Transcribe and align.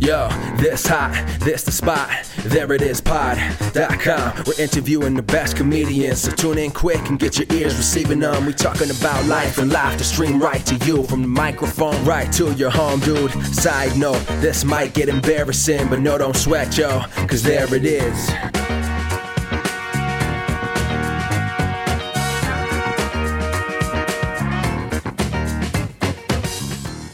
Yo, 0.00 0.30
this 0.56 0.86
hot, 0.86 1.12
this 1.40 1.62
the 1.62 1.70
spot. 1.70 2.08
There 2.44 2.72
it 2.72 2.80
is, 2.80 3.02
pod.com. 3.02 4.44
We're 4.46 4.58
interviewing 4.58 5.12
the 5.12 5.22
best 5.22 5.58
comedians, 5.58 6.22
so 6.22 6.32
tune 6.32 6.56
in 6.56 6.70
quick 6.70 7.10
and 7.10 7.18
get 7.18 7.36
your 7.36 7.46
ears 7.52 7.76
receiving 7.76 8.20
them. 8.20 8.46
We 8.46 8.54
talking 8.54 8.88
about 8.90 9.26
life 9.26 9.58
and 9.58 9.70
life 9.70 9.98
to 9.98 10.04
stream 10.04 10.40
right 10.40 10.64
to 10.64 10.76
you 10.86 11.02
from 11.02 11.20
the 11.20 11.28
microphone 11.28 12.02
right 12.06 12.32
to 12.32 12.50
your 12.54 12.70
home, 12.70 13.00
dude. 13.00 13.30
Side 13.54 13.94
note, 13.98 14.24
this 14.40 14.64
might 14.64 14.94
get 14.94 15.10
embarrassing, 15.10 15.88
but 15.90 16.00
no, 16.00 16.16
don't 16.16 16.34
sweat, 16.34 16.78
yo, 16.78 17.02
cause 17.28 17.42
there 17.42 17.72
it 17.74 17.84
is. 17.84 18.30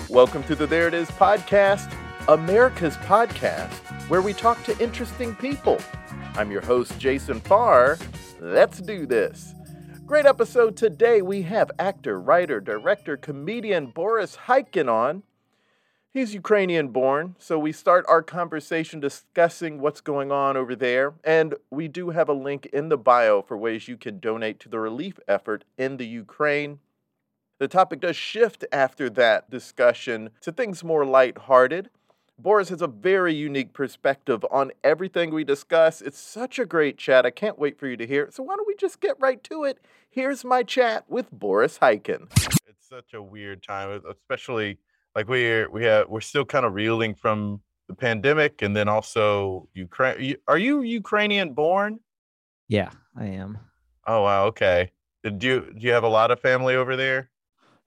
Welcome 0.08 0.44
to 0.44 0.54
the 0.54 0.68
There 0.68 0.86
It 0.86 0.94
Is 0.94 1.10
podcast, 1.10 1.92
America's 2.28 2.96
podcast, 2.96 3.70
where 4.08 4.20
we 4.20 4.32
talk 4.32 4.60
to 4.64 4.76
interesting 4.82 5.32
people. 5.36 5.78
I'm 6.34 6.50
your 6.50 6.60
host, 6.60 6.98
Jason 6.98 7.38
Farr. 7.38 7.98
Let's 8.40 8.80
do 8.80 9.06
this. 9.06 9.54
Great 10.06 10.26
episode 10.26 10.76
today. 10.76 11.22
We 11.22 11.42
have 11.42 11.70
actor, 11.78 12.20
writer, 12.20 12.60
director, 12.60 13.16
comedian 13.16 13.92
Boris 13.92 14.36
Khaykin 14.48 14.90
on. 14.90 15.22
He's 16.12 16.34
Ukrainian 16.34 16.88
born, 16.88 17.36
so 17.38 17.60
we 17.60 17.70
start 17.70 18.04
our 18.08 18.22
conversation 18.22 18.98
discussing 18.98 19.80
what's 19.80 20.00
going 20.00 20.32
on 20.32 20.56
over 20.56 20.74
there. 20.74 21.14
And 21.22 21.54
we 21.70 21.86
do 21.86 22.10
have 22.10 22.28
a 22.28 22.32
link 22.32 22.66
in 22.72 22.88
the 22.88 22.98
bio 22.98 23.40
for 23.40 23.56
ways 23.56 23.86
you 23.86 23.96
can 23.96 24.18
donate 24.18 24.58
to 24.60 24.68
the 24.68 24.80
relief 24.80 25.20
effort 25.28 25.62
in 25.78 25.96
the 25.96 26.06
Ukraine. 26.06 26.80
The 27.60 27.68
topic 27.68 28.00
does 28.00 28.16
shift 28.16 28.64
after 28.72 29.08
that 29.10 29.48
discussion 29.48 30.30
to 30.40 30.50
things 30.50 30.82
more 30.82 31.04
lighthearted. 31.04 31.88
Boris 32.38 32.68
has 32.68 32.82
a 32.82 32.86
very 32.86 33.34
unique 33.34 33.72
perspective 33.72 34.44
on 34.50 34.70
everything 34.84 35.32
we 35.32 35.42
discuss. 35.42 36.02
It's 36.02 36.18
such 36.18 36.58
a 36.58 36.66
great 36.66 36.98
chat. 36.98 37.24
I 37.24 37.30
can't 37.30 37.58
wait 37.58 37.78
for 37.78 37.86
you 37.86 37.96
to 37.96 38.06
hear 38.06 38.24
it. 38.24 38.34
So 38.34 38.42
why 38.42 38.56
don't 38.56 38.66
we 38.66 38.74
just 38.76 39.00
get 39.00 39.16
right 39.18 39.42
to 39.44 39.64
it? 39.64 39.78
Here's 40.10 40.44
my 40.44 40.62
chat 40.62 41.04
with 41.08 41.30
Boris 41.30 41.78
Khaykin. 41.78 42.28
It's 42.68 42.88
such 42.88 43.14
a 43.14 43.22
weird 43.22 43.62
time, 43.62 44.02
especially 44.10 44.78
like 45.14 45.28
we're 45.28 45.70
we 45.70 45.84
have 45.84 46.08
we're 46.08 46.20
still 46.20 46.44
kind 46.44 46.66
of 46.66 46.74
reeling 46.74 47.14
from 47.14 47.60
the 47.88 47.94
pandemic 47.94 48.60
and 48.60 48.76
then 48.76 48.88
also 48.88 49.68
Ukraine. 49.74 50.36
Are 50.46 50.58
you 50.58 50.82
Ukrainian 50.82 51.54
born? 51.54 52.00
Yeah, 52.68 52.90
I 53.16 53.26
am. 53.26 53.58
Oh 54.06 54.22
wow, 54.22 54.44
okay. 54.46 54.92
Did 55.24 55.42
you 55.42 55.72
do 55.72 55.86
you 55.86 55.92
have 55.92 56.04
a 56.04 56.08
lot 56.08 56.30
of 56.30 56.40
family 56.40 56.76
over 56.76 56.96
there? 56.96 57.30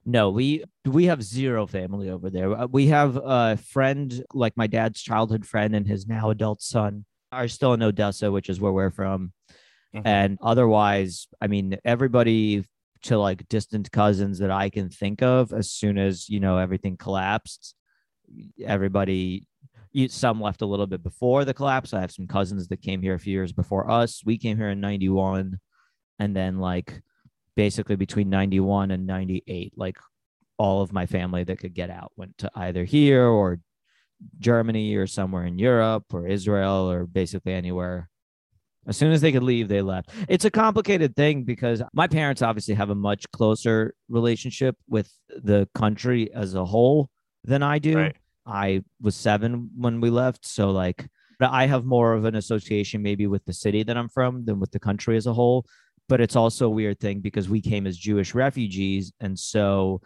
No, 0.06 0.30
we 0.30 0.64
we 0.86 1.06
have 1.06 1.22
zero 1.22 1.66
family 1.66 2.08
over 2.08 2.30
there. 2.30 2.52
Uh, 2.52 2.66
we 2.66 2.86
have 2.86 3.16
a 3.16 3.56
friend, 3.58 4.24
like 4.32 4.56
my 4.56 4.66
dad's 4.66 5.02
childhood 5.02 5.46
friend 5.46 5.74
and 5.74 5.86
his 5.86 6.06
now 6.06 6.30
adult 6.30 6.62
son, 6.62 7.04
are 7.32 7.48
still 7.48 7.74
in 7.74 7.82
Odessa, 7.82 8.32
which 8.32 8.48
is 8.48 8.60
where 8.60 8.72
we're 8.72 8.90
from. 8.90 9.32
Mm-hmm. 9.94 10.06
And 10.06 10.38
otherwise, 10.40 11.28
I 11.40 11.48
mean, 11.48 11.76
everybody 11.84 12.64
to 13.02 13.18
like 13.18 13.48
distant 13.48 13.90
cousins 13.90 14.38
that 14.38 14.50
I 14.50 14.70
can 14.70 14.88
think 14.88 15.22
of, 15.22 15.52
as 15.52 15.70
soon 15.70 15.98
as 15.98 16.28
you 16.28 16.40
know 16.40 16.58
everything 16.58 16.96
collapsed, 16.96 17.74
everybody. 18.64 19.46
Some 20.08 20.40
left 20.40 20.62
a 20.62 20.66
little 20.66 20.86
bit 20.86 21.02
before 21.02 21.44
the 21.44 21.52
collapse. 21.52 21.92
I 21.92 22.00
have 22.00 22.12
some 22.12 22.28
cousins 22.28 22.68
that 22.68 22.80
came 22.80 23.02
here 23.02 23.14
a 23.14 23.18
few 23.18 23.32
years 23.32 23.52
before 23.52 23.90
us. 23.90 24.22
We 24.24 24.38
came 24.38 24.56
here 24.56 24.70
in 24.70 24.80
'91, 24.80 25.58
and 26.20 26.36
then 26.36 26.58
like 26.58 27.02
basically 27.60 27.94
between 27.94 28.30
91 28.30 28.90
and 28.90 29.06
98 29.06 29.74
like 29.76 29.98
all 30.56 30.80
of 30.80 30.94
my 30.94 31.04
family 31.04 31.44
that 31.44 31.58
could 31.58 31.74
get 31.74 31.90
out 31.90 32.10
went 32.16 32.38
to 32.38 32.50
either 32.54 32.84
here 32.84 33.26
or 33.26 33.60
germany 34.38 34.94
or 34.94 35.06
somewhere 35.06 35.44
in 35.44 35.58
europe 35.58 36.04
or 36.14 36.26
israel 36.26 36.90
or 36.90 37.06
basically 37.06 37.52
anywhere. 37.52 38.08
As 38.86 38.96
soon 38.96 39.12
as 39.12 39.20
they 39.20 39.30
could 39.30 39.42
leave 39.42 39.68
they 39.68 39.82
left. 39.82 40.08
It's 40.26 40.46
a 40.46 40.50
complicated 40.50 41.14
thing 41.14 41.44
because 41.44 41.82
my 41.92 42.06
parents 42.06 42.40
obviously 42.40 42.74
have 42.76 42.88
a 42.88 42.94
much 42.94 43.30
closer 43.30 43.94
relationship 44.08 44.74
with 44.88 45.12
the 45.28 45.68
country 45.74 46.32
as 46.32 46.54
a 46.54 46.64
whole 46.64 47.10
than 47.44 47.62
i 47.62 47.78
do. 47.78 47.94
Right. 47.98 48.16
i 48.46 48.82
was 49.02 49.14
seven 49.16 49.68
when 49.76 50.00
we 50.00 50.08
left 50.08 50.46
so 50.46 50.70
like 50.70 51.06
i 51.42 51.66
have 51.66 51.84
more 51.84 52.14
of 52.14 52.24
an 52.24 52.36
association 52.36 53.02
maybe 53.02 53.26
with 53.26 53.44
the 53.44 53.52
city 53.52 53.82
that 53.82 53.98
i'm 53.98 54.08
from 54.08 54.46
than 54.46 54.58
with 54.60 54.72
the 54.72 54.84
country 54.88 55.16
as 55.18 55.26
a 55.26 55.34
whole 55.34 55.66
but 56.10 56.20
it's 56.20 56.34
also 56.34 56.66
a 56.66 56.70
weird 56.70 56.98
thing 56.98 57.20
because 57.20 57.48
we 57.48 57.60
came 57.60 57.86
as 57.86 57.96
Jewish 57.96 58.34
refugees. 58.34 59.12
And 59.20 59.38
so 59.38 60.00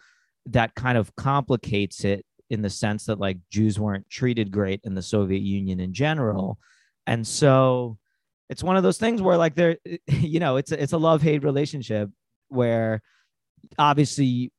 that 0.45 0.75
kind 0.75 0.99
of 0.99 1.13
complicates 1.15 2.05
it 2.05 2.23
in 2.51 2.61
the 2.61 2.69
sense 2.69 3.05
that 3.05 3.19
like 3.19 3.39
Jews 3.49 3.79
weren't 3.79 4.07
treated 4.07 4.51
great 4.51 4.81
in 4.83 4.93
the 4.93 5.01
Soviet 5.01 5.41
Union 5.41 5.79
in 5.79 5.93
general. 5.93 6.59
And 7.07 7.25
so 7.25 7.97
it's 8.51 8.61
one 8.61 8.77
of 8.77 8.83
those 8.83 8.99
things 8.99 9.19
where 9.19 9.35
like 9.35 9.55
there, 9.55 9.77
you 10.07 10.39
know, 10.39 10.57
it's 10.57 10.71
a, 10.71 10.81
it's 10.81 10.93
a 10.93 10.97
love 10.99 11.23
hate 11.23 11.43
relationship 11.43 12.11
where 12.49 13.01
obviously 13.79 14.51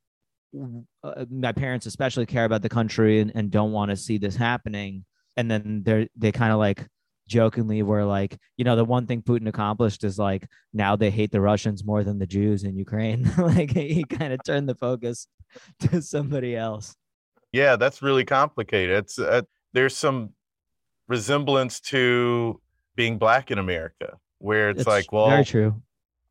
uh, 1.04 1.26
my 1.30 1.52
parents 1.52 1.86
especially 1.86 2.26
care 2.26 2.44
about 2.44 2.62
the 2.62 2.68
country 2.68 3.20
and, 3.20 3.30
and 3.36 3.52
don't 3.52 3.70
want 3.70 3.92
to 3.92 3.96
see 3.96 4.18
this 4.18 4.34
happening. 4.34 5.04
And 5.36 5.48
then 5.48 5.82
they're, 5.84 6.08
they 6.16 6.32
kind 6.32 6.52
of 6.52 6.58
like 6.58 6.88
jokingly 7.28 7.82
were 7.82 8.04
like, 8.04 8.38
you 8.56 8.64
know, 8.64 8.76
the 8.76 8.84
one 8.84 9.06
thing 9.06 9.22
Putin 9.22 9.48
accomplished 9.48 10.04
is 10.04 10.18
like 10.18 10.48
now 10.72 10.96
they 10.96 11.10
hate 11.10 11.32
the 11.32 11.40
Russians 11.40 11.84
more 11.84 12.04
than 12.04 12.18
the 12.18 12.26
Jews 12.26 12.64
in 12.64 12.76
Ukraine. 12.76 13.30
like 13.38 13.72
he 13.72 14.04
kind 14.04 14.32
of 14.32 14.40
turned 14.44 14.68
the 14.68 14.74
focus 14.74 15.26
to 15.80 16.02
somebody 16.02 16.56
else. 16.56 16.96
Yeah, 17.52 17.76
that's 17.76 18.02
really 18.02 18.24
complicated. 18.24 18.96
It's 18.96 19.18
uh, 19.18 19.42
there's 19.72 19.96
some 19.96 20.30
resemblance 21.08 21.80
to 21.80 22.60
being 22.96 23.18
black 23.18 23.50
in 23.50 23.58
America, 23.58 24.18
where 24.38 24.70
it's, 24.70 24.80
it's 24.80 24.88
like, 24.88 25.12
well, 25.12 25.28
very 25.28 25.44
true. 25.44 25.80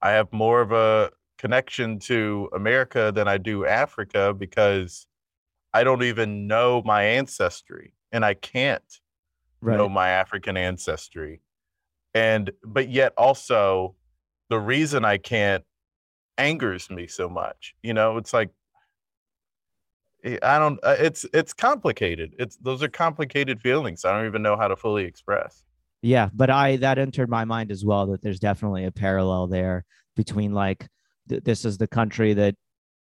I 0.02 0.12
have 0.12 0.32
more 0.32 0.62
of 0.62 0.72
a 0.72 1.12
connection 1.38 2.00
to 2.00 2.50
America 2.54 3.12
than 3.14 3.28
I 3.28 3.38
do 3.38 3.66
Africa 3.66 4.34
because 4.34 5.08
I 5.74 5.84
don't 5.84 6.04
even 6.04 6.48
know 6.48 6.82
my 6.86 7.04
ancestry 7.04 7.94
and 8.12 8.24
I 8.24 8.34
can't 8.34 8.84
right. 9.66 9.78
know 9.78 9.90
my 9.90 10.10
African 10.10 10.58
ancestry. 10.58 11.42
And 12.14 12.52
but 12.64 12.90
yet 12.90 13.14
also 13.18 13.96
the 14.50 14.60
reason 14.60 15.04
I 15.04 15.18
can't 15.18 15.64
angers 16.38 16.90
me 16.90 17.08
so 17.08 17.30
much. 17.30 17.76
You 17.84 17.94
know, 17.94 18.18
it's 18.18 18.34
like 18.34 18.50
eh, 20.24 20.38
I 20.42 20.60
don't 20.60 20.80
uh, 20.84 20.96
it's 21.00 21.26
it's 21.34 21.54
complicated. 21.54 22.34
It's 22.40 22.58
those 22.58 22.84
are 22.84 22.88
complicated 22.88 23.62
feelings. 23.62 24.06
I 24.06 24.16
don't 24.16 24.28
even 24.28 24.42
know 24.42 24.58
how 24.58 24.68
to 24.68 24.76
fully 24.76 25.06
express. 25.06 25.64
Yeah, 26.02 26.30
but 26.34 26.50
I 26.50 26.78
that 26.78 26.98
entered 26.98 27.30
my 27.30 27.46
mind 27.46 27.72
as 27.72 27.84
well 27.84 28.08
that 28.08 28.22
there's 28.22 28.40
definitely 28.40 28.86
a 28.86 28.92
parallel 28.92 29.48
there 29.48 29.86
between 30.16 30.54
like 30.54 30.88
th- 31.30 31.44
this 31.44 31.66
is 31.66 31.78
the 31.78 31.88
country 31.88 32.34
that 32.34 32.56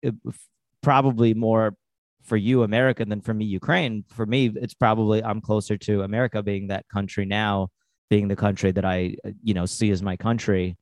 it, 0.02 0.13
eh, 0.28 0.31
probably 0.81 1.34
more 1.34 1.75
for 2.24 2.38
you 2.38 2.64
America 2.64 3.06
than 3.06 3.22
for 3.22 3.34
me 3.34 3.46
Ukraine. 3.46 4.04
For 4.10 4.26
me, 4.26 4.52
it's 4.56 4.74
probably 4.74 5.24
I'm 5.24 5.42
closer 5.42 5.78
to 5.78 6.02
America 6.02 6.42
being 6.42 6.68
that 6.68 6.88
country 6.90 7.26
now, 7.26 7.70
being 8.10 8.28
the 8.28 8.36
country 8.36 8.72
that 8.72 8.86
I 8.86 9.16
uh, 9.26 9.32
you 9.44 9.54
know 9.54 9.66
see 9.66 9.92
as 9.92 10.02
my 10.02 10.18
country. 10.18 10.78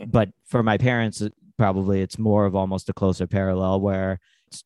Mm-hmm. 0.00 0.10
But 0.10 0.30
for 0.46 0.62
my 0.62 0.78
parents, 0.78 1.22
probably 1.58 2.00
it's 2.00 2.18
more 2.18 2.46
of 2.46 2.54
almost 2.54 2.88
a 2.88 2.92
closer 2.92 3.26
parallel 3.26 3.80
where 3.80 4.20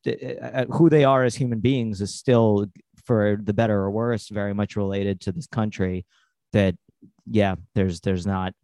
uh, 0.06 0.10
uh, 0.42 0.64
who 0.66 0.90
they 0.90 1.04
are 1.04 1.24
as 1.24 1.34
human 1.34 1.60
beings 1.60 2.00
is 2.00 2.14
still, 2.14 2.66
for 3.04 3.38
the 3.42 3.54
better 3.54 3.80
or 3.80 3.90
worse, 3.90 4.28
very 4.28 4.54
much 4.54 4.76
related 4.76 5.20
to 5.22 5.32
this 5.32 5.46
country. 5.46 6.04
That 6.52 6.76
yeah, 7.26 7.56
there's 7.74 8.00
there's 8.00 8.26
not 8.26 8.54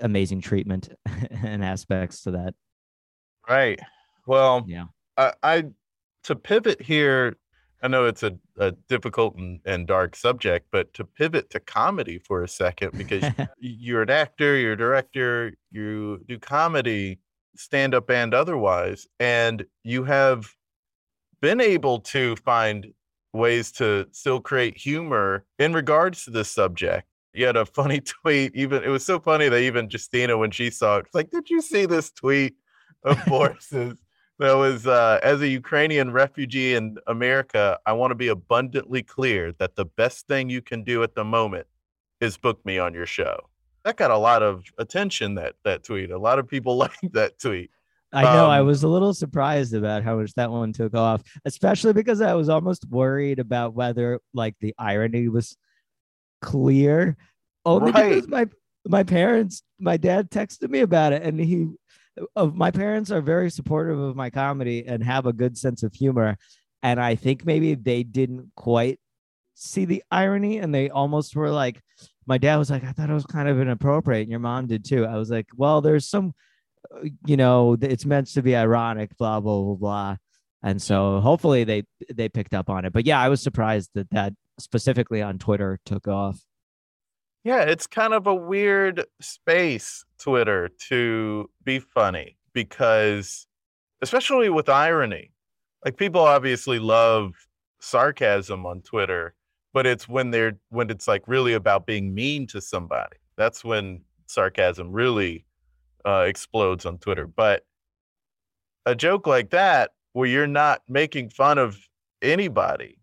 amazing 0.00 0.40
treatment 0.40 0.90
and 1.30 1.64
aspects 1.64 2.22
to 2.22 2.32
that. 2.32 2.54
Right. 3.48 3.80
Well, 4.26 4.64
yeah. 4.66 4.86
I, 5.16 5.32
I 5.42 5.64
to 6.24 6.34
pivot 6.34 6.82
here, 6.82 7.36
I 7.82 7.88
know 7.88 8.06
it's 8.06 8.22
a, 8.22 8.36
a 8.58 8.72
difficult 8.88 9.36
and, 9.36 9.60
and, 9.64 9.86
dark 9.86 10.16
subject, 10.16 10.68
but 10.72 10.92
to 10.94 11.04
pivot 11.04 11.50
to 11.50 11.60
comedy 11.60 12.18
for 12.18 12.42
a 12.42 12.48
second, 12.48 12.96
because 12.96 13.24
you're 13.58 14.02
an 14.02 14.10
actor, 14.10 14.56
you're 14.56 14.72
a 14.72 14.76
director, 14.76 15.54
you 15.70 16.24
do 16.26 16.38
comedy, 16.38 17.20
stand 17.56 17.94
up 17.94 18.10
and 18.10 18.34
otherwise, 18.34 19.06
and 19.20 19.64
you 19.82 20.04
have 20.04 20.50
been 21.40 21.60
able 21.60 22.00
to 22.00 22.36
find 22.36 22.92
ways 23.34 23.72
to 23.72 24.06
still 24.12 24.40
create 24.40 24.78
humor 24.78 25.44
in 25.58 25.72
regards 25.74 26.24
to 26.24 26.30
this 26.30 26.50
subject. 26.50 27.06
You 27.34 27.46
had 27.46 27.56
a 27.56 27.66
funny 27.66 28.00
tweet, 28.22 28.54
even 28.54 28.82
it 28.82 28.88
was 28.88 29.04
so 29.04 29.20
funny 29.20 29.48
that 29.48 29.60
even 29.60 29.88
Justina, 29.90 30.38
when 30.38 30.50
she 30.50 30.70
saw 30.70 30.98
it, 30.98 31.06
was 31.06 31.14
like, 31.14 31.30
Did 31.30 31.50
you 31.50 31.60
see 31.60 31.84
this 31.84 32.10
tweet 32.10 32.54
of 33.02 33.22
Boris's? 33.26 33.98
That 34.38 34.54
was 34.54 34.86
uh, 34.86 35.20
as 35.22 35.40
a 35.40 35.48
Ukrainian 35.48 36.10
refugee 36.10 36.74
in 36.74 36.98
America, 37.06 37.78
I 37.86 37.92
want 37.92 38.10
to 38.10 38.16
be 38.16 38.28
abundantly 38.28 39.02
clear 39.02 39.52
that 39.58 39.76
the 39.76 39.84
best 39.84 40.26
thing 40.26 40.50
you 40.50 40.62
can 40.62 40.82
do 40.82 41.02
at 41.02 41.14
the 41.14 41.24
moment 41.24 41.66
is 42.20 42.36
book 42.36 42.64
me 42.64 42.78
on 42.78 42.94
your 42.94 43.06
show. 43.06 43.38
That 43.84 43.96
got 43.96 44.10
a 44.10 44.18
lot 44.18 44.42
of 44.42 44.64
attention. 44.78 45.34
That 45.36 45.54
that 45.64 45.84
tweet, 45.84 46.10
a 46.10 46.18
lot 46.18 46.38
of 46.38 46.48
people 46.48 46.76
liked 46.84 47.12
that 47.12 47.38
tweet. 47.38 47.70
I 48.12 48.22
know. 48.22 48.46
I 48.46 48.60
Um, 48.60 48.66
was 48.66 48.82
a 48.84 48.88
little 48.88 49.12
surprised 49.12 49.74
about 49.74 50.04
how 50.04 50.16
much 50.16 50.34
that 50.34 50.50
one 50.50 50.72
took 50.72 50.94
off, 50.94 51.22
especially 51.44 51.92
because 51.92 52.20
I 52.20 52.34
was 52.34 52.48
almost 52.48 52.88
worried 52.88 53.40
about 53.40 53.74
whether 53.74 54.20
like 54.32 54.54
the 54.60 54.74
irony 54.78 55.28
was 55.28 55.56
clear. 56.40 57.16
Only 57.64 57.92
because 57.92 58.28
my 58.28 58.46
my 58.86 59.02
parents, 59.02 59.62
my 59.78 59.96
dad 59.96 60.30
texted 60.30 60.70
me 60.70 60.80
about 60.80 61.12
it, 61.12 61.22
and 61.22 61.40
he 61.40 61.68
of 62.36 62.54
my 62.54 62.70
parents 62.70 63.10
are 63.10 63.20
very 63.20 63.50
supportive 63.50 63.98
of 63.98 64.16
my 64.16 64.30
comedy 64.30 64.84
and 64.86 65.02
have 65.02 65.26
a 65.26 65.32
good 65.32 65.56
sense 65.58 65.82
of 65.82 65.94
humor, 65.94 66.36
and 66.82 67.00
I 67.00 67.14
think 67.14 67.44
maybe 67.44 67.74
they 67.74 68.02
didn't 68.02 68.50
quite 68.56 69.00
see 69.54 69.84
the 69.84 70.02
irony, 70.10 70.58
and 70.58 70.74
they 70.74 70.90
almost 70.90 71.36
were 71.36 71.50
like, 71.50 71.80
my 72.26 72.38
dad 72.38 72.56
was 72.56 72.70
like, 72.70 72.84
I 72.84 72.92
thought 72.92 73.10
it 73.10 73.14
was 73.14 73.26
kind 73.26 73.48
of 73.48 73.60
inappropriate, 73.60 74.22
and 74.22 74.30
your 74.30 74.40
mom 74.40 74.66
did 74.66 74.84
too. 74.84 75.04
I 75.06 75.16
was 75.16 75.30
like, 75.30 75.46
well, 75.56 75.80
there's 75.80 76.08
some 76.08 76.34
uh, 76.94 77.08
you 77.26 77.36
know, 77.36 77.76
it's 77.80 78.06
meant 78.06 78.28
to 78.28 78.42
be 78.42 78.56
ironic, 78.56 79.16
blah 79.16 79.40
blah 79.40 79.62
blah 79.62 79.74
blah. 79.74 80.16
And 80.62 80.80
so 80.80 81.20
hopefully 81.20 81.64
they 81.64 81.84
they 82.12 82.28
picked 82.28 82.54
up 82.54 82.70
on 82.70 82.84
it. 82.84 82.92
But 82.92 83.06
yeah, 83.06 83.20
I 83.20 83.28
was 83.28 83.42
surprised 83.42 83.90
that 83.94 84.10
that 84.10 84.32
specifically 84.58 85.22
on 85.22 85.38
Twitter 85.38 85.78
took 85.84 86.08
off. 86.08 86.40
Yeah, 87.44 87.60
it's 87.60 87.86
kind 87.86 88.14
of 88.14 88.26
a 88.26 88.34
weird 88.34 89.04
space, 89.20 90.04
Twitter, 90.18 90.70
to 90.88 91.50
be 91.62 91.78
funny 91.78 92.38
because, 92.54 93.46
especially 94.00 94.48
with 94.48 94.70
irony, 94.70 95.30
like 95.84 95.98
people 95.98 96.22
obviously 96.22 96.78
love 96.78 97.34
sarcasm 97.80 98.64
on 98.64 98.80
Twitter, 98.80 99.34
but 99.74 99.84
it's 99.86 100.08
when 100.08 100.30
they're 100.30 100.58
when 100.70 100.88
it's 100.88 101.06
like 101.06 101.28
really 101.28 101.52
about 101.52 101.86
being 101.86 102.14
mean 102.14 102.46
to 102.46 102.62
somebody. 102.62 103.16
That's 103.36 103.62
when 103.62 104.00
sarcasm 104.26 104.90
really 104.90 105.44
uh, 106.06 106.24
explodes 106.26 106.86
on 106.86 106.96
Twitter. 106.96 107.26
But 107.26 107.66
a 108.86 108.94
joke 108.94 109.26
like 109.26 109.50
that, 109.50 109.90
where 110.14 110.28
you're 110.28 110.46
not 110.46 110.80
making 110.88 111.28
fun 111.28 111.58
of 111.58 111.78
anybody, 112.22 112.98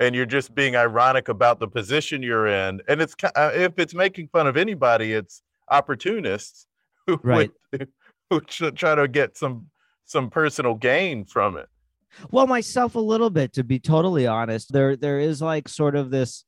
and 0.00 0.14
you're 0.14 0.26
just 0.26 0.54
being 0.54 0.74
ironic 0.74 1.28
about 1.28 1.60
the 1.60 1.68
position 1.68 2.22
you're 2.22 2.46
in, 2.48 2.80
and 2.88 3.00
it's 3.00 3.14
uh, 3.22 3.52
if 3.54 3.78
it's 3.78 3.94
making 3.94 4.28
fun 4.28 4.46
of 4.48 4.56
anybody, 4.56 5.12
it's 5.12 5.42
opportunists 5.70 6.66
who 7.06 7.20
Right. 7.22 7.50
would, 7.72 7.88
who 8.30 8.40
try 8.40 8.94
to 8.94 9.06
get 9.06 9.36
some 9.36 9.66
some 10.06 10.30
personal 10.30 10.74
gain 10.74 11.24
from 11.24 11.56
it. 11.56 11.68
Well, 12.32 12.48
myself 12.48 12.96
a 12.96 13.00
little 13.00 13.30
bit 13.30 13.52
to 13.52 13.62
be 13.64 13.78
totally 13.78 14.26
honest. 14.26 14.72
There 14.72 14.96
there 14.96 15.20
is 15.20 15.40
like 15.40 15.68
sort 15.68 15.94
of 15.94 16.10
this 16.10 16.44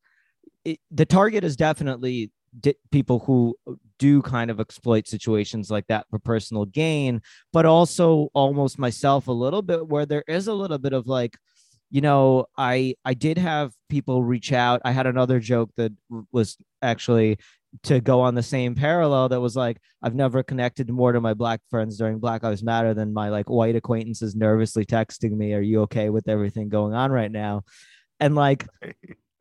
it, 0.64 0.80
the 0.90 1.06
target 1.06 1.44
is 1.44 1.56
definitely 1.56 2.30
di- 2.58 2.74
people 2.90 3.20
who 3.20 3.56
do 3.98 4.22
kind 4.22 4.50
of 4.50 4.58
exploit 4.60 5.06
situations 5.06 5.70
like 5.70 5.86
that 5.88 6.06
for 6.10 6.18
personal 6.18 6.64
gain, 6.64 7.20
but 7.52 7.66
also 7.66 8.28
almost 8.34 8.78
myself 8.78 9.28
a 9.28 9.32
little 9.32 9.62
bit 9.62 9.86
where 9.86 10.06
there 10.06 10.24
is 10.26 10.48
a 10.48 10.54
little 10.54 10.78
bit 10.78 10.92
of 10.92 11.06
like 11.06 11.36
you 11.92 12.00
know, 12.00 12.46
I 12.56 12.94
I 13.04 13.12
did 13.12 13.36
have 13.36 13.72
people 13.90 14.24
reach 14.24 14.50
out. 14.50 14.80
I 14.82 14.92
had 14.92 15.06
another 15.06 15.38
joke 15.38 15.70
that 15.76 15.92
was 16.32 16.56
actually 16.80 17.38
to 17.82 18.00
go 18.00 18.22
on 18.22 18.34
the 18.34 18.42
same 18.42 18.74
parallel 18.74 19.28
that 19.28 19.40
was 19.42 19.54
like 19.54 19.76
I've 20.02 20.14
never 20.14 20.42
connected 20.42 20.90
more 20.90 21.12
to 21.12 21.20
my 21.20 21.34
black 21.34 21.60
friends 21.68 21.98
during 21.98 22.18
Black 22.18 22.42
Lives 22.42 22.62
Matter 22.62 22.94
than 22.94 23.12
my 23.12 23.28
like 23.28 23.50
white 23.50 23.76
acquaintances 23.76 24.34
nervously 24.34 24.86
texting 24.86 25.32
me, 25.32 25.52
"Are 25.52 25.60
you 25.60 25.82
okay 25.82 26.08
with 26.08 26.28
everything 26.28 26.70
going 26.70 26.94
on 26.94 27.12
right 27.12 27.30
now?" 27.30 27.64
And 28.20 28.34
like 28.34 28.66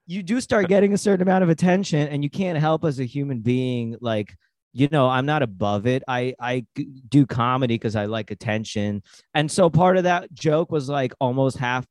you 0.06 0.22
do 0.22 0.42
start 0.42 0.68
getting 0.68 0.92
a 0.92 0.98
certain 0.98 1.22
amount 1.22 1.46
of 1.46 1.50
attention 1.50 2.10
and 2.10 2.22
you 2.22 2.30
can't 2.30 2.60
help 2.60 2.84
as 2.84 3.00
a 3.00 3.06
human 3.06 3.40
being 3.40 3.96
like 4.02 4.36
you 4.74 4.90
know 4.92 5.08
i'm 5.08 5.26
not 5.26 5.42
above 5.42 5.86
it 5.86 6.04
i 6.08 6.34
i 6.40 6.66
do 7.10 7.26
comedy 7.26 7.76
because 7.76 7.96
i 7.96 8.06
like 8.06 8.32
attention 8.32 9.04
and 9.34 9.52
so 9.52 9.70
part 9.70 9.98
of 9.98 10.04
that 10.04 10.32
joke 10.34 10.72
was 10.72 10.90
like 10.90 11.14
almost 11.20 11.58
half 11.58 11.86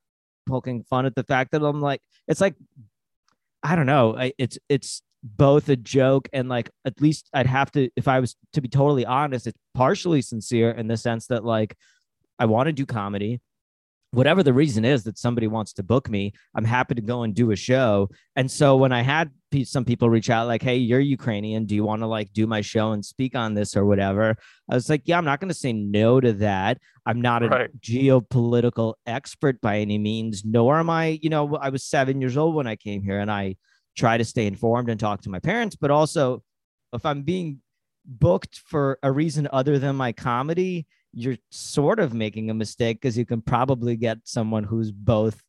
poking 0.51 0.83
fun 0.83 1.07
at 1.07 1.15
the 1.15 1.25
fact 1.25 1.53
that 1.53 1.63
i'm 1.63 1.81
like 1.81 2.01
it's 2.29 2.41
like 2.41 2.55
i 3.63 3.77
don't 3.77 3.87
know. 3.87 4.17
I, 4.17 4.33
it's 4.39 4.59
it's 4.69 5.03
both 5.23 5.69
a 5.69 5.77
joke 5.77 6.29
and 6.33 6.49
like 6.49 6.71
at 6.85 7.01
least 7.01 7.29
i'd 7.35 7.47
have 7.47 7.71
to 7.73 7.91
if 7.95 8.09
i 8.09 8.21
was 8.21 8.37
to 8.55 8.61
be 8.61 8.69
totally 8.69 9.05
honest 9.05 9.47
it's 9.47 9.59
partially 9.75 10.23
sincere 10.23 10.71
in 10.71 10.89
the 10.89 10.97
sense 10.97 11.27
that 11.27 11.45
like 11.45 11.77
i 12.39 12.47
want 12.47 12.67
to 12.69 12.73
do 12.73 12.87
comedy 12.87 13.41
whatever 14.13 14.43
the 14.43 14.53
reason 14.53 14.85
is 14.85 15.05
that 15.05 15.19
somebody 15.19 15.47
wants 15.47 15.73
to 15.75 15.83
book 15.83 16.11
me, 16.11 16.33
I'm 16.55 16.65
happy 16.65 16.95
to 16.97 17.01
go 17.01 17.23
and 17.23 17.35
do 17.35 17.53
a 17.53 17.57
show. 17.57 18.09
And 18.35 18.51
so 18.51 18.77
when 18.77 18.93
I 18.93 19.03
had 19.03 19.31
pe- 19.53 19.65
some 19.65 19.85
people 19.85 20.11
reach 20.11 20.31
out, 20.31 20.49
like, 20.49 20.63
"Hey, 20.63 20.77
you're 20.77 21.01
Ukrainian. 21.01 21.65
Do 21.65 21.75
you 21.75 21.85
want 21.85 22.03
to 22.03 22.07
like 22.07 22.33
do 22.33 22.47
my 22.47 22.61
show 22.61 22.93
and 22.93 23.05
speak 23.05 23.37
on 23.37 23.55
this 23.55 23.77
or 23.77 23.85
whatever?" 23.87 24.37
I 24.69 24.75
was 24.75 24.89
like, 24.89 25.03
"Yeah, 25.05 25.19
I'm 25.19 25.25
not 25.25 25.39
going 25.41 25.49
to 25.49 25.55
say 25.55 25.73
no 25.73 26.21
to 26.21 26.33
that. 26.35 26.79
I'm 27.07 27.21
not 27.21 27.43
a 27.43 27.49
Right. 27.49 27.71
geopolitical 27.81 28.95
expert 29.07 29.61
by 29.61 29.79
any 29.79 29.99
means, 29.99 30.45
nor 30.45 30.79
am 30.79 30.91
I. 30.91 31.19
You 31.23 31.31
know, 31.31 31.57
I 31.57 31.69
was 31.71 31.85
seven 31.85 32.21
years 32.21 32.37
old 32.37 32.55
when 32.55 32.67
I 32.67 32.77
came 32.77 33.03
here, 33.03 33.21
and 33.21 33.31
I 33.31 33.57
try 33.97 34.19
to 34.19 34.25
stay 34.25 34.47
informed 34.47 34.89
and 34.89 34.99
talk 34.99 35.23
to 35.23 35.31
my 35.31 35.39
parents. 35.39 35.77
But 35.77 35.91
also, 35.91 36.43
if 36.93 37.07
I'm 37.07 37.23
being 37.23 37.61
booked 38.05 38.61
for 38.67 38.99
a 39.03 39.13
reason 39.13 39.47
other 39.53 39.79
than 39.79 39.95
my 39.95 40.11
comedy, 40.13 40.87
you're 41.13 41.37
sort 41.51 41.99
of 41.99 42.15
making 42.15 42.51
a 42.51 42.55
mistake 42.55 43.01
because 43.01 43.19
you 43.19 43.27
can 43.27 43.41
probably 43.41 43.97
get 43.97 44.19
someone 44.25 44.65
who's 44.65 44.93
both 44.93 45.43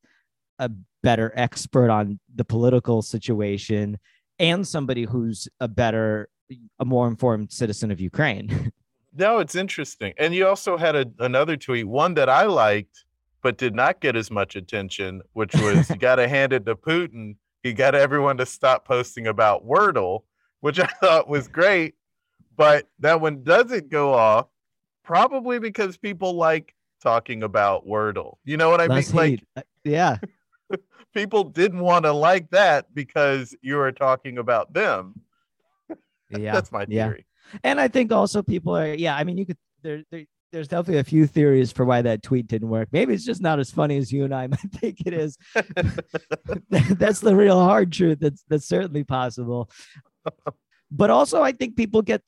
a 0.59 0.69
better 1.03 1.33
expert 1.35 1.89
on 1.89 2.19
the 2.35 2.45
political 2.45 3.01
situation 3.01 3.97
and 4.39 4.67
somebody 4.67 5.03
who's 5.03 5.47
a 5.59 5.67
better, 5.67 6.29
a 6.79 6.85
more 6.85 7.07
informed 7.07 7.51
citizen 7.51 7.91
of 7.91 7.99
Ukraine. 7.99 8.71
No, 9.13 9.39
it's 9.39 9.55
interesting. 9.55 10.13
And 10.17 10.33
you 10.33 10.47
also 10.47 10.77
had 10.77 10.95
a, 10.95 11.05
another 11.19 11.57
tweet, 11.57 11.85
one 11.85 12.13
that 12.13 12.29
I 12.29 12.45
liked, 12.45 13.03
but 13.41 13.57
did 13.57 13.75
not 13.75 13.99
get 13.99 14.15
as 14.15 14.31
much 14.31 14.55
attention, 14.55 15.21
which 15.33 15.53
was 15.61 15.89
you 15.89 15.97
got 15.97 16.15
to 16.15 16.27
hand 16.27 16.53
it 16.53 16.65
to 16.65 16.75
Putin. 16.75 17.35
He 17.61 17.73
got 17.73 17.93
everyone 17.93 18.37
to 18.37 18.45
stop 18.45 18.85
posting 18.85 19.27
about 19.27 19.65
Wordle, 19.65 20.21
which 20.61 20.79
I 20.79 20.85
thought 20.85 21.27
was 21.27 21.47
great. 21.47 21.95
But 22.55 22.87
that 22.99 23.19
one 23.19 23.43
doesn't 23.43 23.89
go 23.89 24.13
off, 24.13 24.47
probably 25.03 25.59
because 25.59 25.97
people 25.97 26.33
like 26.33 26.73
talking 27.01 27.43
about 27.43 27.87
Wordle. 27.87 28.35
You 28.45 28.57
know 28.57 28.69
what 28.69 28.81
I 28.81 28.87
Less 28.87 29.13
mean? 29.13 29.23
Hate. 29.23 29.43
Uh, 29.55 29.61
yeah. 29.83 30.17
people 31.13 31.43
didn't 31.43 31.79
want 31.79 32.05
to 32.05 32.13
like 32.13 32.49
that 32.51 32.93
because 32.93 33.55
you 33.61 33.75
were 33.75 33.91
talking 33.91 34.37
about 34.37 34.73
them. 34.73 35.21
Yeah. 36.29 36.53
That's 36.53 36.71
my 36.71 36.85
yeah. 36.87 37.07
theory. 37.07 37.25
And 37.63 37.79
I 37.81 37.87
think 37.87 38.11
also 38.11 38.41
people 38.41 38.77
are, 38.77 38.93
yeah, 38.93 39.15
I 39.15 39.23
mean, 39.23 39.37
you 39.37 39.45
could, 39.45 39.57
there, 39.83 40.03
there, 40.11 40.25
there's 40.51 40.67
definitely 40.67 40.99
a 40.99 41.03
few 41.03 41.27
theories 41.27 41.71
for 41.71 41.85
why 41.85 42.01
that 42.01 42.23
tweet 42.23 42.47
didn't 42.47 42.69
work. 42.69 42.89
Maybe 42.91 43.13
it's 43.13 43.25
just 43.25 43.41
not 43.41 43.59
as 43.59 43.71
funny 43.71 43.97
as 43.97 44.11
you 44.11 44.25
and 44.25 44.33
I 44.33 44.47
might 44.47 44.59
think 44.59 45.01
it 45.05 45.13
is. 45.13 45.37
that's 46.69 47.19
the 47.19 47.35
real 47.35 47.59
hard 47.59 47.91
truth. 47.91 48.19
That's 48.19 48.43
that's 48.47 48.67
certainly 48.67 49.03
possible. 49.03 49.69
But 50.91 51.09
also, 51.09 51.41
I 51.41 51.53
think 51.53 51.77
people 51.77 52.01
get, 52.01 52.21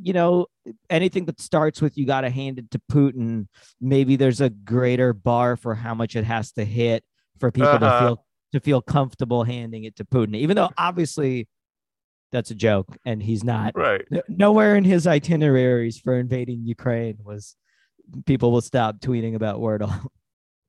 you 0.00 0.12
know, 0.12 0.46
anything 0.88 1.24
that 1.26 1.40
starts 1.40 1.80
with 1.82 1.96
"you 1.98 2.06
got 2.06 2.22
to 2.22 2.30
hand 2.30 2.58
it 2.58 2.70
to 2.72 2.80
Putin." 2.90 3.46
Maybe 3.80 4.16
there's 4.16 4.40
a 4.40 4.50
greater 4.50 5.12
bar 5.12 5.56
for 5.56 5.74
how 5.74 5.94
much 5.94 6.16
it 6.16 6.24
has 6.24 6.52
to 6.52 6.64
hit 6.64 7.04
for 7.38 7.50
people 7.50 7.78
to 7.78 7.86
Uh-huh. 7.86 7.98
feel 8.06 8.26
to 8.52 8.60
feel 8.60 8.82
comfortable 8.82 9.44
handing 9.44 9.84
it 9.84 9.94
to 9.96 10.04
Putin, 10.04 10.34
even 10.36 10.56
though 10.56 10.70
obviously 10.76 11.46
that's 12.32 12.50
a 12.50 12.54
joke 12.54 12.96
and 13.04 13.22
he's 13.22 13.42
not. 13.44 13.72
Right. 13.76 14.04
No- 14.10 14.22
Nowhere 14.28 14.74
in 14.76 14.84
his 14.84 15.06
itineraries 15.06 15.98
for 15.98 16.18
invading 16.18 16.64
Ukraine 16.64 17.18
was 17.24 17.56
people 18.26 18.50
will 18.52 18.60
stop 18.60 18.98
tweeting 19.00 19.34
about 19.34 19.58
Wordle. 19.60 20.06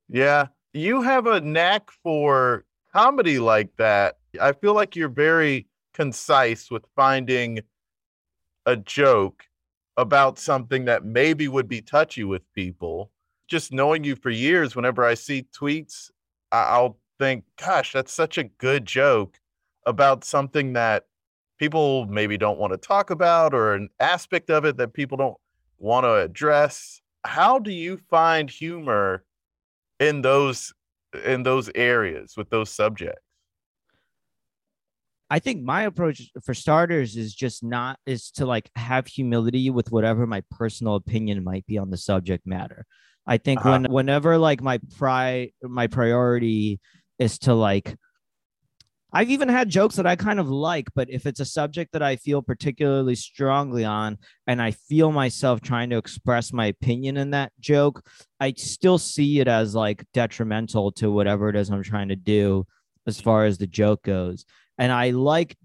Yeah, 0.09 0.47
you 0.73 1.01
have 1.01 1.25
a 1.25 1.39
knack 1.41 1.89
for 2.03 2.65
comedy 2.93 3.39
like 3.39 3.69
that. 3.77 4.17
I 4.41 4.51
feel 4.51 4.73
like 4.73 4.95
you're 4.95 5.09
very 5.09 5.67
concise 5.93 6.69
with 6.69 6.83
finding 6.95 7.59
a 8.65 8.75
joke 8.75 9.45
about 9.97 10.39
something 10.39 10.85
that 10.85 11.05
maybe 11.05 11.47
would 11.47 11.67
be 11.67 11.81
touchy 11.81 12.23
with 12.23 12.41
people. 12.53 13.11
Just 13.47 13.73
knowing 13.73 14.03
you 14.03 14.15
for 14.15 14.29
years, 14.29 14.75
whenever 14.75 15.03
I 15.03 15.13
see 15.13 15.45
tweets, 15.57 16.09
I'll 16.51 16.97
think, 17.19 17.43
gosh, 17.57 17.93
that's 17.93 18.13
such 18.13 18.37
a 18.37 18.45
good 18.45 18.85
joke 18.85 19.39
about 19.85 20.23
something 20.23 20.73
that 20.73 21.05
people 21.59 22.05
maybe 22.07 22.37
don't 22.37 22.59
want 22.59 22.73
to 22.73 22.77
talk 22.77 23.09
about 23.09 23.53
or 23.53 23.73
an 23.73 23.89
aspect 23.99 24.49
of 24.49 24.65
it 24.65 24.77
that 24.77 24.93
people 24.93 25.17
don't 25.17 25.37
want 25.77 26.05
to 26.05 26.15
address. 26.15 27.01
How 27.23 27.59
do 27.59 27.71
you 27.71 27.97
find 28.09 28.49
humor 28.49 29.23
in 29.99 30.21
those 30.21 30.73
in 31.25 31.43
those 31.43 31.69
areas 31.75 32.35
with 32.37 32.49
those 32.49 32.69
subjects? 32.69 33.21
I 35.31 35.39
think 35.39 35.63
my 35.63 35.83
approach 35.83 36.29
for 36.43 36.53
starters 36.53 37.15
is 37.15 37.33
just 37.33 37.63
not 37.63 37.97
is 38.05 38.31
to 38.31 38.45
like 38.45 38.69
have 38.75 39.07
humility 39.07 39.69
with 39.69 39.89
whatever 39.89 40.27
my 40.27 40.43
personal 40.51 40.95
opinion 40.95 41.41
might 41.45 41.65
be 41.65 41.77
on 41.77 41.89
the 41.89 41.97
subject 41.97 42.45
matter. 42.45 42.85
I 43.25 43.37
think 43.37 43.61
Uh-huh. 43.61 43.71
when 43.71 43.85
whenever 43.85 44.37
like 44.37 44.61
my 44.61 44.79
pri 44.97 45.53
my 45.63 45.87
priority 45.87 46.81
is 47.17 47.39
to 47.39 47.53
like 47.53 47.95
I've 49.13 49.29
even 49.29 49.49
had 49.49 49.69
jokes 49.69 49.95
that 49.97 50.07
I 50.07 50.15
kind 50.15 50.39
of 50.39 50.49
like, 50.49 50.87
but 50.95 51.09
if 51.09 51.25
it's 51.25 51.41
a 51.41 51.45
subject 51.45 51.91
that 51.93 52.01
I 52.01 52.15
feel 52.15 52.41
particularly 52.41 53.15
strongly 53.15 53.83
on 53.85 54.17
and 54.47 54.61
I 54.61 54.71
feel 54.71 55.11
myself 55.11 55.59
trying 55.61 55.89
to 55.91 55.97
express 55.97 56.53
my 56.53 56.67
opinion 56.67 57.17
in 57.17 57.31
that 57.31 57.51
joke, 57.59 58.05
I 58.39 58.53
still 58.57 58.97
see 58.97 59.39
it 59.41 59.49
as 59.49 59.75
like 59.75 60.05
detrimental 60.13 60.91
to 60.93 61.11
whatever 61.11 61.49
it 61.49 61.57
is 61.57 61.69
I'm 61.69 61.83
trying 61.83 62.07
to 62.09 62.15
do 62.15 62.65
as 63.05 63.19
far 63.19 63.45
as 63.45 63.57
the 63.57 63.67
joke 63.67 64.03
goes. 64.03 64.45
And 64.77 64.91
I 64.91 65.11
like 65.11 65.55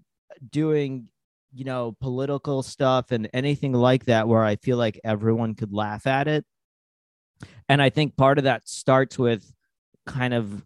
doing, 0.51 1.07
you 1.53 1.65
know, 1.65 1.95
political 1.99 2.63
stuff 2.63 3.11
and 3.11 3.29
anything 3.33 3.73
like 3.73 4.05
that 4.05 4.27
where 4.27 4.43
I 4.43 4.57
feel 4.57 4.77
like 4.77 4.99
everyone 5.03 5.55
could 5.55 5.73
laugh 5.73 6.07
at 6.07 6.27
it. 6.27 6.45
And 7.69 7.81
I 7.81 7.89
think 7.89 8.15
part 8.17 8.37
of 8.37 8.45
that 8.45 8.67
starts 8.67 9.17
with 9.17 9.51
kind 10.05 10.33
of 10.33 10.65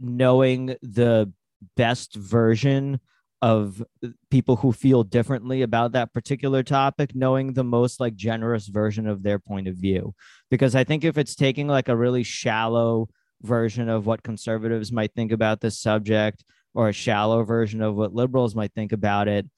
knowing 0.00 0.76
the 0.82 1.32
best 1.76 2.14
version 2.14 3.00
of 3.40 3.82
people 4.30 4.56
who 4.56 4.72
feel 4.72 5.02
differently 5.02 5.62
about 5.62 5.92
that 5.92 6.12
particular 6.12 6.62
topic 6.62 7.14
knowing 7.14 7.52
the 7.52 7.64
most 7.64 7.98
like 7.98 8.14
generous 8.14 8.68
version 8.68 9.06
of 9.06 9.22
their 9.22 9.38
point 9.38 9.66
of 9.66 9.74
view 9.74 10.14
because 10.50 10.74
i 10.74 10.84
think 10.84 11.04
if 11.04 11.18
it's 11.18 11.34
taking 11.34 11.66
like 11.66 11.88
a 11.88 11.96
really 11.96 12.22
shallow 12.22 13.08
version 13.42 13.88
of 13.88 14.06
what 14.06 14.22
conservatives 14.22 14.92
might 14.92 15.12
think 15.14 15.32
about 15.32 15.60
this 15.60 15.78
subject 15.78 16.44
or 16.74 16.88
a 16.88 16.92
shallow 16.92 17.42
version 17.44 17.82
of 17.82 17.94
what 17.94 18.14
liberals 18.14 18.54
might 18.54 18.72
think 18.74 18.92
about 18.92 19.28
it. 19.28 19.48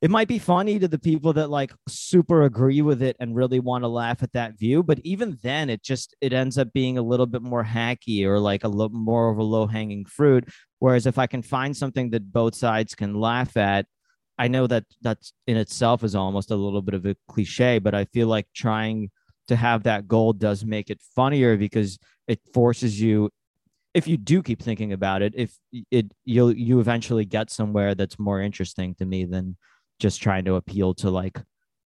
It 0.00 0.12
might 0.12 0.28
be 0.28 0.38
funny 0.38 0.78
to 0.78 0.86
the 0.86 0.98
people 0.98 1.32
that 1.32 1.50
like 1.50 1.72
super 1.88 2.44
agree 2.44 2.82
with 2.82 3.02
it 3.02 3.16
and 3.18 3.34
really 3.34 3.58
want 3.58 3.82
to 3.82 3.88
laugh 3.88 4.22
at 4.22 4.32
that 4.32 4.56
view 4.56 4.84
but 4.84 5.00
even 5.02 5.36
then 5.42 5.68
it 5.68 5.82
just 5.82 6.14
it 6.20 6.32
ends 6.32 6.56
up 6.56 6.72
being 6.72 6.98
a 6.98 7.02
little 7.02 7.26
bit 7.26 7.42
more 7.42 7.64
hacky 7.64 8.24
or 8.24 8.38
like 8.38 8.62
a 8.62 8.68
little 8.68 8.96
more 8.96 9.28
of 9.30 9.38
a 9.38 9.42
low 9.42 9.66
hanging 9.66 10.04
fruit. 10.04 10.48
Whereas 10.78 11.06
if 11.06 11.18
i 11.18 11.26
can 11.26 11.42
find 11.42 11.76
something 11.76 12.10
that 12.10 12.32
both 12.32 12.54
sides 12.54 12.94
can 12.94 13.14
laugh 13.14 13.56
at 13.56 13.86
i 14.38 14.46
know 14.46 14.68
that 14.68 14.84
that's 15.02 15.32
in 15.48 15.56
itself 15.56 16.04
is 16.04 16.14
almost 16.14 16.52
a 16.52 16.56
little 16.56 16.82
bit 16.82 16.94
of 16.94 17.04
a 17.04 17.16
cliche 17.28 17.80
but 17.80 17.94
i 17.94 18.04
feel 18.04 18.28
like 18.28 18.46
trying 18.54 19.10
to 19.48 19.56
have 19.56 19.82
that 19.82 20.06
goal 20.06 20.32
does 20.32 20.64
make 20.64 20.90
it 20.90 21.00
funnier 21.16 21.56
because 21.56 21.98
it 22.28 22.40
forces 22.54 23.00
you 23.00 23.30
if 23.94 24.06
you 24.06 24.16
do 24.16 24.42
keep 24.42 24.62
thinking 24.62 24.92
about 24.92 25.22
it 25.22 25.32
if 25.36 25.58
it 25.90 26.12
you'll 26.24 26.52
you 26.52 26.80
eventually 26.80 27.24
get 27.24 27.50
somewhere 27.50 27.94
that's 27.94 28.18
more 28.18 28.40
interesting 28.40 28.94
to 28.94 29.04
me 29.06 29.24
than 29.24 29.56
just 29.98 30.22
trying 30.22 30.44
to 30.44 30.54
appeal 30.54 30.94
to 30.94 31.10
like 31.10 31.40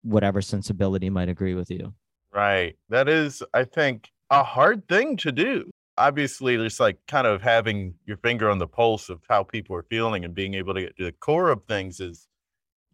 whatever 0.03 0.41
sensibility 0.41 1.09
might 1.09 1.29
agree 1.29 1.53
with 1.53 1.69
you. 1.69 1.93
Right. 2.33 2.75
That 2.89 3.09
is, 3.09 3.43
I 3.53 3.65
think, 3.65 4.09
a 4.29 4.43
hard 4.43 4.87
thing 4.87 5.17
to 5.17 5.31
do. 5.31 5.69
Obviously, 5.97 6.57
just 6.57 6.79
like 6.79 6.97
kind 7.07 7.27
of 7.27 7.41
having 7.41 7.93
your 8.05 8.17
finger 8.17 8.49
on 8.49 8.57
the 8.57 8.67
pulse 8.67 9.09
of 9.09 9.21
how 9.29 9.43
people 9.43 9.75
are 9.75 9.85
feeling 9.89 10.25
and 10.25 10.33
being 10.33 10.53
able 10.53 10.73
to 10.73 10.81
get 10.81 10.97
to 10.97 11.05
the 11.05 11.11
core 11.11 11.49
of 11.49 11.63
things 11.65 11.99
is 11.99 12.27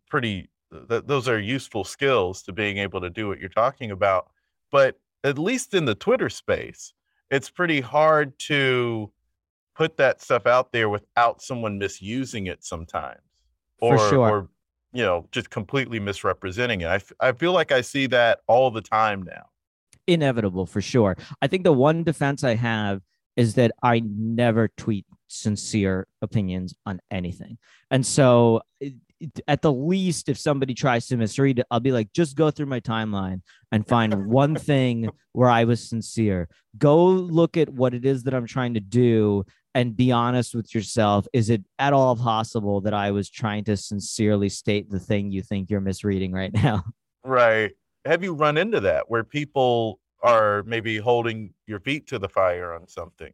pretty, 0.10 0.50
th- 0.90 1.04
those 1.06 1.28
are 1.28 1.40
useful 1.40 1.84
skills 1.84 2.42
to 2.44 2.52
being 2.52 2.78
able 2.78 3.00
to 3.02 3.10
do 3.10 3.28
what 3.28 3.40
you're 3.40 3.50
talking 3.50 3.92
about. 3.92 4.30
But 4.72 5.00
at 5.24 5.38
least 5.38 5.74
in 5.74 5.86
the 5.86 5.96
Twitter 5.96 6.30
space, 6.30 6.94
it's 7.30 7.50
pretty 7.50 7.82
hard 7.82 8.38
to 8.40 9.12
put 9.76 9.98
that 9.98 10.22
stuff 10.22 10.46
out 10.46 10.72
there 10.72 10.90
without 10.90 11.42
someone 11.42 11.78
misusing 11.78 12.48
it 12.48 12.64
sometimes. 12.64 13.22
Or, 13.80 13.98
sure. 14.10 14.30
or 14.30 14.50
you 14.92 15.04
know, 15.04 15.28
just 15.32 15.50
completely 15.50 16.00
misrepresenting 16.00 16.82
it. 16.82 16.88
I, 16.88 16.96
f- 16.96 17.12
I 17.20 17.32
feel 17.32 17.54
like 17.54 17.72
I 17.72 17.82
see 17.82 18.08
that 18.08 18.40
all 18.48 18.72
the 18.72 18.82
time 18.82 19.24
now. 19.24 19.46
Inevitable 20.08 20.66
for 20.66 20.82
sure. 20.82 21.16
I 21.42 21.48
think 21.48 21.64
the 21.64 21.74
one 21.74 22.04
defense 22.04 22.44
I 22.44 22.56
have 22.56 23.02
is 23.36 23.54
that 23.54 23.72
I 23.84 24.02
never 24.04 24.70
tweet 24.70 25.06
sincere 25.28 26.08
opinions 26.22 26.74
on 26.86 27.00
anything. 27.12 27.60
And 27.92 28.06
so 28.06 28.62
eh, 28.82 28.92
at 29.48 29.62
the 29.62 29.72
least, 29.72 30.30
if 30.30 30.38
somebody 30.38 30.74
tries 30.74 31.08
to 31.08 31.18
misread 31.18 31.60
it, 31.60 31.68
I'll 31.72 31.80
be 31.80 31.92
like, 31.92 32.14
just 32.14 32.36
go 32.36 32.52
through 32.52 32.68
my 32.68 32.80
timeline 32.80 33.42
and 33.72 33.88
find 33.88 34.28
one 34.28 34.56
thing 34.72 35.10
where 35.34 35.50
I 35.50 35.64
was 35.64 35.88
sincere. 35.88 36.50
Go 36.78 37.06
look 37.06 37.58
at 37.58 37.70
what 37.70 37.94
it 37.94 38.06
is 38.06 38.24
that 38.24 38.34
I'm 38.34 38.48
trying 38.48 38.76
to 38.76 38.80
do 38.80 39.46
and 39.74 39.96
be 39.96 40.12
honest 40.12 40.56
with 40.56 40.74
yourself. 40.74 41.28
Is 41.34 41.50
it 41.50 41.64
at 41.78 41.94
all 41.94 42.16
possible 42.16 42.82
that 42.82 42.94
I 42.94 43.12
was 43.12 43.30
trying 43.30 43.64
to 43.66 43.78
sincerely 43.78 44.50
state 44.50 44.90
the 44.90 45.00
thing 45.00 45.32
you 45.32 45.42
think 45.42 45.70
you're 45.70 45.82
misreading 45.82 46.32
right 46.32 46.54
now? 46.54 46.84
Right. 47.24 47.74
Have 48.06 48.24
you 48.24 48.34
run 48.34 48.58
into 48.58 48.80
that 48.80 49.10
where 49.10 49.26
people 49.26 50.00
are 50.24 50.64
maybe 50.64 50.98
holding 50.98 51.54
your 51.66 51.82
feet 51.82 52.08
to 52.08 52.20
the 52.20 52.30
fire 52.30 52.72
on 52.72 52.88
something? 52.88 53.34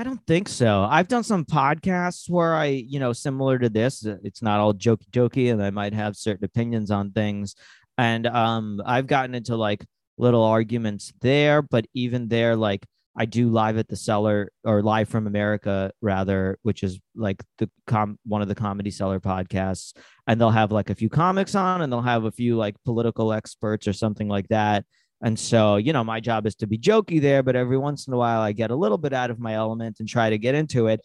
I 0.00 0.04
don't 0.04 0.24
think 0.28 0.48
so. 0.48 0.86
I've 0.88 1.08
done 1.08 1.24
some 1.24 1.44
podcasts 1.44 2.30
where 2.30 2.54
I, 2.54 2.66
you 2.66 3.00
know, 3.00 3.12
similar 3.12 3.58
to 3.58 3.68
this. 3.68 4.06
Uh, 4.06 4.16
it's 4.22 4.42
not 4.42 4.60
all 4.60 4.72
jokey 4.72 5.10
jokey, 5.10 5.52
and 5.52 5.60
I 5.60 5.70
might 5.70 5.92
have 5.92 6.16
certain 6.16 6.44
opinions 6.44 6.92
on 6.92 7.10
things. 7.10 7.56
And 7.98 8.28
um, 8.28 8.80
I've 8.86 9.08
gotten 9.08 9.34
into 9.34 9.56
like 9.56 9.84
little 10.16 10.44
arguments 10.44 11.12
there, 11.20 11.62
but 11.62 11.84
even 11.94 12.28
there, 12.28 12.54
like 12.54 12.86
I 13.16 13.24
do 13.24 13.50
live 13.50 13.76
at 13.76 13.88
the 13.88 13.96
cellar 13.96 14.52
or 14.62 14.82
live 14.82 15.08
from 15.08 15.26
America 15.26 15.90
rather, 16.00 16.60
which 16.62 16.84
is 16.84 17.00
like 17.16 17.42
the 17.58 17.68
com 17.88 18.20
one 18.24 18.40
of 18.40 18.46
the 18.46 18.54
comedy 18.54 18.92
cellar 18.92 19.18
podcasts. 19.18 19.94
And 20.28 20.40
they'll 20.40 20.50
have 20.50 20.70
like 20.70 20.90
a 20.90 20.94
few 20.94 21.08
comics 21.08 21.56
on 21.56 21.82
and 21.82 21.92
they'll 21.92 22.02
have 22.02 22.22
a 22.22 22.30
few 22.30 22.56
like 22.56 22.76
political 22.84 23.32
experts 23.32 23.88
or 23.88 23.92
something 23.92 24.28
like 24.28 24.46
that. 24.48 24.84
And 25.20 25.38
so, 25.38 25.76
you 25.76 25.92
know, 25.92 26.04
my 26.04 26.20
job 26.20 26.46
is 26.46 26.54
to 26.56 26.66
be 26.66 26.78
jokey 26.78 27.20
there, 27.20 27.42
but 27.42 27.56
every 27.56 27.76
once 27.78 28.06
in 28.06 28.14
a 28.14 28.16
while 28.16 28.40
I 28.40 28.52
get 28.52 28.70
a 28.70 28.76
little 28.76 28.98
bit 28.98 29.12
out 29.12 29.30
of 29.30 29.40
my 29.40 29.54
element 29.54 29.98
and 29.98 30.08
try 30.08 30.30
to 30.30 30.38
get 30.38 30.54
into 30.54 30.86
it. 30.86 31.00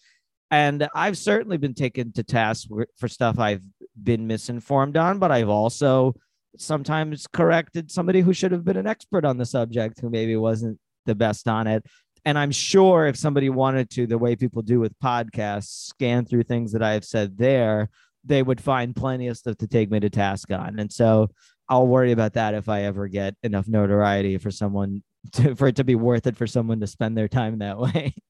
And 0.51 0.87
I've 0.93 1.17
certainly 1.17 1.57
been 1.57 1.73
taken 1.73 2.11
to 2.13 2.23
task 2.23 2.67
for 2.97 3.07
stuff 3.07 3.39
I've 3.39 3.63
been 4.01 4.27
misinformed 4.27 4.97
on, 4.97 5.17
but 5.17 5.31
I've 5.31 5.49
also 5.49 6.13
sometimes 6.57 7.25
corrected 7.25 7.89
somebody 7.89 8.21
who 8.21 8.33
should 8.33 8.51
have 8.51 8.63
been 8.63 8.77
an 8.77 8.85
expert 8.85 9.25
on 9.25 9.37
the 9.37 9.45
subject 9.45 9.99
who 9.99 10.11
maybe 10.11 10.35
wasn't 10.35 10.77
the 11.07 11.15
best 11.15 11.47
on 11.47 11.65
it. 11.65 11.83
And 12.25 12.37
I'm 12.37 12.51
sure 12.51 13.07
if 13.07 13.17
somebody 13.17 13.49
wanted 13.49 13.89
to, 13.91 14.05
the 14.05 14.19
way 14.19 14.35
people 14.35 14.61
do 14.61 14.79
with 14.79 14.97
podcasts, 14.99 15.87
scan 15.87 16.25
through 16.25 16.43
things 16.43 16.71
that 16.73 16.83
I 16.83 16.93
have 16.93 17.03
said 17.03 17.37
there, 17.37 17.89
they 18.23 18.43
would 18.43 18.61
find 18.61 18.95
plenty 18.95 19.27
of 19.27 19.37
stuff 19.37 19.57
to 19.57 19.67
take 19.67 19.91
me 19.91 19.99
to 19.99 20.09
task 20.09 20.51
on. 20.51 20.79
And 20.79 20.91
so 20.91 21.29
I'll 21.73 21.87
worry 21.87 22.11
about 22.11 22.33
that 22.33 22.53
if 22.53 22.69
I 22.69 22.83
ever 22.83 23.07
get 23.07 23.35
enough 23.41 23.67
notoriety 23.67 24.37
for 24.37 24.51
someone 24.51 25.01
to, 25.31 25.55
for 25.55 25.69
it 25.69 25.77
to 25.77 25.83
be 25.83 25.95
worth 25.95 26.27
it 26.27 26.37
for 26.37 26.45
someone 26.45 26.79
to 26.81 26.87
spend 26.87 27.17
their 27.17 27.27
time 27.27 27.59
that 27.59 27.79
way. 27.79 28.13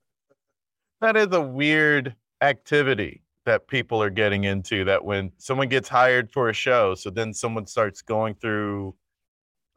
That 1.02 1.18
is 1.18 1.28
a 1.34 1.42
weird 1.42 2.16
activity 2.40 3.24
that 3.46 3.68
people 3.68 4.02
are 4.02 4.10
getting 4.10 4.46
into 4.46 4.86
that 4.86 5.04
when 5.04 5.34
someone 5.38 5.68
gets 5.68 5.90
hired 5.90 6.32
for 6.32 6.48
a 6.48 6.54
show, 6.54 6.96
so 6.96 7.10
then 7.10 7.34
someone 7.34 7.66
starts 7.66 8.02
going 8.02 8.36
through 8.36 8.96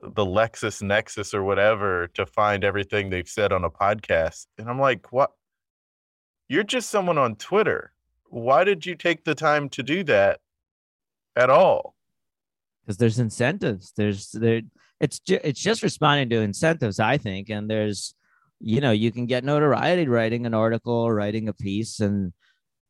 the 0.01 0.25
LexisNexis 0.25 1.35
or 1.35 1.43
whatever 1.43 2.07
to 2.15 2.27
find 2.27 2.63
everything 2.63 3.11
they've 3.11 3.29
said 3.29 3.53
on 3.53 3.65
a 3.65 3.71
podcast. 3.71 4.47
And 4.57 4.71
I'm 4.71 4.79
like, 4.79 5.13
what? 5.13 5.33
You're 6.49 6.63
just 6.63 6.91
someone 6.91 7.19
on 7.19 7.35
Twitter. 7.35 7.91
Why 8.27 8.63
did 8.63 8.87
you 8.87 8.95
take 8.95 9.25
the 9.25 9.35
time 9.35 9.69
to 9.71 9.83
do 9.83 10.05
that 10.05 10.39
at 11.35 11.51
all? 11.51 11.96
Because 12.87 12.99
there's 12.99 13.19
incentives. 13.19 13.93
There's 13.97 14.31
there. 14.31 14.63
It's 15.01 15.19
ju- 15.19 15.41
it's 15.43 15.61
just 15.61 15.83
responding 15.83 16.31
to 16.31 16.41
incentives, 16.41 17.01
I 17.01 17.19
think. 17.19 17.51
And 17.51 17.69
there's, 17.69 18.15
you 18.61 18.81
know, 18.81 18.93
you 18.93 19.11
can 19.11 19.27
get 19.27 19.45
notoriety 19.45 20.07
writing 20.07 20.47
an 20.47 20.55
article, 20.55 21.11
writing 21.11 21.49
a 21.49 21.53
piece, 21.53 22.01
and 22.01 22.33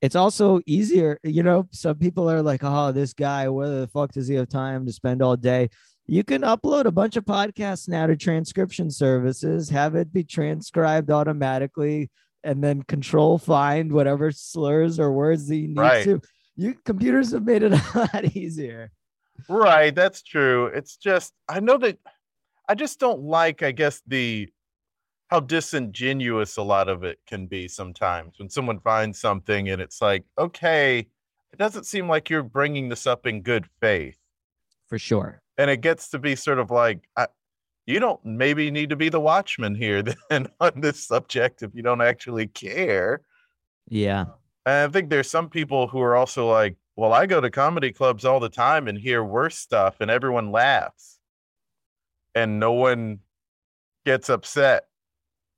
it's 0.02 0.14
also 0.14 0.60
easier. 0.66 1.18
You 1.24 1.42
know, 1.42 1.66
some 1.72 1.96
people 1.96 2.30
are 2.30 2.42
like, 2.42 2.60
"Oh, 2.62 2.92
this 2.92 3.14
guy, 3.14 3.48
where 3.48 3.80
the 3.80 3.88
fuck 3.88 4.12
does 4.12 4.28
he 4.28 4.34
have 4.34 4.48
time 4.48 4.84
to 4.86 4.92
spend 4.92 5.22
all 5.22 5.36
day?" 5.36 5.70
you 6.06 6.22
can 6.22 6.42
upload 6.42 6.84
a 6.84 6.92
bunch 6.92 7.16
of 7.16 7.24
podcasts 7.24 7.88
now 7.88 8.06
to 8.06 8.16
transcription 8.16 8.90
services, 8.90 9.68
have 9.70 9.96
it 9.96 10.12
be 10.12 10.22
transcribed 10.22 11.10
automatically, 11.10 12.10
and 12.44 12.62
then 12.62 12.82
control 12.82 13.38
find 13.38 13.92
whatever 13.92 14.30
slurs 14.30 15.00
or 15.00 15.12
words 15.12 15.48
that 15.48 15.56
you 15.56 15.68
need 15.68 15.78
right. 15.78 16.04
to. 16.04 16.20
You 16.54 16.74
computers 16.84 17.32
have 17.32 17.44
made 17.44 17.64
it 17.64 17.72
a 17.94 17.98
lot 17.98 18.36
easier. 18.36 18.92
Right, 19.48 19.94
that's 19.94 20.22
true. 20.22 20.66
It's 20.66 20.96
just 20.96 21.32
I 21.48 21.60
know 21.60 21.78
that 21.78 21.98
I 22.68 22.74
just 22.74 22.98
don't 22.98 23.22
like, 23.22 23.62
I 23.62 23.72
guess, 23.72 24.02
the 24.06 24.48
how 25.28 25.40
disingenuous 25.40 26.56
a 26.56 26.62
lot 26.62 26.88
of 26.88 27.02
it 27.02 27.18
can 27.26 27.46
be 27.46 27.66
sometimes 27.66 28.38
when 28.38 28.48
someone 28.48 28.78
finds 28.80 29.20
something 29.20 29.68
and 29.68 29.82
it's 29.82 30.00
like, 30.00 30.24
okay, 30.38 31.00
it 31.52 31.58
doesn't 31.58 31.84
seem 31.84 32.08
like 32.08 32.30
you're 32.30 32.44
bringing 32.44 32.88
this 32.88 33.06
up 33.06 33.26
in 33.26 33.42
good 33.42 33.66
faith. 33.80 34.16
For 34.88 34.98
sure 34.98 35.42
and 35.58 35.70
it 35.70 35.80
gets 35.80 36.08
to 36.10 36.18
be 36.18 36.36
sort 36.36 36.58
of 36.58 36.70
like 36.70 37.08
I, 37.16 37.26
you 37.86 38.00
don't 38.00 38.24
maybe 38.24 38.70
need 38.70 38.90
to 38.90 38.96
be 38.96 39.08
the 39.08 39.20
watchman 39.20 39.74
here 39.74 40.02
then 40.30 40.48
on 40.60 40.72
this 40.80 41.06
subject 41.06 41.62
if 41.62 41.74
you 41.74 41.82
don't 41.82 42.00
actually 42.00 42.48
care. 42.48 43.22
Yeah. 43.88 44.26
And 44.64 44.90
I 44.90 44.92
think 44.92 45.10
there's 45.10 45.30
some 45.30 45.48
people 45.48 45.86
who 45.86 46.00
are 46.00 46.16
also 46.16 46.50
like, 46.50 46.76
well, 46.96 47.12
I 47.12 47.26
go 47.26 47.40
to 47.40 47.50
comedy 47.50 47.92
clubs 47.92 48.24
all 48.24 48.40
the 48.40 48.48
time 48.48 48.88
and 48.88 48.98
hear 48.98 49.22
worse 49.22 49.56
stuff 49.56 49.96
and 50.00 50.10
everyone 50.10 50.50
laughs 50.50 51.18
and 52.34 52.58
no 52.58 52.72
one 52.72 53.20
gets 54.04 54.30
upset. 54.30 54.84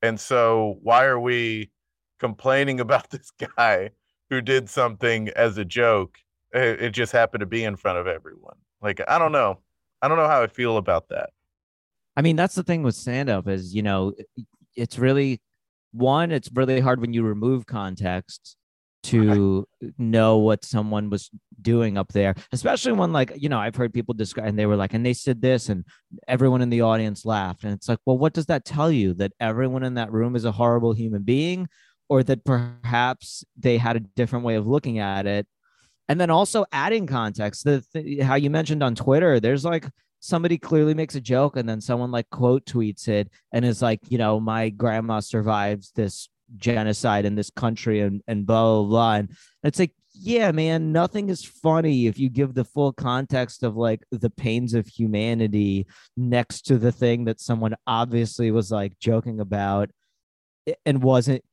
And 0.03 0.19
so 0.19 0.79
why 0.83 1.05
are 1.05 1.19
we 1.19 1.71
complaining 2.19 2.81
about 2.81 3.11
this 3.11 3.31
guy 3.57 3.91
who 4.31 4.41
did 4.41 4.69
something 4.69 5.29
as 5.31 5.59
a 5.59 5.65
joke. 5.65 6.19
It, 6.53 6.91
just 6.91 7.13
happened 7.13 7.41
to 7.41 7.47
be 7.47 7.65
in 7.65 7.77
front 7.77 7.99
of 7.99 8.07
everyone. 8.07 8.57
Like 8.81 9.01
I 9.07 9.19
don't 9.19 9.33
know. 9.33 9.61
I 10.01 10.09
don't 10.09 10.17
know 10.17 10.29
how 10.29 10.43
I 10.43 10.47
feel 10.47 10.77
about 10.77 11.09
that. 11.11 11.31
I 12.17 12.23
mean, 12.23 12.37
that's 12.37 12.55
the 12.55 12.63
thing 12.63 12.83
with 12.83 12.95
stand 12.95 13.29
up 13.29 13.49
is, 13.49 13.75
you 13.75 13.83
know, 13.83 14.15
it's 14.75 14.99
really 14.99 15.41
one, 15.93 16.33
it's 16.33 16.51
really 16.53 16.81
hard 16.81 17.01
when 17.01 17.13
you 17.13 17.23
remove 17.23 17.67
context 17.67 18.57
to 19.05 19.67
know 19.97 20.39
what 20.39 20.65
someone 20.65 21.11
was 21.11 21.31
doing 21.61 21.97
up 21.97 22.13
there, 22.13 22.35
especially 22.53 22.93
when, 22.93 23.13
like, 23.13 23.33
you 23.37 23.49
know, 23.49 23.59
I've 23.59 23.77
heard 23.77 23.95
people 23.95 24.15
describe 24.15 24.49
and 24.49 24.59
they 24.59 24.67
were 24.67 24.77
like, 24.77 24.95
and 24.95 25.05
they 25.05 25.15
said 25.15 25.41
this, 25.41 25.69
and 25.69 25.85
everyone 26.27 26.63
in 26.63 26.71
the 26.71 26.83
audience 26.83 27.25
laughed. 27.25 27.65
And 27.65 27.73
it's 27.73 27.89
like, 27.89 27.99
well, 28.05 28.19
what 28.19 28.33
does 28.33 28.47
that 28.47 28.65
tell 28.65 28.91
you? 28.91 29.15
That 29.15 29.33
everyone 29.41 29.85
in 29.85 29.95
that 29.95 30.13
room 30.13 30.37
is 30.37 30.45
a 30.45 30.53
horrible 30.53 30.93
human 30.93 31.23
being, 31.23 31.69
or 32.09 32.23
that 32.23 32.45
perhaps 32.45 33.45
they 33.57 33.79
had 33.79 33.97
a 33.97 34.01
different 34.01 34.45
way 34.45 34.57
of 34.57 34.67
looking 34.67 34.99
at 34.99 35.27
it? 35.27 35.47
And 36.09 36.21
then 36.21 36.31
also 36.31 36.65
adding 36.73 37.07
context, 37.07 37.65
the 37.65 37.85
th- 37.93 38.23
how 38.23 38.35
you 38.35 38.51
mentioned 38.51 38.83
on 38.83 38.95
Twitter, 38.95 39.41
there's 39.41 39.65
like 39.65 39.87
somebody 40.21 40.59
clearly 40.59 40.95
makes 40.95 41.15
a 41.15 41.21
joke 41.21 41.57
and 41.57 41.69
then 41.69 41.81
someone 41.81 42.11
like 42.11 42.29
quote 42.31 42.65
tweets 42.65 43.09
it 43.09 43.31
and 43.53 43.65
is 43.65 43.83
like, 43.83 44.01
you 44.09 44.19
know, 44.19 44.41
my 44.41 44.71
grandma 44.71 45.21
survives 45.21 45.93
this 45.95 46.29
genocide 46.57 47.25
in 47.25 47.35
this 47.35 47.51
country 47.51 48.01
and, 48.01 48.23
and 48.27 48.47
blah, 48.47 48.81
blah, 48.81 48.89
blah. 48.89 49.15
And 49.15 49.31
it's 49.63 49.79
like, 49.79 49.93
yeah, 50.15 50.51
man, 50.51 50.93
nothing 50.93 51.29
is 51.29 51.45
funny 51.45 52.07
if 52.07 52.19
you 52.19 52.29
give 52.29 52.55
the 52.55 52.65
full 52.65 52.93
context 52.93 53.63
of 53.63 53.77
like 53.77 54.03
the 54.11 54.31
pains 54.31 54.75
of 54.75 54.87
humanity 54.87 55.87
next 56.17 56.63
to 56.63 56.79
the 56.79 56.91
thing 56.91 57.27
that 57.27 57.41
someone 57.41 57.77
obviously 57.87 58.51
was 58.51 58.71
like 58.71 58.99
joking 58.99 59.41
about 59.41 59.91
and 60.85 61.03
wasn't 61.03 61.45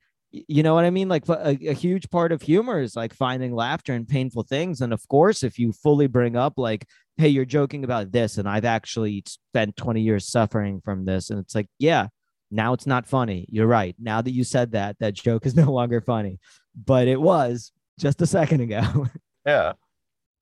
you 0.48 0.62
know 0.62 0.74
what 0.74 0.84
I 0.84 0.90
mean? 0.90 1.08
Like 1.08 1.28
a, 1.28 1.56
a, 1.68 1.72
huge 1.72 2.10
part 2.10 2.32
of 2.32 2.42
humor 2.42 2.80
is 2.80 2.96
like 2.96 3.14
finding 3.14 3.54
laughter 3.54 3.94
in 3.94 4.06
painful 4.06 4.42
things. 4.42 4.80
And 4.80 4.92
of 4.92 5.06
course, 5.08 5.42
if 5.42 5.58
you 5.58 5.72
fully 5.72 6.08
bring 6.08 6.36
up 6.36 6.54
like, 6.56 6.86
hey, 7.16 7.28
you're 7.28 7.44
joking 7.44 7.84
about 7.84 8.12
this, 8.12 8.36
and 8.36 8.48
I've 8.48 8.64
actually 8.64 9.22
spent 9.26 9.76
20 9.76 10.02
years 10.02 10.28
suffering 10.28 10.80
from 10.84 11.04
this, 11.04 11.30
and 11.30 11.38
it's 11.38 11.54
like, 11.54 11.68
yeah, 11.78 12.08
now 12.56 12.72
it's 12.72 12.86
not 12.86 13.06
funny. 13.06 13.46
You're 13.48 13.66
right. 13.66 13.94
Now 13.98 14.22
that 14.22 14.32
you 14.32 14.42
said 14.42 14.72
that, 14.72 14.98
that 14.98 15.14
joke 15.14 15.46
is 15.46 15.54
no 15.56 15.70
longer 15.70 16.00
funny, 16.00 16.40
but 16.74 17.06
it 17.06 17.20
was 17.20 17.72
just 17.98 18.20
a 18.22 18.26
second 18.26 18.60
ago. 18.60 19.06
yeah. 19.46 19.72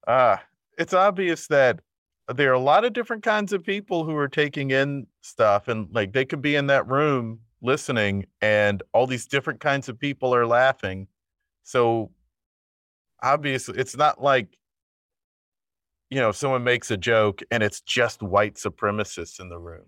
Uh, 0.07 0.37
it's 0.79 0.95
obvious 0.95 1.47
that 1.49 1.81
there 2.35 2.51
are 2.51 2.55
a 2.55 2.61
lot 2.61 2.85
of 2.85 2.93
different 2.93 3.23
kinds 3.23 3.53
of 3.53 3.63
people 3.63 4.05
who 4.05 4.17
are 4.17 4.29
taking 4.29 4.71
in 4.71 5.07
stuff, 5.21 5.69
and 5.69 5.89
like 5.93 6.13
they 6.13 6.25
could 6.25 6.41
be 6.41 6.57
in 6.57 6.69
that 6.69 6.87
room 6.89 7.41
listening 7.61 8.27
and 8.43 8.83
all 8.93 9.07
these 9.07 9.27
different 9.27 9.59
kinds 9.59 9.89
of 9.89 9.99
people 9.99 10.35
are 10.35 10.47
laughing. 10.47 11.09
So 11.63 12.11
obviously 13.23 13.79
it's 13.79 13.97
not 13.97 14.23
like 14.23 14.59
you 16.11 16.21
know 16.21 16.31
someone 16.31 16.63
makes 16.63 16.91
a 16.91 16.97
joke 16.97 17.43
and 17.51 17.63
it's 17.63 17.81
just 17.81 18.23
white 18.23 18.55
supremacists 18.55 19.41
in 19.41 19.49
the 19.49 19.59
room. 19.59 19.87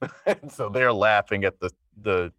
so 0.50 0.68
they're 0.68 0.92
laughing 0.92 1.44
at 1.44 1.58
the 1.60 1.70
the 2.02 2.32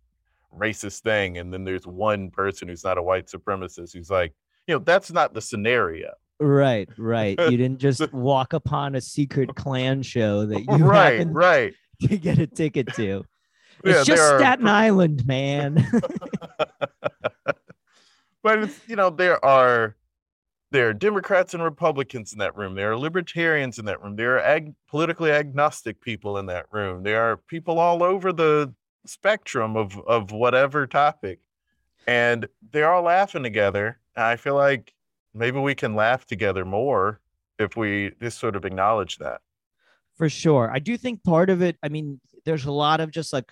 racist 0.58 1.02
thing 1.02 1.38
and 1.38 1.54
then 1.54 1.64
there's 1.64 1.86
one 1.86 2.32
person 2.32 2.68
who's 2.68 2.84
not 2.84 2.98
a 2.98 3.04
white 3.04 3.28
supremacist 3.28 3.94
who's 3.94 4.10
like, 4.10 4.34
you 4.68 4.76
know, 4.76 4.80
that's 4.80 5.12
not 5.12 5.34
the 5.34 5.42
scenario. 5.42 6.12
Right, 6.40 6.90
right. 6.98 7.40
You 7.40 7.58
didn't 7.58 7.78
just 7.80 8.12
walk 8.14 8.54
upon 8.54 8.96
a 8.96 9.02
secret 9.02 9.56
Klan 9.56 10.02
show 10.02 10.46
that 10.46 10.60
you 10.70 10.86
right, 10.86 11.28
right. 11.30 11.74
to 12.02 12.18
get 12.18 12.40
a 12.40 12.48
ticket 12.48 12.94
to. 12.96 13.26
It's 13.84 14.08
yeah, 14.08 14.16
just 14.16 14.36
Staten 14.38 14.68
are... 14.68 14.72
Island, 14.72 15.26
man. 15.26 15.86
but 18.44 18.60
it's, 18.60 18.80
you 18.88 18.96
know, 18.96 19.10
there 19.10 19.44
are 19.44 19.96
there 20.72 20.90
are 20.90 20.94
Democrats 20.94 21.54
and 21.54 21.64
Republicans 21.64 22.32
in 22.34 22.40
that 22.40 22.56
room. 22.56 22.76
There 22.76 22.92
are 22.92 22.98
libertarians 22.98 23.80
in 23.80 23.86
that 23.86 24.02
room. 24.02 24.16
There 24.16 24.36
are 24.36 24.40
ag- 24.40 24.76
politically 24.88 25.32
agnostic 25.32 26.00
people 26.00 26.38
in 26.38 26.46
that 26.48 26.68
room. 26.72 27.04
There 27.04 27.22
are 27.22 27.38
people 27.38 27.80
all 27.80 28.04
over 28.04 28.32
the 28.32 28.74
spectrum 29.06 29.76
of 29.76 29.98
of 30.08 30.32
whatever 30.32 30.86
topic, 30.86 31.40
and 32.06 32.48
they're 32.72 32.92
all 32.92 33.04
laughing 33.04 33.44
together. 33.44 34.00
And 34.16 34.26
I 34.26 34.36
feel 34.36 34.56
like 34.56 34.94
maybe 35.34 35.60
we 35.60 35.74
can 35.74 35.96
laugh 35.96 36.26
together 36.26 36.66
more 36.66 37.20
if 37.58 37.76
we 37.76 38.12
just 38.22 38.40
sort 38.40 38.56
of 38.56 38.66
acknowledge 38.66 39.18
that. 39.18 39.42
For 40.18 40.30
sure, 40.30 40.70
I 40.72 40.80
do 40.80 40.98
think 40.98 41.24
part 41.24 41.50
of 41.50 41.62
it. 41.62 41.78
I 41.82 41.90
mean, 41.90 42.20
there's 42.46 42.66
a 42.66 42.72
lot 42.72 43.00
of 43.00 43.10
just 43.10 43.34
like 43.34 43.52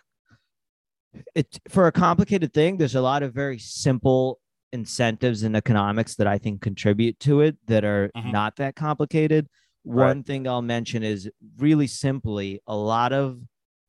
it 1.33 1.59
for 1.69 1.87
a 1.87 1.91
complicated 1.91 2.53
thing 2.53 2.77
there's 2.77 2.93
a 2.93 3.01
lot 3.01 3.23
of 3.23 3.33
very 3.33 3.57
simple 3.57 4.39
incentives 4.71 5.43
in 5.43 5.55
economics 5.55 6.15
that 6.15 6.27
i 6.27 6.37
think 6.37 6.61
contribute 6.61 7.19
to 7.19 7.41
it 7.41 7.55
that 7.67 7.83
are 7.83 8.09
mm-hmm. 8.15 8.31
not 8.31 8.55
that 8.55 8.75
complicated 8.75 9.47
right. 9.85 10.07
one 10.07 10.23
thing 10.23 10.47
i'll 10.47 10.61
mention 10.61 11.03
is 11.03 11.29
really 11.57 11.87
simply 11.87 12.61
a 12.67 12.75
lot 12.75 13.13
of 13.13 13.39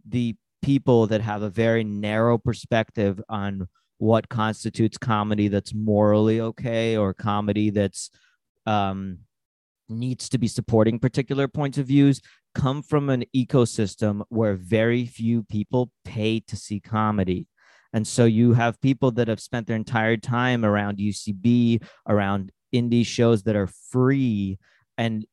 the 0.09 0.35
people 0.63 1.07
that 1.07 1.21
have 1.21 1.43
a 1.43 1.51
very 1.51 1.85
narrow 1.85 2.39
perspective 2.39 3.21
on 3.29 3.67
what 3.99 4.29
constitutes 4.29 4.97
comedy 4.97 5.49
that's 5.49 5.75
morally 5.75 6.41
okay 6.41 6.97
or 6.97 7.13
comedy 7.13 7.71
that's 7.71 8.11
um, 8.67 9.19
needs 9.89 10.29
to 10.29 10.39
be 10.39 10.47
supporting 10.47 10.99
particular 10.99 11.49
points 11.49 11.79
of 11.79 11.87
views 11.87 12.21
come 12.55 12.83
from 12.83 13.09
an 13.09 13.25
ecosystem 13.35 14.23
where 14.29 14.55
very 14.55 15.07
few 15.07 15.43
people 15.45 15.91
pay 16.05 16.41
to 16.41 16.57
see 16.57 16.81
comedy. 16.81 17.47
And 17.93 18.07
so 18.07 18.25
you 18.25 18.53
have 18.53 18.81
people 18.81 19.11
that 19.13 19.29
have 19.29 19.41
spent 19.41 19.67
their 19.67 19.77
entire 19.77 20.17
time 20.17 20.65
around 20.65 20.99
UCB, 20.99 21.83
around 22.09 22.53
indie 22.75 23.07
shows 23.07 23.43
that 23.45 23.57
are 23.57 23.69
free. 23.91 24.59
And 24.97 25.25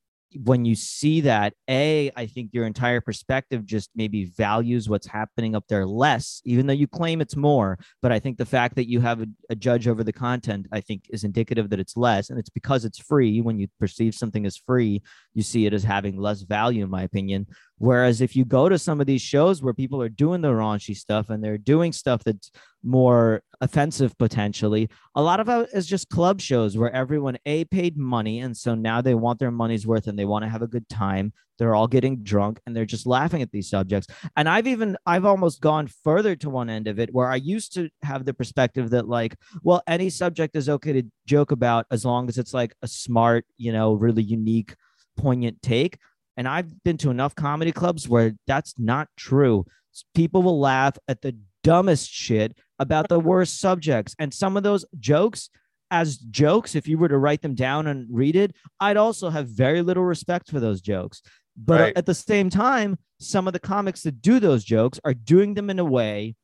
when 0.44 0.66
you 0.66 0.76
see 0.76 1.22
that, 1.22 1.54
A, 1.70 2.12
I 2.16 2.26
think 2.26 2.50
your 2.52 2.66
entire 2.66 3.00
perspective 3.00 3.66
just 3.66 3.90
maybe 3.96 4.26
values 4.26 4.90
what's 4.90 5.08
happening 5.08 5.56
up 5.56 5.66
there 5.70 5.86
less, 5.86 6.42
even 6.46 6.68
though 6.68 6.74
you 6.74 6.88
claim 6.88 7.22
it's 7.22 7.36
more. 7.36 7.80
But 8.02 8.12
I 8.12 8.20
think 8.20 8.38
the 8.38 8.46
fact 8.46 8.76
that 8.76 8.90
you 8.90 9.00
have 9.02 9.22
a, 9.22 9.28
a, 9.50 9.56
judge 9.56 9.88
over 9.88 10.04
the 10.04 10.12
content, 10.12 10.68
I 10.72 10.82
think, 10.82 11.06
is 11.10 11.24
indicative 11.24 11.70
that 11.70 11.80
it's 11.80 11.96
less. 11.96 12.30
And 12.30 12.40
it's 12.40 12.50
because 12.50 12.86
it's 12.86 13.00
free. 13.00 13.40
When 13.42 13.58
you 13.60 13.68
perceive 13.80 14.14
something 14.14 14.46
as 14.46 14.58
free, 14.58 15.02
you 15.34 15.44
see 15.44 15.66
it 15.66 15.74
as 15.74 15.84
having 15.84 16.18
less 16.18 16.42
value, 16.42 16.84
in 16.84 16.90
my 16.90 17.04
opinion. 17.04 17.48
Whereas 17.78 18.22
if 18.22 18.36
you 18.36 18.46
go 18.46 18.70
to 18.70 18.80
some 18.80 19.02
of 19.02 19.08
these 19.08 19.22
shows 19.22 19.62
where 19.62 19.74
people 19.74 20.02
are 20.02 20.10
doing 20.10 20.42
the 20.42 20.50
raunchy 20.50 20.96
stuff 20.96 21.30
and 21.30 21.44
they're 21.44 21.58
doing 21.58 21.92
stuff 21.92 22.24
that's 22.24 22.50
more 22.84 23.42
offensive 23.60 24.18
potentially, 24.18 24.90
a 25.14 25.22
lot 25.22 25.40
of 25.42 25.50
it 25.50 25.70
is 25.74 25.86
just 25.86 26.10
club 26.10 26.40
shows 26.40 26.78
where 26.78 26.92
everyone 26.92 27.38
A 27.46 27.66
paid 27.66 27.98
money. 27.98 28.40
And 28.40 28.56
so 28.56 28.76
now 28.76 29.02
they 29.02 29.14
want 29.14 29.40
their 29.40 29.52
money's 29.52 29.86
worth 29.86 30.08
and 30.08 30.18
they 30.18 30.26
want 30.26 30.44
to 30.44 30.50
have 30.50 30.62
a 30.62 30.68
good 30.68 30.88
time. 30.88 31.34
They're 31.58 31.76
all 31.76 31.88
getting 31.88 32.24
drunk 32.24 32.60
and 32.66 32.76
they're 32.76 32.86
just 32.86 33.06
laughing 33.06 33.42
at 33.42 33.52
these 33.52 33.70
subjects. 33.70 34.08
And 34.36 34.48
I've 34.48 34.68
even, 34.68 34.98
I've 35.06 35.26
almost 35.26 35.62
gone 35.62 35.88
further 35.88 36.36
to 36.38 36.50
one 36.50 36.70
end 36.70 36.88
of 36.88 37.00
it 37.00 37.14
where 37.14 37.30
I 37.30 37.36
used 37.36 37.74
to 37.74 37.90
have 38.04 38.26
the 38.26 38.34
perspective 38.34 38.90
that, 38.92 39.08
like, 39.08 39.36
well, 39.64 39.82
any 39.88 40.10
subject 40.10 40.56
is 40.56 40.70
okay 40.70 40.94
to 40.94 41.04
joke 41.26 41.52
about 41.52 41.86
as 41.92 42.06
long 42.06 42.30
as 42.30 42.38
it's 42.38 42.54
like 42.54 42.74
a 42.82 42.88
smart, 42.88 43.46
you 43.58 43.72
know, 43.72 43.94
really 43.94 44.24
unique, 44.24 44.76
poignant 45.18 45.62
take. 45.62 45.98
And 46.38 46.48
I've 46.48 46.84
been 46.84 46.98
to 46.98 47.10
enough 47.10 47.36
comedy 47.36 47.72
clubs 47.72 48.10
where 48.10 48.36
that's 48.48 48.74
not 48.78 49.08
true. 49.16 49.66
People 50.14 50.44
will 50.44 50.60
laugh 50.60 50.98
at 51.08 51.22
the 51.22 51.38
dumbest 51.64 52.12
shit 52.12 52.58
about 52.80 53.08
the 53.08 53.20
worst 53.20 53.60
subjects. 53.60 54.16
And 54.20 54.34
some 54.34 54.58
of 54.58 54.64
those 54.64 54.86
jokes, 55.00 55.50
as 55.90 56.18
jokes, 56.18 56.76
if 56.76 56.88
you 56.88 56.98
were 56.98 57.08
to 57.08 57.18
write 57.18 57.42
them 57.42 57.56
down 57.56 57.88
and 57.88 58.08
read 58.12 58.36
it, 58.36 58.54
I'd 58.80 58.98
also 58.98 59.30
have 59.30 59.48
very 59.48 59.82
little 59.82 60.04
respect 60.04 60.50
for 60.50 60.60
those 60.60 60.82
jokes. 60.82 61.22
But 61.58 61.80
right. 61.80 61.96
Uh, 61.96 62.00
at 62.00 62.06
the 62.06 62.14
same 62.14 62.50
time, 62.50 62.98
some 63.20 63.48
of 63.48 63.54
the 63.54 63.60
comics 63.60 64.04
that 64.04 64.22
do 64.22 64.40
those 64.40 64.64
jokes 64.64 65.00
are 65.06 65.14
doing 65.14 65.54
them 65.54 65.70
in 65.70 65.80
a 65.80 65.86
way 65.86 66.36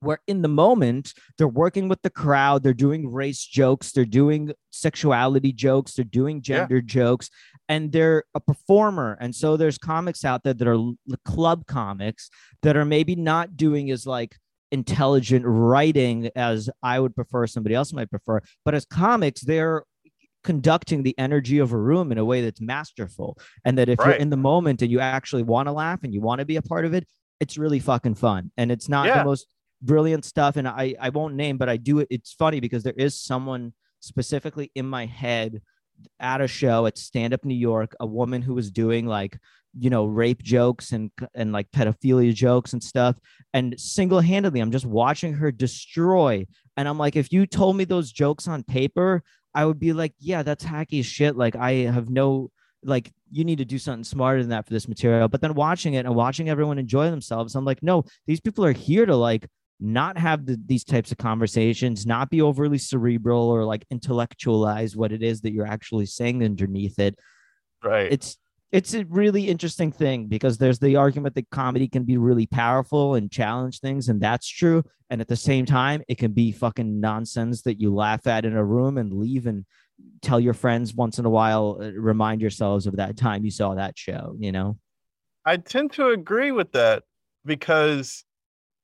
where 0.00 0.20
in 0.26 0.42
the 0.42 0.48
moment 0.48 1.12
they're 1.36 1.48
working 1.48 1.88
with 1.88 2.00
the 2.02 2.10
crowd 2.10 2.62
they're 2.62 2.72
doing 2.72 3.10
race 3.12 3.44
jokes 3.44 3.92
they're 3.92 4.04
doing 4.04 4.52
sexuality 4.70 5.52
jokes 5.52 5.94
they're 5.94 6.04
doing 6.04 6.40
gender 6.40 6.76
yeah. 6.76 6.82
jokes 6.84 7.30
and 7.68 7.92
they're 7.92 8.24
a 8.34 8.40
performer 8.40 9.16
and 9.20 9.34
so 9.34 9.56
there's 9.56 9.78
comics 9.78 10.24
out 10.24 10.42
there 10.42 10.54
that 10.54 10.68
are 10.68 10.92
club 11.24 11.66
comics 11.66 12.30
that 12.62 12.76
are 12.76 12.84
maybe 12.84 13.14
not 13.14 13.56
doing 13.56 13.90
as 13.90 14.06
like 14.06 14.36
intelligent 14.70 15.44
writing 15.46 16.30
as 16.36 16.68
i 16.82 17.00
would 17.00 17.14
prefer 17.14 17.46
somebody 17.46 17.74
else 17.74 17.92
might 17.92 18.10
prefer 18.10 18.40
but 18.64 18.74
as 18.74 18.84
comics 18.84 19.40
they're 19.42 19.82
conducting 20.44 21.02
the 21.02 21.18
energy 21.18 21.58
of 21.58 21.72
a 21.72 21.76
room 21.76 22.12
in 22.12 22.18
a 22.18 22.24
way 22.24 22.42
that's 22.42 22.60
masterful 22.60 23.36
and 23.64 23.76
that 23.76 23.88
if 23.88 23.98
right. 23.98 24.08
you're 24.08 24.14
in 24.16 24.30
the 24.30 24.36
moment 24.36 24.80
and 24.82 24.90
you 24.90 25.00
actually 25.00 25.42
want 25.42 25.66
to 25.66 25.72
laugh 25.72 26.00
and 26.02 26.14
you 26.14 26.20
want 26.20 26.38
to 26.38 26.44
be 26.44 26.56
a 26.56 26.62
part 26.62 26.84
of 26.84 26.94
it 26.94 27.06
it's 27.40 27.58
really 27.58 27.78
fucking 27.78 28.14
fun 28.14 28.50
and 28.56 28.70
it's 28.70 28.88
not 28.88 29.06
yeah. 29.06 29.18
the 29.18 29.24
most 29.24 29.46
brilliant 29.82 30.24
stuff. 30.24 30.56
And 30.56 30.66
I, 30.66 30.94
I 31.00 31.10
won't 31.10 31.34
name, 31.34 31.58
but 31.58 31.68
I 31.68 31.76
do 31.76 32.00
it. 32.00 32.08
It's 32.10 32.32
funny 32.32 32.60
because 32.60 32.82
there 32.82 32.94
is 32.96 33.20
someone 33.20 33.72
specifically 34.00 34.70
in 34.74 34.86
my 34.86 35.06
head 35.06 35.60
at 36.20 36.40
a 36.40 36.48
show 36.48 36.86
at 36.86 36.98
Stand 36.98 37.34
Up 37.34 37.44
New 37.44 37.54
York, 37.54 37.94
a 38.00 38.06
woman 38.06 38.42
who 38.42 38.54
was 38.54 38.70
doing 38.70 39.06
like, 39.06 39.38
you 39.78 39.90
know, 39.90 40.06
rape 40.06 40.42
jokes 40.42 40.92
and 40.92 41.10
and 41.34 41.52
like 41.52 41.70
pedophilia 41.70 42.34
jokes 42.34 42.72
and 42.72 42.82
stuff. 42.82 43.18
And 43.52 43.78
single-handedly, 43.78 44.60
I'm 44.60 44.72
just 44.72 44.86
watching 44.86 45.34
her 45.34 45.52
destroy. 45.52 46.46
And 46.76 46.88
I'm 46.88 46.98
like, 46.98 47.16
if 47.16 47.32
you 47.32 47.46
told 47.46 47.76
me 47.76 47.84
those 47.84 48.12
jokes 48.12 48.48
on 48.48 48.62
paper, 48.62 49.22
I 49.54 49.64
would 49.64 49.78
be 49.78 49.92
like, 49.92 50.14
yeah, 50.18 50.42
that's 50.42 50.64
hacky 50.64 51.04
shit. 51.04 51.36
Like 51.36 51.56
I 51.56 51.72
have 51.72 52.08
no 52.08 52.50
like 52.84 53.12
you 53.30 53.44
need 53.44 53.58
to 53.58 53.64
do 53.64 53.78
something 53.78 54.04
smarter 54.04 54.40
than 54.40 54.50
that 54.50 54.66
for 54.66 54.72
this 54.72 54.88
material. 54.88 55.28
But 55.28 55.40
then 55.40 55.54
watching 55.54 55.94
it 55.94 56.06
and 56.06 56.14
watching 56.14 56.48
everyone 56.48 56.78
enjoy 56.78 57.10
themselves, 57.10 57.54
I'm 57.54 57.64
like, 57.64 57.82
no, 57.82 58.04
these 58.26 58.40
people 58.40 58.64
are 58.64 58.72
here 58.72 59.06
to 59.06 59.16
like 59.16 59.48
not 59.80 60.18
have 60.18 60.46
the, 60.46 60.60
these 60.66 60.84
types 60.84 61.12
of 61.12 61.18
conversations, 61.18 62.06
not 62.06 62.30
be 62.30 62.42
overly 62.42 62.78
cerebral 62.78 63.48
or 63.48 63.64
like 63.64 63.86
intellectualize 63.90 64.96
what 64.96 65.12
it 65.12 65.22
is 65.22 65.40
that 65.42 65.52
you're 65.52 65.66
actually 65.66 66.06
saying 66.06 66.44
underneath 66.44 66.98
it. 66.98 67.18
Right. 67.82 68.10
It's 68.10 68.36
it's 68.70 68.92
a 68.92 69.04
really 69.06 69.48
interesting 69.48 69.90
thing 69.90 70.26
because 70.26 70.58
there's 70.58 70.78
the 70.78 70.96
argument 70.96 71.34
that 71.36 71.48
comedy 71.50 71.88
can 71.88 72.04
be 72.04 72.18
really 72.18 72.46
powerful 72.46 73.14
and 73.14 73.30
challenge 73.30 73.80
things, 73.80 74.08
and 74.08 74.20
that's 74.20 74.46
true. 74.46 74.84
And 75.08 75.22
at 75.22 75.28
the 75.28 75.36
same 75.36 75.64
time, 75.64 76.02
it 76.06 76.18
can 76.18 76.32
be 76.32 76.52
fucking 76.52 77.00
nonsense 77.00 77.62
that 77.62 77.80
you 77.80 77.94
laugh 77.94 78.26
at 78.26 78.44
in 78.44 78.54
a 78.54 78.64
room 78.64 78.98
and 78.98 79.12
leave 79.12 79.46
and 79.46 79.64
tell 80.20 80.38
your 80.38 80.54
friends 80.54 80.94
once 80.94 81.18
in 81.18 81.24
a 81.24 81.30
while, 81.30 81.78
uh, 81.80 81.92
remind 81.92 82.40
yourselves 82.40 82.86
of 82.86 82.96
that 82.96 83.16
time 83.16 83.44
you 83.44 83.50
saw 83.50 83.74
that 83.74 83.98
show, 83.98 84.36
you 84.38 84.52
know? 84.52 84.76
I 85.44 85.56
tend 85.56 85.92
to 85.92 86.08
agree 86.10 86.52
with 86.52 86.72
that 86.72 87.04
because 87.44 88.24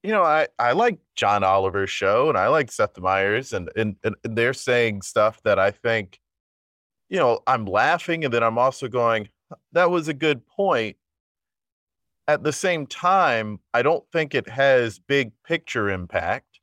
you 0.05 0.11
know, 0.11 0.23
I, 0.23 0.47
I 0.59 0.73
like 0.73 0.99
John 1.17 1.43
Oliver's 1.43 1.89
show 1.89 2.29
and 2.29 2.37
I 2.37 2.49
like 2.49 2.71
Seth 2.71 2.99
Meyers 3.01 3.55
and, 3.55 3.71
and, 3.75 3.97
and 4.05 4.15
they're 4.23 4.53
saying 4.53 5.01
stuff 5.01 5.41
that 5.45 5.59
I 5.59 5.71
think, 5.71 6.21
you 7.09 7.19
know, 7.19 7.41
I'm 7.47 7.65
laughing 7.65 8.23
and 8.23 8.33
then 8.33 8.43
I'm 8.43 8.59
also 8.59 8.87
going, 8.87 9.31
that 9.73 9.91
was 9.91 10.09
a 10.09 10.15
good 10.15 10.47
point. 10.47 10.99
At 12.29 12.43
the 12.43 12.53
same 12.53 12.87
time, 12.87 13.61
I 13.73 13.81
don't 13.81 14.05
think 14.13 14.35
it 14.35 14.47
has 14.47 14.99
big 14.99 15.33
picture 15.43 15.89
impact. 15.89 16.61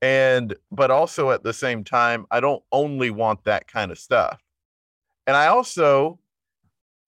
And, 0.00 0.54
but 0.70 0.92
also 0.92 1.32
at 1.32 1.42
the 1.42 1.52
same 1.52 1.82
time, 1.82 2.26
I 2.30 2.38
don't 2.38 2.62
only 2.70 3.10
want 3.10 3.42
that 3.42 3.66
kind 3.66 3.90
of 3.90 3.98
stuff. 3.98 4.40
And 5.26 5.36
I 5.36 5.48
also 5.48 6.20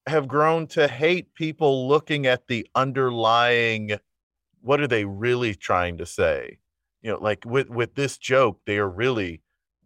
have 0.09 0.27
grown 0.27 0.67
to 0.69 0.89
hate 0.89 1.33
people 1.35 1.87
looking 1.87 2.27
at 2.27 2.49
the 2.49 2.67
underlying 2.75 3.93
what 4.62 4.81
are 4.81 4.88
they 4.88 5.05
really 5.05 5.55
trying 5.55 5.99
to 5.99 6.07
say? 6.07 6.59
You 7.03 7.12
know, 7.12 7.18
like 7.18 7.44
with 7.44 7.70
with 7.70 7.94
this 7.94 8.18
joke, 8.18 8.61
they 8.66 8.79
are 8.79 8.88
really 8.88 9.42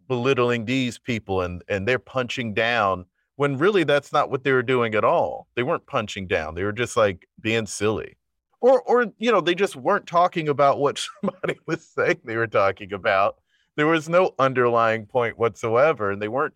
belittling 0.07 0.65
these 0.65 0.97
people 0.99 1.41
and 1.41 1.63
and 1.67 1.87
they're 1.87 1.99
punching 1.99 2.53
down 2.53 3.05
when 3.37 3.57
really 3.57 3.83
that's 3.83 4.13
not 4.13 4.29
what 4.29 4.43
they 4.43 4.51
were 4.51 4.63
doing 4.63 4.95
at 4.95 5.05
all. 5.05 5.47
They 5.55 5.63
weren't 5.63 5.85
punching 5.87 6.27
down. 6.27 6.55
They 6.55 6.63
were 6.63 6.71
just 6.71 6.97
like 6.97 7.27
being 7.39 7.65
silly. 7.65 8.17
Or 8.61 8.81
or 8.81 9.07
you 9.17 9.31
know, 9.31 9.41
they 9.41 9.55
just 9.55 9.75
weren't 9.75 10.07
talking 10.07 10.49
about 10.49 10.79
what 10.79 10.99
somebody 11.21 11.59
was 11.65 11.87
saying 11.87 12.21
they 12.23 12.37
were 12.37 12.47
talking 12.47 12.93
about. 12.93 13.37
There 13.77 13.87
was 13.87 14.07
no 14.07 14.33
underlying 14.39 15.05
point 15.05 15.37
whatsoever 15.37 16.11
and 16.11 16.21
they 16.21 16.27
weren't 16.27 16.53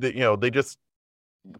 you 0.00 0.20
know, 0.20 0.36
they 0.36 0.50
just 0.50 0.78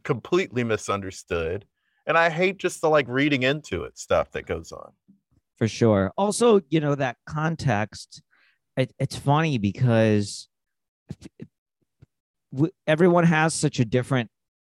completely 0.04 0.64
misunderstood. 0.64 1.66
And 2.06 2.18
I 2.18 2.30
hate 2.30 2.58
just 2.58 2.80
the 2.80 2.88
like 2.88 3.06
reading 3.08 3.42
into 3.42 3.84
it 3.84 3.98
stuff 3.98 4.30
that 4.32 4.46
goes 4.46 4.72
on 4.72 4.92
for 5.62 5.68
sure. 5.68 6.12
Also, 6.18 6.60
you 6.70 6.80
know, 6.80 6.96
that 6.96 7.16
context, 7.24 8.20
it, 8.76 8.92
it's 8.98 9.14
funny 9.14 9.58
because 9.58 10.48
everyone 12.84 13.22
has 13.22 13.54
such 13.54 13.78
a 13.78 13.84
different 13.84 14.28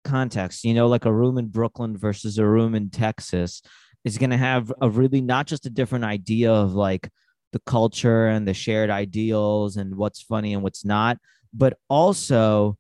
context. 0.05 0.63
You 0.63 0.73
know, 0.73 0.87
like 0.87 1.03
a 1.03 1.11
room 1.11 1.37
in 1.37 1.47
Brooklyn 1.47 1.97
versus 1.97 2.37
a 2.37 2.47
room 2.47 2.73
in 2.73 2.89
Texas 2.89 3.61
is 4.05 4.17
going 4.17 4.29
to 4.29 4.37
have 4.37 4.71
a 4.81 4.89
really 4.89 5.19
not 5.19 5.45
just 5.45 5.65
a 5.65 5.69
different 5.69 6.05
idea 6.05 6.53
of 6.53 6.73
like 6.73 7.09
the 7.51 7.59
culture 7.59 8.27
and 8.27 8.47
the 8.47 8.53
shared 8.53 8.89
ideals 8.89 9.75
and 9.75 9.93
what's 9.93 10.21
funny 10.21 10.53
and 10.53 10.63
what's 10.63 10.85
not, 10.85 11.17
but 11.53 11.77
also 11.89 12.77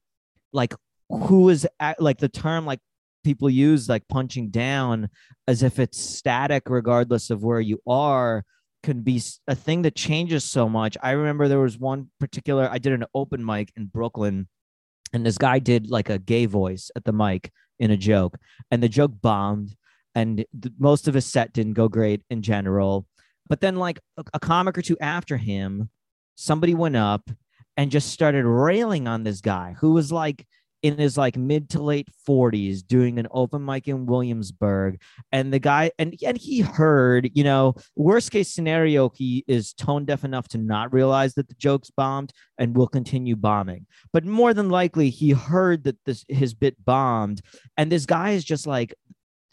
like 0.53 0.73
who 1.09 1.49
is 1.49 1.67
at, 1.81 2.01
like 2.01 2.19
the 2.19 2.29
term 2.29 2.65
like 2.65 2.79
people 3.27 3.49
use 3.49 3.89
like 3.89 4.07
punching 4.07 4.49
down 4.49 5.09
as 5.49 5.61
if 5.61 5.79
it's 5.79 5.99
static 5.99 6.63
regardless 6.69 7.29
of 7.29 7.43
where 7.43 7.59
you 7.59 7.77
are 7.85 8.45
can 8.83 9.01
be 9.01 9.21
a 9.49 9.53
thing 9.53 9.81
that 9.81 9.95
changes 9.95 10.45
so 10.45 10.69
much. 10.69 10.95
I 11.03 11.11
remember 11.11 11.49
there 11.49 11.59
was 11.59 11.77
one 11.77 12.09
particular 12.21 12.69
I 12.71 12.77
did 12.77 12.93
an 12.93 13.03
open 13.13 13.43
mic 13.43 13.73
in 13.75 13.87
Brooklyn 13.87 14.47
and 15.11 15.25
this 15.25 15.37
guy 15.37 15.59
did 15.59 15.89
like 15.89 16.09
a 16.09 16.19
gay 16.19 16.45
voice 16.45 16.89
at 16.95 17.03
the 17.03 17.11
mic 17.11 17.51
in 17.79 17.91
a 17.91 17.97
joke 17.97 18.37
and 18.71 18.81
the 18.81 18.87
joke 18.87 19.11
bombed 19.21 19.75
and 20.15 20.45
most 20.79 21.09
of 21.09 21.13
his 21.13 21.25
set 21.25 21.51
didn't 21.51 21.73
go 21.73 21.89
great 21.89 22.21
in 22.29 22.41
general. 22.41 23.05
But 23.49 23.59
then 23.59 23.75
like 23.75 23.99
a, 24.15 24.23
a 24.35 24.39
comic 24.39 24.77
or 24.77 24.81
two 24.81 24.97
after 25.01 25.35
him, 25.35 25.89
somebody 26.35 26.73
went 26.73 26.95
up 26.95 27.29
and 27.75 27.91
just 27.91 28.09
started 28.09 28.45
railing 28.45 29.05
on 29.05 29.23
this 29.23 29.41
guy 29.41 29.75
who 29.81 29.91
was 29.91 30.13
like 30.13 30.47
in 30.87 30.97
his 30.97 31.17
like 31.17 31.35
mid 31.35 31.69
to 31.69 31.81
late 31.81 32.07
40s 32.27 32.81
doing 32.85 33.19
an 33.19 33.27
open 33.31 33.65
mic 33.65 33.89
in 33.89 34.05
Williamsburg 34.05 35.01
and 35.33 35.51
the 35.51 35.59
guy 35.59 35.91
and 35.99 36.15
and 36.25 36.37
he 36.37 36.61
heard 36.61 37.29
you 37.33 37.43
know 37.43 37.75
worst 37.97 38.31
case 38.31 38.47
scenario 38.47 39.09
he 39.13 39.43
is 39.47 39.73
tone 39.73 40.05
deaf 40.05 40.23
enough 40.23 40.47
to 40.49 40.57
not 40.57 40.93
realize 40.93 41.33
that 41.33 41.49
the 41.49 41.55
joke's 41.55 41.91
bombed 41.91 42.31
and 42.57 42.75
will 42.75 42.87
continue 42.87 43.35
bombing. 43.35 43.85
But 44.13 44.23
more 44.23 44.53
than 44.53 44.69
likely 44.69 45.09
he 45.09 45.31
heard 45.31 45.83
that 45.83 45.97
this 46.05 46.23
his 46.29 46.53
bit 46.53 46.83
bombed 46.85 47.41
and 47.75 47.91
this 47.91 48.05
guy 48.05 48.31
is 48.31 48.45
just 48.45 48.65
like 48.65 48.95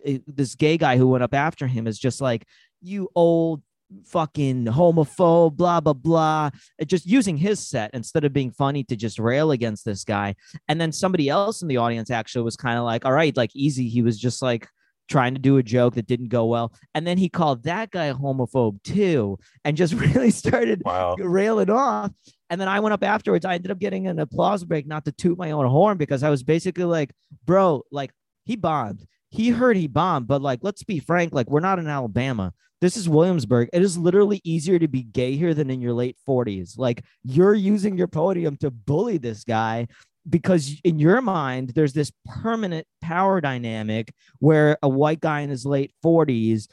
eh, 0.06 0.18
this 0.28 0.54
gay 0.54 0.78
guy 0.78 0.96
who 0.96 1.08
went 1.08 1.24
up 1.24 1.34
after 1.34 1.66
him 1.66 1.88
is 1.88 1.98
just 1.98 2.20
like 2.20 2.46
you 2.80 3.08
old 3.16 3.60
fucking 4.04 4.66
homophobe, 4.66 5.56
blah, 5.56 5.80
blah, 5.80 5.92
blah. 5.92 6.50
Just 6.86 7.06
using 7.06 7.36
his 7.36 7.66
set 7.66 7.90
instead 7.94 8.24
of 8.24 8.32
being 8.32 8.50
funny 8.50 8.84
to 8.84 8.96
just 8.96 9.18
rail 9.18 9.50
against 9.50 9.84
this 9.84 10.04
guy. 10.04 10.34
And 10.68 10.80
then 10.80 10.92
somebody 10.92 11.28
else 11.28 11.62
in 11.62 11.68
the 11.68 11.76
audience 11.76 12.10
actually 12.10 12.44
was 12.44 12.56
kind 12.56 12.78
of 12.78 12.84
like, 12.84 13.04
all 13.04 13.12
right, 13.12 13.36
like 13.36 13.54
easy. 13.54 13.88
He 13.88 14.02
was 14.02 14.18
just 14.18 14.42
like, 14.42 14.68
trying 15.08 15.34
to 15.34 15.40
do 15.40 15.58
a 15.58 15.62
joke 15.62 15.94
that 15.94 16.06
didn't 16.06 16.28
go 16.28 16.46
well. 16.46 16.72
And 16.94 17.06
then 17.06 17.18
he 17.18 17.28
called 17.28 17.64
that 17.64 17.90
guy 17.90 18.06
a 18.06 18.14
homophobe 18.14 18.82
too, 18.82 19.38
and 19.64 19.76
just 19.76 19.92
really 20.14 20.30
started 20.30 20.82
wow. 20.84 21.16
railing 21.18 21.70
off. 21.70 22.12
And 22.50 22.60
then 22.60 22.68
I 22.68 22.80
went 22.80 22.92
up 22.92 23.02
afterwards. 23.02 23.44
I 23.44 23.54
ended 23.54 23.70
up 23.70 23.78
getting 23.78 24.06
an 24.06 24.18
applause 24.18 24.64
break, 24.64 24.86
not 24.86 25.04
to 25.06 25.12
toot 25.12 25.38
my 25.38 25.50
own 25.50 25.66
horn, 25.66 25.98
because 25.98 26.22
I 26.22 26.30
was 26.30 26.42
basically 26.42 26.84
like, 26.84 27.12
bro, 27.44 27.82
like 27.90 28.12
he 28.44 28.56
bombed. 28.56 29.06
He 29.34 29.50
heard 29.50 29.76
he 29.76 29.88
bombed, 29.88 30.28
but 30.28 30.42
like, 30.42 30.60
let's 30.62 30.84
be 30.84 31.00
frank, 31.00 31.32
like, 31.34 31.50
we're 31.50 31.58
not 31.58 31.80
in 31.80 31.88
Alabama. 31.88 32.52
This 32.80 32.96
is 32.96 33.08
Williamsburg. 33.08 33.68
It 33.72 33.82
is 33.82 33.98
literally 33.98 34.40
easier 34.44 34.78
to 34.78 34.86
be 34.86 35.02
gay 35.02 35.34
here 35.34 35.54
than 35.54 35.70
in 35.70 35.80
your 35.80 35.92
late 35.92 36.16
40s. 36.28 36.78
Like 36.78 37.02
you're 37.24 37.54
using 37.54 37.98
your 37.98 38.06
podium 38.06 38.56
to 38.58 38.70
bully 38.70 39.18
this 39.18 39.42
guy 39.42 39.88
because 40.28 40.80
in 40.84 41.00
your 41.00 41.20
mind 41.20 41.70
there's 41.70 41.94
this 41.94 42.12
permanent 42.24 42.86
power 43.02 43.40
dynamic 43.40 44.14
where 44.38 44.78
a 44.84 44.88
white 44.88 45.20
guy 45.20 45.40
in 45.40 45.50
his 45.50 45.66
late 45.66 45.92
40s 46.04 46.68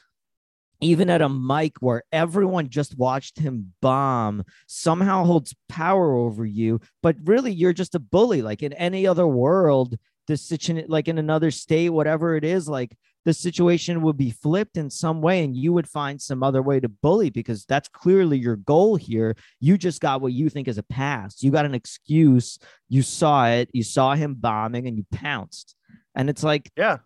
even 0.83 1.09
at 1.09 1.21
a 1.21 1.29
mic 1.29 1.77
where 1.79 2.03
everyone 2.11 2.69
just 2.69 2.97
watched 2.97 3.39
him 3.39 3.73
bomb 3.81 4.43
somehow 4.67 5.23
holds 5.23 5.55
power 5.67 6.13
over 6.15 6.45
you 6.45 6.79
but 7.03 7.15
really 7.25 7.51
you're 7.51 7.73
just 7.73 7.95
a 7.95 7.99
bully 7.99 8.41
like 8.41 8.63
in 8.63 8.73
any 8.73 9.05
other 9.05 9.27
world 9.27 9.97
this 10.27 10.41
situation 10.41 10.85
like 10.89 11.07
in 11.07 11.17
another 11.17 11.51
state 11.51 11.89
whatever 11.89 12.35
it 12.35 12.43
is 12.43 12.67
like 12.67 12.95
the 13.25 13.33
situation 13.33 14.01
would 14.01 14.17
be 14.17 14.31
flipped 14.31 14.77
in 14.77 14.89
some 14.89 15.21
way 15.21 15.43
and 15.43 15.55
you 15.55 15.73
would 15.73 15.87
find 15.87 16.19
some 16.19 16.41
other 16.41 16.61
way 16.61 16.79
to 16.79 16.89
bully 16.89 17.29
because 17.29 17.65
that's 17.65 17.87
clearly 17.87 18.37
your 18.37 18.55
goal 18.55 18.95
here. 18.95 19.35
You 19.59 19.77
just 19.77 20.01
got 20.01 20.21
what 20.21 20.33
you 20.33 20.49
think 20.49 20.67
is 20.67 20.79
a 20.79 20.83
pass. 20.83 21.43
You 21.43 21.51
got 21.51 21.65
an 21.65 21.75
excuse. 21.75 22.57
You 22.89 23.03
saw 23.03 23.47
it. 23.47 23.69
You 23.73 23.83
saw 23.83 24.15
him 24.15 24.33
bombing 24.33 24.87
and 24.87 24.97
you 24.97 25.05
pounced. 25.11 25.75
And 26.15 26.29
it's 26.29 26.43
like, 26.43 26.71
yeah, 26.75 26.97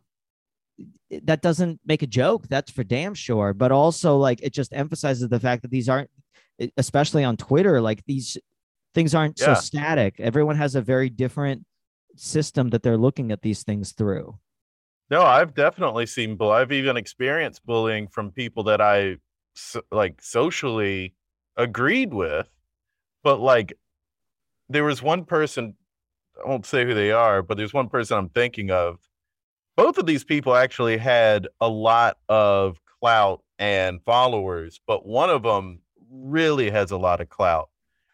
that 1.23 1.41
doesn't 1.41 1.81
make 1.85 2.01
a 2.01 2.07
joke. 2.07 2.47
That's 2.47 2.71
for 2.71 2.83
damn 2.83 3.13
sure. 3.13 3.53
But 3.53 3.71
also, 3.71 4.17
like, 4.17 4.41
it 4.41 4.53
just 4.53 4.73
emphasizes 4.73 5.27
the 5.27 5.39
fact 5.39 5.63
that 5.63 5.71
these 5.71 5.89
aren't, 5.89 6.09
especially 6.77 7.25
on 7.25 7.35
Twitter, 7.35 7.81
like 7.81 8.03
these 8.05 8.37
things 8.93 9.13
aren't 9.13 9.39
yeah. 9.39 9.53
so 9.53 9.61
static. 9.61 10.15
Everyone 10.19 10.55
has 10.55 10.75
a 10.75 10.81
very 10.81 11.09
different 11.09 11.65
system 12.15 12.69
that 12.69 12.83
they're 12.83 12.97
looking 12.97 13.31
at 13.31 13.41
these 13.41 13.63
things 13.63 13.91
through. 13.91 14.37
No, 15.09 15.21
I've 15.21 15.53
definitely 15.53 16.05
seen 16.07 16.35
bull. 16.35 16.51
I've 16.51 16.71
even 16.71 16.97
experienced 16.97 17.65
bullying 17.65 18.07
from 18.07 18.31
people 18.31 18.63
that 18.63 18.81
I 18.81 19.17
so, 19.53 19.81
like 19.91 20.21
socially 20.21 21.13
agreed 21.55 22.13
with, 22.13 22.49
but 23.23 23.39
like 23.39 23.77
there 24.69 24.83
was 24.83 25.01
one 25.01 25.25
person. 25.25 25.75
I 26.43 26.49
won't 26.49 26.65
say 26.65 26.83
who 26.83 26.93
they 26.93 27.11
are, 27.11 27.41
but 27.41 27.57
there's 27.57 27.73
one 27.73 27.87
person 27.87 28.17
I'm 28.17 28.29
thinking 28.29 28.71
of. 28.71 28.97
Both 29.77 29.97
of 29.97 30.05
these 30.05 30.23
people 30.23 30.55
actually 30.55 30.97
had 30.97 31.47
a 31.61 31.69
lot 31.69 32.17
of 32.27 32.77
clout 32.99 33.43
and 33.59 34.01
followers, 34.03 34.81
but 34.87 35.05
one 35.05 35.29
of 35.29 35.43
them 35.43 35.79
really 36.09 36.69
has 36.71 36.91
a 36.91 36.97
lot 36.97 37.21
of 37.21 37.29
clout. 37.29 37.69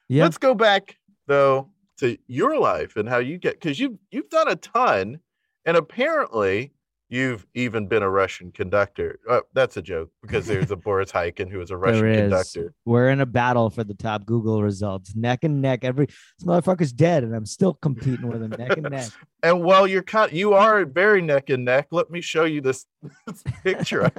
Yep. 0.10 0.24
Let's 0.24 0.38
go 0.38 0.54
back 0.54 0.98
though 1.28 1.71
to 2.02 2.18
your 2.28 2.60
life 2.60 2.96
and 2.96 3.08
how 3.08 3.20
you 3.20 3.38
get 3.38 3.54
because 3.54 3.80
you've 3.80 3.98
you've 4.10 4.30
done 4.30 4.48
a 4.48 4.56
ton, 4.56 5.20
and 5.66 5.78
apparently 5.78 6.74
you've 7.10 7.46
even 7.54 7.88
been 7.88 8.02
a 8.02 8.10
Russian 8.10 8.52
conductor. 8.52 9.20
Uh, 9.30 9.42
that's 9.54 9.78
a 9.78 9.82
joke 9.84 10.10
because 10.24 10.48
there's 10.48 10.72
a 10.72 10.76
Boris 10.76 11.12
Khaykin 11.12 11.52
who 11.52 11.62
is 11.62 11.70
a 11.70 11.78
Russian 11.78 12.08
is. 12.08 12.22
conductor. 12.22 12.74
We're 12.86 13.10
in 13.10 13.22
a 13.22 13.26
battle 13.28 13.70
for 13.70 13.84
the 13.84 13.94
top 13.94 14.26
Google 14.26 14.64
results, 14.64 15.16
neck 15.16 15.44
and 15.44 15.62
neck. 15.62 15.84
Every 15.84 16.08
this 16.08 16.46
motherfucker's 16.46 16.92
dead, 16.92 17.24
and 17.24 17.36
I'm 17.36 17.46
still 17.46 17.76
competing 17.76 18.28
with 18.28 18.42
him 18.42 18.52
neck 18.58 18.78
and 18.78 18.90
neck. 18.90 19.10
And 19.44 19.64
while 19.64 19.88
you're 19.88 20.04
kind, 20.04 20.32
you 20.32 20.54
are 20.54 20.86
very 20.86 21.20
neck 21.20 21.50
and 21.50 21.66
neck. 21.66 21.88
Let 21.90 22.12
me 22.12 22.22
show 22.22 22.46
you 22.46 22.62
this, 22.62 22.86
this 23.28 23.44
picture. 23.64 24.12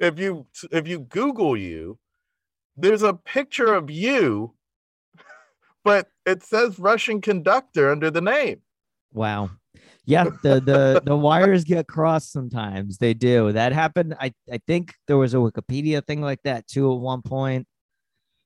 if 0.00 0.18
you 0.18 0.46
if 0.70 0.86
you 0.86 1.00
Google 1.00 1.56
you, 1.56 1.98
there's 2.76 3.02
a 3.02 3.14
picture 3.14 3.72
of 3.72 3.90
you, 3.90 4.54
but 5.84 6.08
it 6.26 6.42
says 6.42 6.78
Russian 6.78 7.20
conductor 7.20 7.90
under 7.90 8.10
the 8.10 8.20
name. 8.20 8.60
Wow. 9.12 9.50
Yeah, 10.04 10.24
the 10.42 10.60
the 10.60 11.02
the 11.04 11.16
wires 11.16 11.64
get 11.64 11.86
crossed 11.88 12.32
sometimes. 12.32 12.98
They 12.98 13.14
do. 13.14 13.52
That 13.52 13.72
happened. 13.72 14.14
I 14.20 14.32
I 14.52 14.60
think 14.66 14.94
there 15.06 15.16
was 15.16 15.34
a 15.34 15.38
Wikipedia 15.38 16.04
thing 16.06 16.20
like 16.20 16.42
that 16.44 16.66
too 16.66 16.92
at 16.92 17.00
one 17.00 17.22
point. 17.22 17.66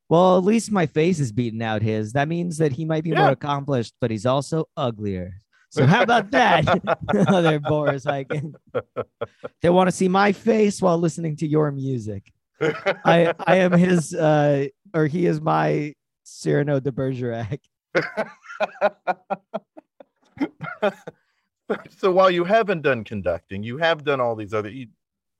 Well, 0.08 0.38
at 0.38 0.44
least 0.44 0.72
my 0.72 0.86
face 0.86 1.20
is 1.20 1.30
beating 1.32 1.62
out 1.62 1.82
his. 1.82 2.14
That 2.14 2.28
means 2.28 2.58
that 2.58 2.72
he 2.72 2.84
might 2.84 3.04
be 3.04 3.10
Yeah. 3.10 3.22
more 3.22 3.30
accomplished, 3.30 3.94
but 4.00 4.10
he's 4.10 4.26
also 4.26 4.68
uglier. 4.76 5.34
So 5.70 5.86
how 5.86 6.02
about 6.02 6.32
that? 6.32 6.64
there, 7.12 7.60
Boris 7.60 8.04
Khaykin. 8.04 8.54
They 9.62 9.70
want 9.70 9.88
to 9.88 9.92
see 9.94 10.08
my 10.08 10.32
face 10.32 10.82
while 10.82 10.98
listening 10.98 11.36
to 11.36 11.46
your 11.46 11.70
music. 11.70 12.32
I 13.04 13.32
I 13.46 13.56
am 13.56 13.72
his 13.72 14.12
uh 14.14 14.66
or 14.94 15.06
he 15.06 15.26
is 15.26 15.40
my 15.40 15.94
Cyrano 16.30 16.80
de 16.80 16.92
Bergerac. 16.92 17.60
so 21.98 22.10
while 22.10 22.30
you 22.30 22.44
haven't 22.44 22.82
done 22.82 23.04
conducting, 23.04 23.62
you 23.62 23.78
have 23.78 24.04
done 24.04 24.20
all 24.20 24.36
these 24.36 24.54
other. 24.54 24.68
You, 24.68 24.88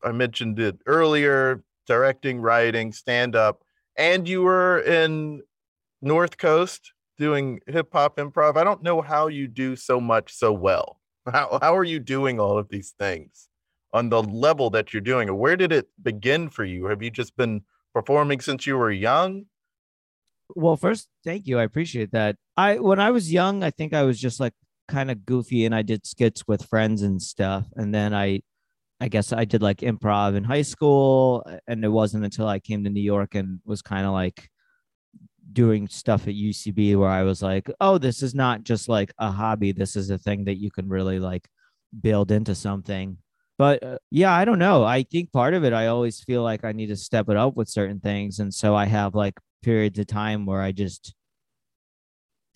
I 0.03 0.13
mentioned 0.13 0.59
it 0.59 0.79
earlier: 0.87 1.63
directing, 1.87 2.41
writing, 2.41 2.93
stand 2.93 3.37
up, 3.37 3.63
and 3.97 4.29
you 4.29 4.43
were 4.43 4.81
in 4.81 5.43
North 6.03 6.39
Coast 6.39 6.93
doing 7.19 7.61
hip 7.67 7.91
hop 7.93 8.17
improv. 8.17 8.57
I 8.57 8.65
don't 8.65 8.83
know 8.83 9.01
how 9.01 9.29
you 9.29 9.47
do 9.47 9.77
so 9.77 10.01
much 10.01 10.33
so 10.33 10.53
well. 10.53 11.01
How 11.31 11.59
how 11.61 11.77
are 11.77 11.85
you 11.85 12.01
doing 12.01 12.41
all 12.41 12.59
of 12.59 12.69
these 12.69 12.95
things 12.99 13.49
on 13.93 14.09
the 14.09 14.23
level 14.23 14.71
that 14.71 14.93
you're 14.93 15.01
doing? 15.01 15.35
Where 15.37 15.57
did 15.57 15.73
it 15.73 15.89
begin 16.03 16.49
for 16.49 16.65
you? 16.65 16.87
Have 16.87 17.03
you 17.03 17.11
just 17.11 17.37
been 17.37 17.63
performing 17.93 18.41
since 18.41 18.67
you 18.67 18.77
were 18.79 18.91
young? 18.91 19.47
Well, 20.57 20.77
first, 20.77 21.09
thank 21.25 21.47
you. 21.47 21.59
I 21.59 21.65
appreciate 21.65 22.13
that. 22.13 22.37
I 22.57 22.79
when 22.79 23.01
I 23.01 23.11
was 23.11 23.33
young, 23.33 23.63
I 23.63 23.71
think 23.71 23.93
I 23.95 24.03
was 24.03 24.19
just 24.21 24.41
like 24.41 24.55
kind 24.89 25.11
of 25.11 25.25
goofy 25.25 25.65
and 25.65 25.75
I 25.75 25.83
did 25.83 26.07
skits 26.07 26.47
with 26.49 26.67
friends 26.67 27.03
and 27.03 27.21
stuff. 27.23 27.67
And 27.77 27.95
then 27.95 28.15
I 28.15 28.43
I 29.01 29.09
guess 29.09 29.33
I 29.33 29.45
did 29.47 29.63
like 29.63 29.79
improv 29.79 30.37
in 30.37 30.45
high 30.45 30.63
school 30.63 31.45
and 31.69 31.85
it 31.85 31.89
wasn't 31.89 32.25
until 32.25 32.49
I 32.49 32.61
came 32.61 32.85
to 32.85 32.91
New 32.91 33.03
York 33.03 33.35
and 33.35 33.61
was 33.65 33.83
kind 33.83 34.07
of 34.07 34.13
like 34.13 34.51
doing 35.53 35.89
stuff 35.89 36.29
at 36.29 36.35
UCB 36.35 36.97
where 36.97 37.09
I 37.11 37.23
was 37.23 37.43
like, 37.43 37.71
"Oh, 37.81 37.99
this 37.99 38.23
is 38.23 38.35
not 38.35 38.63
just 38.65 38.89
like 38.89 39.13
a 39.19 39.31
hobby. 39.31 39.73
This 39.73 39.97
is 39.97 40.11
a 40.11 40.19
thing 40.19 40.45
that 40.45 40.59
you 40.61 40.71
can 40.71 40.89
really 40.89 41.19
like 41.19 41.49
build 42.01 42.31
into 42.31 42.55
something." 42.55 43.19
But 43.59 43.83
uh, 43.83 43.99
yeah, 44.11 44.33
I 44.35 44.45
don't 44.45 44.59
know. 44.59 44.85
I 44.85 45.03
think 45.05 45.33
part 45.33 45.55
of 45.55 45.65
it 45.65 45.73
I 45.73 45.89
always 45.89 46.21
feel 46.23 46.43
like 46.43 46.65
I 46.65 46.73
need 46.73 46.89
to 46.89 46.97
step 46.97 47.29
it 47.29 47.37
up 47.37 47.57
with 47.57 47.69
certain 47.69 48.01
things 48.01 48.39
and 48.41 48.53
so 48.55 48.75
I 48.75 48.87
have 48.87 49.15
like 49.15 49.35
periods 49.63 49.99
of 49.99 50.07
time 50.07 50.47
where 50.47 50.61
I 50.61 50.73
just 50.73 51.15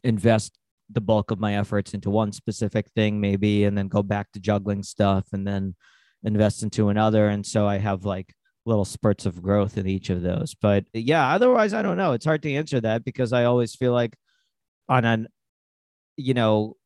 invest 0.03 0.59
the 0.91 1.01
bulk 1.01 1.31
of 1.31 1.41
my 1.41 1.57
efforts 1.57 1.95
into 1.95 2.11
one 2.11 2.33
specific 2.33 2.91
thing, 2.91 3.21
maybe, 3.21 3.65
and 3.65 3.77
then 3.77 3.89
go 3.89 4.03
back 4.03 4.31
to 4.33 4.41
juggling 4.41 4.83
stuff 4.83 5.25
and 5.33 5.47
then 5.47 5.75
invest 6.23 6.63
into 6.63 6.89
another. 6.89 7.29
And 7.29 7.45
so 7.45 7.67
I 7.67 7.79
have 7.79 8.05
like 8.05 8.35
little 8.67 8.85
spurts 8.85 9.27
of 9.27 9.43
growth 9.43 9.77
in 9.79 9.87
each 9.87 10.11
of 10.11 10.23
those. 10.23 10.55
But 10.55 10.85
yeah, 10.93 11.35
otherwise, 11.35 11.75
I 11.75 11.83
don't 11.83 11.97
know. 11.97 12.13
It's 12.13 12.25
hard 12.25 12.43
to 12.43 12.53
answer 12.53 12.81
that 12.81 13.05
because 13.05 13.33
I 13.33 13.45
always 13.45 13.75
feel 13.75 13.93
like 13.93 14.15
on 14.89 15.05
an, 15.05 15.29
you 16.17 16.35
know, 16.35 16.77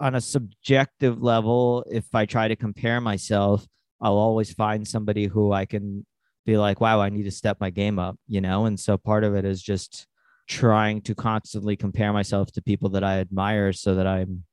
on 0.00 0.14
a 0.14 0.20
subjective 0.20 1.22
level, 1.22 1.84
if 1.90 2.14
I 2.14 2.26
try 2.26 2.48
to 2.48 2.56
compare 2.56 3.00
myself, 3.00 3.66
I'll 4.00 4.16
always 4.16 4.52
find 4.52 4.86
somebody 4.86 5.26
who 5.26 5.52
I 5.52 5.66
can 5.66 6.06
be 6.48 6.56
like, 6.56 6.80
wow, 6.80 7.02
I 7.02 7.10
need 7.10 7.24
to 7.24 7.30
step 7.30 7.58
my 7.60 7.68
game 7.68 7.98
up, 7.98 8.16
you 8.26 8.40
know? 8.40 8.64
And 8.64 8.80
so 8.80 8.96
part 8.96 9.22
of 9.22 9.34
it 9.34 9.44
is 9.44 9.62
just 9.62 10.06
trying 10.46 11.02
to 11.02 11.14
constantly 11.14 11.76
compare 11.76 12.10
myself 12.10 12.50
to 12.52 12.62
people 12.62 12.88
that 12.90 13.04
I 13.04 13.18
admire 13.18 13.74
so 13.74 13.94
that 13.96 14.06
I'm 14.06 14.44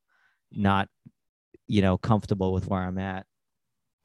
not, 0.51 0.89
you 1.67 1.81
know, 1.81 1.97
comfortable 1.97 2.51
with 2.51 2.67
where 2.67 2.81
I'm 2.81 2.97
at. 2.97 3.25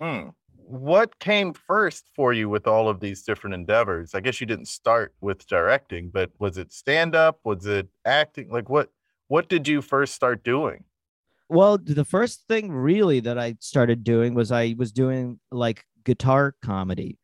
Hmm. 0.01 0.29
What 0.55 1.19
came 1.19 1.53
first 1.53 2.05
for 2.15 2.33
you 2.33 2.49
with 2.49 2.69
all 2.69 2.89
of 2.89 3.01
these 3.01 3.25
different 3.25 3.55
endeavors? 3.55 4.15
I 4.15 4.21
guess 4.21 4.41
you 4.41 4.47
didn't 4.47 4.69
start 4.69 5.13
with 5.21 5.45
directing, 5.49 6.11
but 6.11 6.31
was 6.39 6.59
it 6.59 6.73
stand 6.73 7.17
up? 7.17 7.41
Was 7.43 7.67
it 7.67 7.89
acting? 8.05 8.51
Like 8.51 8.69
what 8.69 8.89
what 9.27 9.49
did 9.49 9.67
you 9.67 9.83
first 9.83 10.15
start 10.15 10.45
doing? 10.45 10.85
Well, 11.49 11.77
the 11.77 12.05
first 12.05 12.45
thing 12.49 12.71
really 12.71 13.19
that 13.19 13.37
I 13.37 13.57
started 13.59 14.05
doing 14.05 14.35
was 14.35 14.53
I 14.53 14.77
was 14.79 14.93
doing 14.93 15.41
like 15.51 15.85
guitar 16.05 16.55
comedy. 16.63 17.19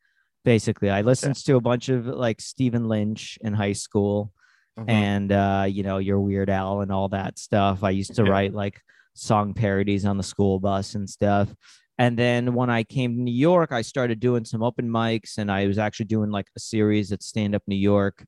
Basically, 0.47 0.89
I 0.89 1.01
listened 1.01 1.35
to 1.35 1.57
a 1.57 1.59
bunch 1.61 1.89
of 1.89 2.05
like 2.07 2.39
Stephen 2.39 2.87
Lynch 2.87 3.37
in 3.41 3.53
high 3.53 3.73
school 3.73 4.31
Mhm. 4.79 4.85
and 4.89 5.31
uh, 5.33 5.65
you 5.67 5.83
know, 5.83 5.97
your 5.97 6.21
Weird 6.21 6.49
Al 6.49 6.79
and 6.79 6.89
all 6.89 7.09
that 7.09 7.37
stuff. 7.37 7.83
I 7.83 7.89
used 7.89 8.15
to 8.15 8.23
Yeah. 8.23 8.29
write 8.29 8.53
like 8.53 8.79
song 9.13 9.53
parodies 9.53 10.05
on 10.05 10.15
the 10.15 10.23
school 10.23 10.61
bus 10.61 10.95
and 10.95 11.09
stuff. 11.09 11.53
And 11.97 12.17
then 12.17 12.53
when 12.53 12.69
I 12.69 12.85
came 12.85 13.13
to 13.17 13.21
New 13.21 13.33
York, 13.33 13.73
I 13.73 13.81
started 13.81 14.21
doing 14.21 14.45
some 14.45 14.63
open 14.63 14.87
mics 14.87 15.37
and 15.37 15.51
I 15.51 15.67
was 15.67 15.77
actually 15.77 16.05
doing 16.05 16.31
like 16.31 16.47
a 16.55 16.61
series 16.61 17.11
at 17.11 17.23
Stand 17.23 17.53
Up 17.53 17.63
New 17.67 17.75
York 17.75 18.23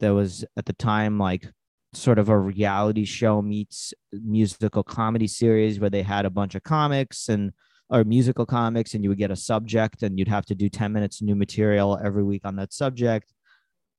that 0.00 0.10
was 0.10 0.44
at 0.58 0.66
the 0.66 0.74
time 0.74 1.18
like 1.18 1.50
sort 1.94 2.18
of 2.18 2.28
a 2.28 2.38
reality 2.38 3.06
show 3.06 3.40
meets 3.40 3.94
musical 4.12 4.82
comedy 4.82 5.26
series 5.26 5.80
where 5.80 5.88
they 5.88 6.02
had 6.02 6.26
a 6.26 6.30
bunch 6.30 6.54
of 6.54 6.62
comics 6.64 7.30
and 7.30 7.52
or 7.92 8.04
musical 8.04 8.46
comics 8.46 8.94
and 8.94 9.04
you 9.04 9.10
would 9.10 9.18
get 9.18 9.30
a 9.30 9.36
subject 9.36 10.02
and 10.02 10.18
you'd 10.18 10.26
have 10.26 10.46
to 10.46 10.54
do 10.54 10.68
10 10.68 10.92
minutes 10.92 11.20
of 11.20 11.26
new 11.26 11.36
material 11.36 12.00
every 12.02 12.24
week 12.24 12.42
on 12.44 12.56
that 12.56 12.72
subject. 12.72 13.32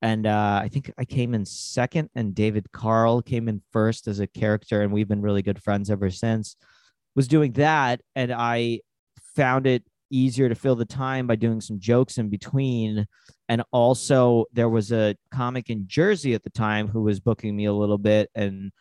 And 0.02 0.28
uh, 0.28 0.60
i 0.62 0.68
think 0.68 0.92
i 0.98 1.06
came 1.06 1.34
in 1.34 1.46
second 1.46 2.10
and 2.14 2.36
david 2.36 2.70
carl 2.74 3.22
came 3.22 3.48
in 3.48 3.62
first 3.72 4.08
as 4.10 4.20
a 4.20 4.28
character 4.28 4.82
and 4.82 4.92
we've 4.92 5.08
been 5.08 5.22
really 5.22 5.42
good 5.42 5.64
friends 5.64 5.90
ever 5.90 6.10
since 6.10 6.58
was 7.16 7.28
doing 7.28 7.54
that. 7.54 8.02
And 8.16 8.34
i 8.34 8.82
found 9.36 9.68
it 9.68 9.84
easier 10.10 10.50
to 10.50 10.56
fill 10.56 10.76
the 10.76 10.86
time 10.86 11.26
by 11.26 11.36
doing 11.36 11.60
some 11.60 11.80
jokes 11.80 12.18
in 12.18 12.30
between. 12.30 13.06
And 13.50 13.64
also 13.72 14.46
there 14.54 14.70
was 14.70 14.92
a 14.92 15.16
comic 15.32 15.70
in 15.70 15.88
jersey 15.88 16.34
at 16.34 16.44
the 16.44 16.50
time 16.50 16.88
who 16.88 17.02
was 17.02 17.20
booking 17.20 17.56
me 17.56 17.66
a 17.66 17.74
little 17.74 17.98
bit 17.98 18.30
and 18.36 18.72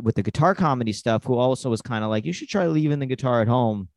with 0.00 0.14
the 0.14 0.22
guitar 0.22 0.54
comedy 0.54 0.92
stuff 0.92 1.24
who 1.24 1.34
also 1.34 1.68
was 1.68 1.82
kind 1.82 2.04
of 2.04 2.10
like 2.10 2.24
you 2.24 2.32
should 2.32 2.48
try 2.48 2.66
leaving 2.66 3.00
the 3.00 3.06
guitar 3.06 3.40
at 3.42 3.48
home 3.48 3.88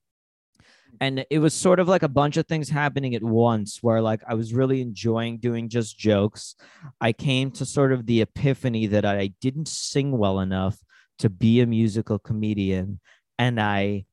and 1.02 1.26
it 1.30 1.40
was 1.40 1.54
sort 1.54 1.80
of 1.80 1.88
like 1.88 2.04
a 2.04 2.10
bunch 2.10 2.38
of 2.38 2.48
things 2.48 2.70
happening 2.70 3.16
at 3.16 3.24
once 3.24 3.80
where 3.82 4.02
like 4.02 4.22
i 4.28 4.34
was 4.34 4.54
really 4.54 4.82
enjoying 4.82 5.38
doing 5.38 5.70
just 5.70 5.98
jokes. 5.98 6.56
I 7.02 7.14
came 7.14 7.52
to 7.52 7.66
sort 7.66 7.92
of 7.92 8.06
the 8.06 8.22
epiphany 8.22 8.88
that 8.88 9.06
i 9.06 9.34
didn't 9.42 9.68
sing 9.68 10.18
well 10.18 10.40
enough 10.40 10.78
to 11.20 11.30
be 11.30 11.62
a 11.62 11.66
musical 11.66 12.20
comedian. 12.20 13.00
And 13.40 13.60
i 13.60 14.06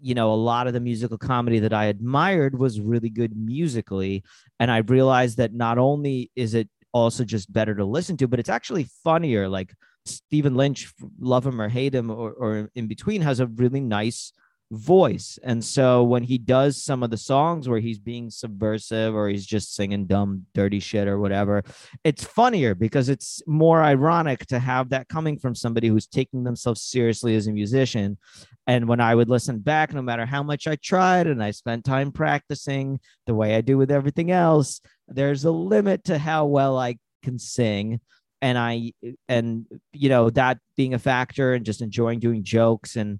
you 0.00 0.14
know 0.14 0.32
a 0.32 0.34
lot 0.34 0.66
of 0.66 0.74
the 0.74 0.80
musical 0.80 1.16
comedy 1.16 1.60
that 1.60 1.72
i 1.72 1.86
admired 1.86 2.58
was 2.58 2.80
really 2.80 3.10
good 3.10 3.36
musically. 3.36 4.24
And 4.60 4.70
i 4.70 4.78
realized 4.78 5.38
that 5.38 5.54
not 5.54 5.78
only 5.78 6.30
is 6.36 6.54
it 6.54 6.68
also 6.92 7.24
just 7.24 7.52
better 7.52 7.74
to 7.74 7.84
listen 7.84 8.16
to 8.18 8.28
but 8.28 8.40
it's 8.40 8.48
actually 8.48 8.88
funnier. 9.04 9.48
Like 9.48 9.74
stephen 10.04 10.54
lynch 10.54 10.90
love 11.20 11.44
him 11.44 11.60
or 11.60 11.68
hate 11.68 11.94
him 11.94 12.10
or, 12.10 12.32
or 12.32 12.70
in 12.74 12.86
between 12.86 13.20
has 13.20 13.40
a 13.40 13.46
really 13.46 13.80
nice 13.80 14.32
voice. 14.70 15.38
And 15.42 15.64
so 15.64 16.04
when 16.04 16.22
he 16.22 16.36
does 16.36 16.82
some 16.82 17.02
of 17.02 17.10
the 17.10 17.16
songs 17.16 17.68
where 17.68 17.80
he's 17.80 17.98
being 17.98 18.30
subversive 18.30 19.14
or 19.14 19.28
he's 19.28 19.46
just 19.46 19.74
singing 19.74 20.06
dumb, 20.06 20.46
dirty 20.54 20.80
shit 20.80 21.08
or 21.08 21.18
whatever, 21.18 21.62
it's 22.04 22.24
funnier 22.24 22.74
because 22.74 23.08
it's 23.08 23.42
more 23.46 23.82
ironic 23.82 24.46
to 24.46 24.58
have 24.58 24.90
that 24.90 25.08
coming 25.08 25.38
from 25.38 25.54
somebody 25.54 25.88
who's 25.88 26.06
taking 26.06 26.44
themselves 26.44 26.82
seriously 26.82 27.34
as 27.34 27.46
a 27.46 27.52
musician. 27.52 28.18
And 28.66 28.88
when 28.88 29.00
I 29.00 29.14
would 29.14 29.30
listen 29.30 29.58
back, 29.60 29.94
no 29.94 30.02
matter 30.02 30.26
how 30.26 30.42
much 30.42 30.66
I 30.66 30.76
tried 30.76 31.26
and 31.26 31.42
I 31.42 31.52
spent 31.52 31.84
time 31.84 32.12
practicing 32.12 33.00
the 33.26 33.34
way 33.34 33.56
I 33.56 33.62
do 33.62 33.78
with 33.78 33.90
everything 33.90 34.30
else, 34.30 34.80
there's 35.06 35.44
a 35.44 35.50
limit 35.50 36.04
to 36.04 36.18
how 36.18 36.44
well 36.44 36.78
I 36.78 36.98
can 37.22 37.38
sing 37.38 38.00
and 38.40 38.56
I 38.56 38.92
and 39.28 39.66
you 39.92 40.08
know 40.08 40.30
that 40.30 40.58
being 40.76 40.94
a 40.94 40.98
factor 40.98 41.54
and 41.54 41.66
just 41.66 41.82
enjoying 41.82 42.20
doing 42.20 42.44
jokes 42.44 42.94
and 42.94 43.18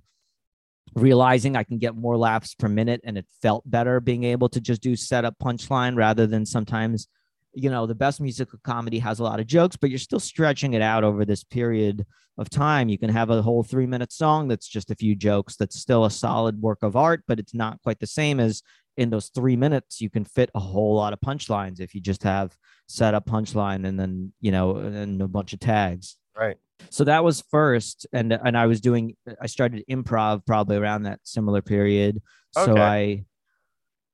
realizing 0.94 1.56
I 1.56 1.62
can 1.62 1.78
get 1.78 1.94
more 1.94 2.16
laughs 2.16 2.54
per 2.54 2.68
minute 2.68 3.00
and 3.04 3.18
it 3.18 3.26
felt 3.42 3.68
better 3.68 4.00
being 4.00 4.24
able 4.24 4.48
to 4.50 4.60
just 4.60 4.82
do 4.82 4.96
setup 4.96 5.34
punchline 5.42 5.96
rather 5.96 6.26
than 6.26 6.46
sometimes 6.46 7.08
you 7.54 7.70
know, 7.70 7.86
the 7.86 7.94
best 7.94 8.20
musical 8.20 8.58
comedy 8.62 8.98
has 8.98 9.18
a 9.18 9.24
lot 9.24 9.40
of 9.40 9.46
jokes, 9.46 9.76
but 9.76 9.90
you're 9.90 9.98
still 9.98 10.20
stretching 10.20 10.74
it 10.74 10.82
out 10.82 11.02
over 11.02 11.24
this 11.24 11.42
period 11.42 12.06
of 12.36 12.48
time. 12.48 12.88
You 12.88 12.98
can 12.98 13.10
have 13.10 13.30
a 13.30 13.42
whole 13.42 13.64
three 13.64 13.86
minute 13.86 14.12
song 14.12 14.48
that's 14.48 14.68
just 14.68 14.90
a 14.90 14.94
few 14.94 15.16
jokes, 15.16 15.56
that's 15.56 15.78
still 15.78 16.04
a 16.04 16.10
solid 16.10 16.60
work 16.60 16.82
of 16.82 16.94
art, 16.94 17.24
but 17.26 17.40
it's 17.40 17.54
not 17.54 17.82
quite 17.82 17.98
the 17.98 18.06
same 18.06 18.38
as 18.38 18.62
in 18.96 19.10
those 19.10 19.30
three 19.34 19.56
minutes, 19.56 20.00
you 20.00 20.10
can 20.10 20.24
fit 20.24 20.50
a 20.54 20.60
whole 20.60 20.94
lot 20.94 21.12
of 21.12 21.20
punchlines 21.20 21.80
if 21.80 21.94
you 21.94 22.00
just 22.00 22.22
have 22.22 22.56
set 22.88 23.14
up 23.14 23.26
punchline 23.26 23.86
and 23.86 23.98
then, 23.98 24.32
you 24.40 24.50
know, 24.50 24.76
and 24.76 25.22
a 25.22 25.28
bunch 25.28 25.52
of 25.52 25.60
tags. 25.60 26.16
Right. 26.36 26.56
So 26.90 27.04
that 27.04 27.24
was 27.24 27.42
first. 27.50 28.06
And 28.12 28.32
and 28.32 28.56
I 28.56 28.66
was 28.66 28.80
doing 28.80 29.16
I 29.40 29.46
started 29.46 29.84
improv 29.90 30.46
probably 30.46 30.76
around 30.76 31.02
that 31.04 31.20
similar 31.24 31.62
period. 31.62 32.22
So 32.52 32.76
I 32.76 33.24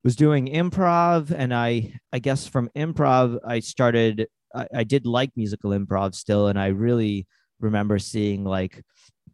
was 0.02 0.16
doing 0.16 0.48
improv 0.48 1.30
and 1.30 1.54
I 1.54 1.94
I 2.12 2.18
guess 2.18 2.46
from 2.46 2.68
improv 2.76 3.38
I 3.46 3.60
started 3.60 4.26
I, 4.54 4.66
I 4.74 4.84
did 4.84 5.06
like 5.06 5.30
musical 5.36 5.70
improv 5.70 6.14
still 6.14 6.48
and 6.48 6.58
I 6.58 6.68
really 6.68 7.26
remember 7.60 7.98
seeing 7.98 8.44
like 8.44 8.82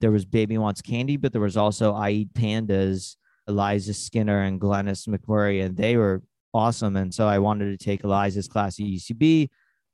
there 0.01 0.11
was 0.11 0.25
Baby 0.25 0.59
Wants 0.59 0.81
Candy, 0.83 1.17
but 1.17 1.33
there 1.33 1.43
was 1.43 1.57
also 1.57 1.93
I 1.93 2.11
Eat 2.11 2.33
Pandas, 2.33 3.17
Eliza 3.47 3.95
Skinner 3.95 4.43
and 4.43 4.61
Glennis 4.61 5.07
McMurray, 5.07 5.65
and 5.65 5.77
they 5.77 5.97
were 5.97 6.23
awesome. 6.55 6.97
And 6.97 7.13
so 7.13 7.27
I 7.27 7.39
wanted 7.39 7.79
to 7.79 7.85
take 7.85 8.03
Eliza's 8.03 8.49
class 8.49 8.81
at 8.81 8.87
UCB. 8.87 9.51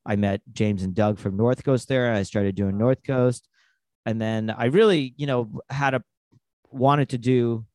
I 0.07 0.15
met 0.15 0.41
James 0.53 0.83
and 0.83 0.95
Doug 0.95 1.19
from 1.19 1.35
North 1.35 1.63
Coast 1.63 1.89
there. 1.89 2.13
I 2.13 2.23
started 2.23 2.55
doing 2.55 2.77
North 2.77 3.03
Coast. 3.05 3.47
And 4.05 4.21
then 4.21 4.49
I 4.49 4.65
really, 4.65 5.13
you 5.17 5.27
know, 5.27 5.61
had 5.69 5.93
a 5.93 6.03
wanted 6.71 7.09
to 7.09 7.17
do 7.17 7.65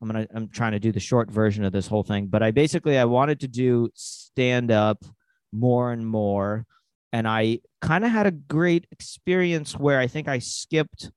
I'm 0.00 0.08
gonna 0.08 0.26
I'm 0.32 0.48
trying 0.48 0.72
to 0.72 0.78
do 0.78 0.92
the 0.92 1.00
short 1.00 1.30
version 1.30 1.64
of 1.64 1.72
this 1.72 1.88
whole 1.88 2.04
thing, 2.04 2.26
but 2.26 2.42
I 2.42 2.52
basically 2.52 2.96
I 2.96 3.04
wanted 3.04 3.40
to 3.40 3.48
do 3.48 3.90
stand 3.94 4.70
up 4.70 5.04
more 5.52 5.92
and 5.92 6.06
more. 6.06 6.66
And 7.12 7.26
I 7.26 7.60
kind 7.80 8.04
of 8.04 8.10
had 8.10 8.26
a 8.26 8.30
great 8.30 8.86
experience 8.92 9.76
where 9.76 9.98
I 9.98 10.06
think 10.06 10.28
I 10.28 10.38
skipped 10.38 11.10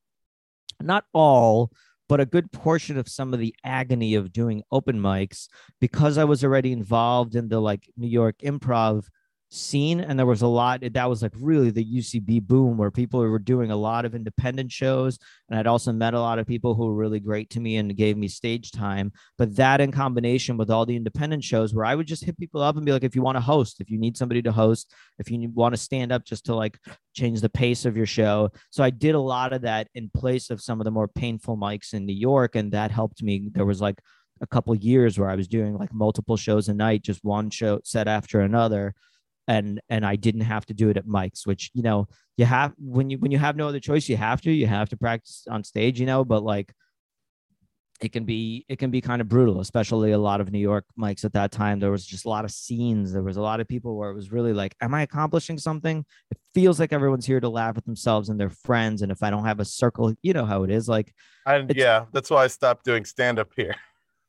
not 0.81 1.05
all, 1.13 1.71
but 2.09 2.19
a 2.19 2.25
good 2.25 2.51
portion 2.51 2.97
of 2.97 3.07
some 3.07 3.33
of 3.33 3.39
the 3.39 3.53
agony 3.63 4.15
of 4.15 4.33
doing 4.33 4.63
open 4.71 4.99
mics 4.99 5.47
because 5.79 6.17
I 6.17 6.23
was 6.23 6.43
already 6.43 6.71
involved 6.71 7.35
in 7.35 7.49
the 7.49 7.59
like 7.59 7.87
New 7.97 8.07
York 8.07 8.37
improv 8.39 9.05
scene 9.53 9.99
and 9.99 10.17
there 10.17 10.25
was 10.25 10.41
a 10.41 10.47
lot 10.47 10.81
that 10.81 11.09
was 11.09 11.21
like 11.21 11.33
really 11.35 11.69
the 11.69 11.83
UCB 11.83 12.41
boom 12.41 12.77
where 12.77 12.89
people 12.89 13.19
were 13.19 13.37
doing 13.37 13.69
a 13.69 13.75
lot 13.75 14.05
of 14.05 14.15
independent 14.15 14.71
shows 14.71 15.19
and 15.49 15.59
I'd 15.59 15.67
also 15.67 15.91
met 15.91 16.13
a 16.13 16.19
lot 16.19 16.39
of 16.39 16.47
people 16.47 16.73
who 16.73 16.85
were 16.85 16.95
really 16.95 17.19
great 17.19 17.49
to 17.51 17.59
me 17.59 17.75
and 17.75 17.95
gave 17.95 18.15
me 18.15 18.29
stage 18.29 18.71
time. 18.71 19.11
But 19.37 19.57
that 19.57 19.81
in 19.81 19.91
combination 19.91 20.55
with 20.55 20.71
all 20.71 20.85
the 20.85 20.95
independent 20.95 21.43
shows 21.43 21.73
where 21.73 21.83
I 21.83 21.95
would 21.95 22.07
just 22.07 22.23
hit 22.23 22.37
people 22.37 22.61
up 22.61 22.77
and 22.77 22.85
be 22.85 22.93
like 22.93 23.03
if 23.03 23.13
you 23.13 23.21
want 23.21 23.35
to 23.35 23.41
host 23.41 23.81
if 23.81 23.89
you 23.89 23.99
need 23.99 24.15
somebody 24.15 24.41
to 24.41 24.53
host 24.53 24.93
if 25.19 25.29
you 25.29 25.49
want 25.49 25.75
to 25.75 25.81
stand 25.81 26.13
up 26.13 26.23
just 26.23 26.45
to 26.45 26.55
like 26.55 26.79
change 27.13 27.41
the 27.41 27.49
pace 27.49 27.83
of 27.83 27.97
your 27.97 28.05
show. 28.05 28.49
So 28.69 28.85
I 28.85 28.89
did 28.89 29.15
a 29.15 29.19
lot 29.19 29.51
of 29.51 29.63
that 29.63 29.89
in 29.95 30.09
place 30.09 30.49
of 30.49 30.61
some 30.61 30.79
of 30.79 30.85
the 30.85 30.91
more 30.91 31.09
painful 31.09 31.57
mics 31.57 31.93
in 31.93 32.05
New 32.05 32.15
York 32.15 32.55
and 32.55 32.71
that 32.71 32.89
helped 32.89 33.21
me. 33.21 33.49
There 33.53 33.65
was 33.65 33.81
like 33.81 33.99
a 34.39 34.47
couple 34.47 34.73
years 34.75 35.19
where 35.19 35.29
I 35.29 35.35
was 35.35 35.49
doing 35.49 35.77
like 35.77 35.93
multiple 35.93 36.37
shows 36.37 36.69
a 36.69 36.73
night 36.73 37.03
just 37.03 37.23
one 37.25 37.49
show 37.49 37.81
set 37.83 38.07
after 38.07 38.39
another 38.39 38.95
and 39.47 39.81
and 39.89 40.05
I 40.05 40.15
didn't 40.15 40.41
have 40.41 40.65
to 40.67 40.73
do 40.73 40.89
it 40.89 40.97
at 40.97 41.05
mics, 41.05 41.45
which 41.45 41.71
you 41.73 41.83
know 41.83 42.07
you 42.37 42.45
have 42.45 42.73
when 42.77 43.09
you 43.09 43.17
when 43.17 43.31
you 43.31 43.39
have 43.39 43.55
no 43.55 43.67
other 43.67 43.79
choice, 43.79 44.07
you 44.09 44.17
have 44.17 44.41
to 44.41 44.51
you 44.51 44.67
have 44.67 44.89
to 44.89 44.97
practice 44.97 45.45
on 45.49 45.63
stage, 45.63 45.99
you 45.99 46.05
know. 46.05 46.23
But 46.23 46.43
like 46.43 46.73
it 48.01 48.11
can 48.11 48.25
be 48.25 48.65
it 48.67 48.79
can 48.79 48.89
be 48.89 48.99
kind 48.99 49.21
of 49.21 49.29
brutal, 49.29 49.61
especially 49.61 50.11
a 50.11 50.17
lot 50.17 50.41
of 50.41 50.51
New 50.51 50.59
York 50.59 50.85
mics 50.99 51.23
at 51.23 51.33
that 51.33 51.51
time. 51.51 51.79
There 51.79 51.91
was 51.91 52.05
just 52.05 52.25
a 52.25 52.29
lot 52.29 52.45
of 52.45 52.51
scenes. 52.51 53.13
There 53.13 53.21
was 53.21 53.37
a 53.37 53.41
lot 53.41 53.59
of 53.59 53.67
people 53.67 53.95
where 53.95 54.09
it 54.09 54.15
was 54.15 54.31
really 54.31 54.53
like, 54.53 54.75
am 54.81 54.93
I 54.93 55.03
accomplishing 55.03 55.57
something? 55.57 56.03
It 56.31 56.37
feels 56.53 56.79
like 56.79 56.93
everyone's 56.93 57.27
here 57.27 57.39
to 57.39 57.49
laugh 57.49 57.77
at 57.77 57.85
themselves 57.85 58.29
and 58.29 58.39
their 58.39 58.49
friends. 58.49 59.03
And 59.03 59.11
if 59.11 59.21
I 59.21 59.29
don't 59.29 59.45
have 59.45 59.59
a 59.59 59.65
circle, 59.65 60.13
you 60.23 60.33
know 60.33 60.45
how 60.45 60.63
it 60.63 60.71
is. 60.71 60.89
Like 60.89 61.13
And 61.45 61.71
yeah, 61.75 62.05
that's 62.11 62.31
why 62.31 62.43
I 62.43 62.47
stopped 62.47 62.85
doing 62.85 63.05
stand 63.05 63.37
up 63.37 63.51
here. 63.55 63.75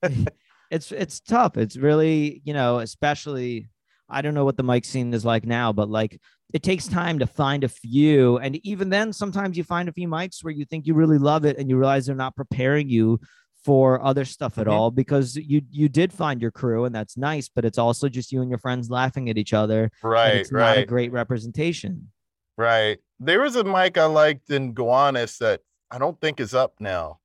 it's 0.70 0.92
it's 0.92 1.20
tough. 1.20 1.56
It's 1.56 1.76
really, 1.76 2.42
you 2.44 2.52
know, 2.52 2.80
especially 2.80 3.68
I 4.12 4.22
don't 4.22 4.34
know 4.34 4.44
what 4.44 4.56
the 4.56 4.62
mic 4.62 4.84
scene 4.84 5.12
is 5.14 5.24
like 5.24 5.44
now, 5.46 5.72
but 5.72 5.88
like 5.88 6.20
it 6.52 6.62
takes 6.62 6.86
time 6.86 7.18
to 7.20 7.26
find 7.26 7.64
a 7.64 7.68
few. 7.68 8.36
And 8.38 8.56
even 8.64 8.90
then, 8.90 9.12
sometimes 9.12 9.56
you 9.56 9.64
find 9.64 9.88
a 9.88 9.92
few 9.92 10.06
mics 10.06 10.44
where 10.44 10.52
you 10.52 10.64
think 10.66 10.86
you 10.86 10.94
really 10.94 11.18
love 11.18 11.44
it 11.44 11.58
and 11.58 11.68
you 11.70 11.76
realize 11.78 12.06
they're 12.06 12.14
not 12.14 12.36
preparing 12.36 12.88
you 12.90 13.18
for 13.64 14.04
other 14.04 14.24
stuff 14.24 14.58
at 14.58 14.66
Mhm. 14.66 14.72
all 14.72 14.90
because 14.90 15.36
you 15.36 15.62
you 15.70 15.88
did 15.88 16.12
find 16.12 16.42
your 16.42 16.50
crew 16.50 16.84
and 16.84 16.94
that's 16.94 17.16
nice, 17.16 17.48
but 17.48 17.64
it's 17.64 17.78
also 17.78 18.08
just 18.08 18.32
you 18.32 18.42
and 18.42 18.50
your 18.50 18.58
friends 18.58 18.90
laughing 18.90 19.30
at 19.30 19.38
each 19.38 19.52
other. 19.54 19.90
Right, 20.02 20.34
it's 20.34 20.52
not 20.52 20.76
a 20.78 20.86
great 20.86 21.12
representation. 21.12 22.10
right. 22.58 22.98
There 23.18 23.40
was 23.40 23.56
a 23.56 23.64
mic 23.64 23.96
I 23.96 24.06
liked 24.06 24.50
in 24.50 24.74
Gowanus 24.74 25.38
that 25.38 25.60
I 25.90 25.98
don't 25.98 26.20
think 26.20 26.40
is 26.40 26.54
up 26.54 26.74
now, 26.80 27.20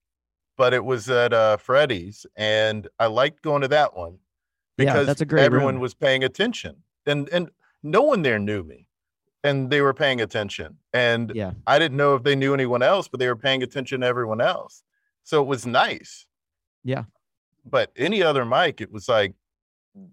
but 0.58 0.74
it 0.74 0.86
was 0.86 1.10
at 1.10 1.34
uh, 1.34 1.58
Freddy's, 1.58 2.26
and 2.36 2.88
I 3.00 3.08
liked 3.08 3.42
going 3.42 3.64
to 3.64 3.68
that 3.70 3.96
one 3.98 4.20
Yeah, 4.78 4.94
because 4.94 5.08
that's 5.08 5.22
a 5.22 5.26
great 5.26 5.44
everyone 5.44 5.76
room. 5.76 5.82
was 5.82 5.94
paying 5.94 6.24
attention, 6.24 6.78
and 7.06 7.28
and 7.30 7.50
no 7.84 8.02
one 8.02 8.22
there 8.22 8.40
knew 8.40 8.64
me, 8.64 8.88
and 9.44 9.70
they 9.70 9.82
were 9.82 9.94
paying 9.94 10.22
attention, 10.22 10.78
and 10.94 11.32
Yeah. 11.36 11.52
I 11.66 11.80
didn't 11.80 11.98
know 11.98 12.16
if 12.16 12.24
they 12.24 12.36
knew 12.36 12.54
anyone 12.54 12.82
else, 12.84 13.08
but 13.08 13.20
they 13.20 13.28
were 13.28 13.36
paying 13.36 13.64
attention 13.64 14.02
to 14.02 14.08
everyone 14.08 14.42
else, 14.42 14.84
so 15.24 15.42
it 15.42 15.48
was 15.48 15.66
nice. 15.66 16.26
Yeah. 16.84 17.04
But 17.66 17.92
any 17.98 18.24
other 18.24 18.46
mic, 18.46 18.82
it 18.82 18.92
was 18.92 19.10
like 19.10 19.34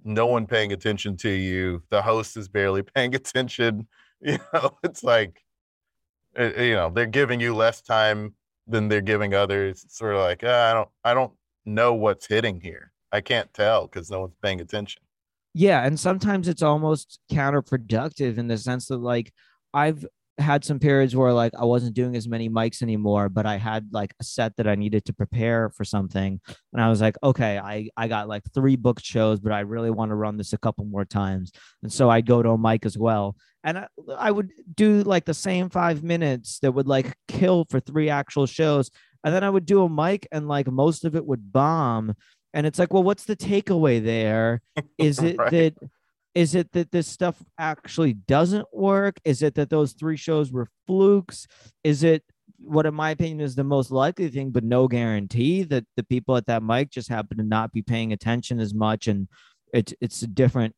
no 0.05 0.27
one 0.27 0.46
paying 0.46 0.72
attention 0.72 1.16
to 1.18 1.29
you. 1.29 1.83
The 1.90 2.00
host 2.03 2.37
is 2.37 2.48
barely 2.48 2.83
paying 2.94 3.14
attention. 3.14 3.87
You 4.20 4.38
know, 4.55 4.79
it's 4.83 5.05
like, 5.05 5.44
uh, 6.38 6.55
you 6.57 6.72
know, 6.74 6.88
they're 6.88 7.05
giving 7.05 7.40
you 7.40 7.55
less 7.55 7.83
time 7.83 8.35
than 8.66 8.88
they're 8.88 9.03
giving 9.03 9.35
others. 9.35 9.85
It's 9.85 9.98
sort 9.98 10.14
of 10.14 10.22
like, 10.22 10.40
"Ah, 10.42 10.70
I 10.70 10.72
don't, 10.72 10.88
I 11.05 11.12
don't 11.12 11.33
know 11.66 11.92
what's 11.92 12.27
hitting 12.27 12.59
here. 12.59 12.90
I 13.14 13.20
can't 13.20 13.55
tell 13.55 13.87
because 13.87 14.11
no 14.11 14.22
one's 14.22 14.35
paying 14.42 14.61
attention. 14.61 15.00
Yeah, 15.55 15.87
and 15.87 15.98
sometimes 16.00 16.48
it's 16.48 16.62
almost 16.62 17.20
counterproductive 17.31 18.38
in 18.38 18.48
the 18.48 18.59
sense 18.59 18.87
that 18.88 18.96
like 18.96 19.33
I've 19.72 20.05
had 20.38 20.64
some 20.64 20.81
periods 20.81 21.14
where 21.14 21.33
like 21.33 21.53
I 21.57 21.64
wasn't 21.64 21.94
doing 21.94 22.16
as 22.16 22.27
many 22.27 22.50
mics 22.50 22.83
anymore, 22.83 23.29
but 23.29 23.46
I 23.46 23.57
had 23.57 23.87
like 23.92 24.14
a 24.20 24.24
set 24.24 24.57
that 24.57 24.66
I 24.66 24.74
needed 24.74 25.05
to 25.05 25.12
prepare 25.12 25.70
for 25.70 25.85
something, 25.85 26.40
and 26.72 26.83
I 26.83 26.88
was 26.88 27.00
like, 27.00 27.14
okay, 27.22 27.57
I 27.57 27.88
I 27.96 28.09
got 28.09 28.27
like 28.27 28.42
three 28.53 28.74
booked 28.74 29.05
shows, 29.05 29.38
but 29.38 29.53
I 29.53 29.61
really 29.61 29.92
want 29.92 30.11
to 30.11 30.16
run 30.16 30.37
this 30.37 30.53
a 30.53 30.59
couple 30.59 30.85
more 30.85 31.05
times, 31.05 31.53
and 31.85 31.92
so 31.92 32.11
I'd 32.11 32.27
go 32.27 32.42
to 32.42 32.50
a 32.50 32.59
mic 32.59 32.85
as 32.85 32.98
well, 32.98 33.37
and 33.62 33.79
I, 33.79 33.87
I 34.18 34.33
would 34.33 34.50
do 34.74 35.05
like 35.05 35.24
the 35.24 35.35
same 35.35 35.70
five 35.70 36.03
minutes 36.03 36.59
that 36.62 36.72
would 36.72 36.88
like 36.88 37.14
kill 37.29 37.64
for 37.70 37.79
three 37.79 38.11
actual 38.11 38.46
shows, 38.46 38.90
and 39.22 39.33
then 39.33 39.44
I 39.44 39.50
would 39.50 39.66
do 39.66 39.85
a 39.85 39.88
mic, 39.88 40.27
and 40.33 40.48
like 40.48 40.66
most 40.66 41.05
of 41.05 41.14
it 41.14 41.24
would 41.24 41.53
bomb, 41.53 42.16
and 42.55 42.67
it's 42.67 42.79
like, 42.79 42.93
well, 42.93 43.03
what's 43.03 43.25
the 43.25 43.37
takeaway 43.37 44.03
there? 44.03 44.62
Is 44.97 45.19
it 45.23 45.37
Right. 45.38 45.51
that 45.51 45.75
is 46.35 46.55
it 46.55 46.73
that 46.73 46.90
this 46.90 47.07
stuff 47.07 47.40
actually 47.59 48.14
doesn't 48.14 48.67
work? 48.73 49.21
Is 49.25 49.43
it 49.43 49.55
that 49.55 49.71
those 49.71 49.93
three 49.93 50.17
shows 50.17 50.51
were 50.51 50.69
flukes? 50.87 51.47
Is 51.85 52.03
it 52.03 52.25
what, 52.59 52.87
in 52.87 52.95
my 52.95 53.11
opinion, 53.11 53.40
is 53.40 53.55
the 53.55 53.62
most 53.64 53.90
likely 53.90 54.29
thing, 54.29 54.51
but 54.51 54.64
no 54.64 54.88
guarantee 54.88 55.62
that 55.64 55.85
the 55.97 56.03
people 56.03 56.37
at 56.37 56.47
that 56.47 56.62
mic 56.62 56.90
just 56.90 57.09
happen 57.09 57.37
to 57.37 57.45
not 57.45 57.73
be 57.73 57.83
paying 57.83 58.12
attention 58.12 58.59
as 58.59 58.73
much, 58.73 59.07
and 59.07 59.29
it's 59.73 59.93
it's 60.01 60.23
a 60.23 60.27
different. 60.27 60.75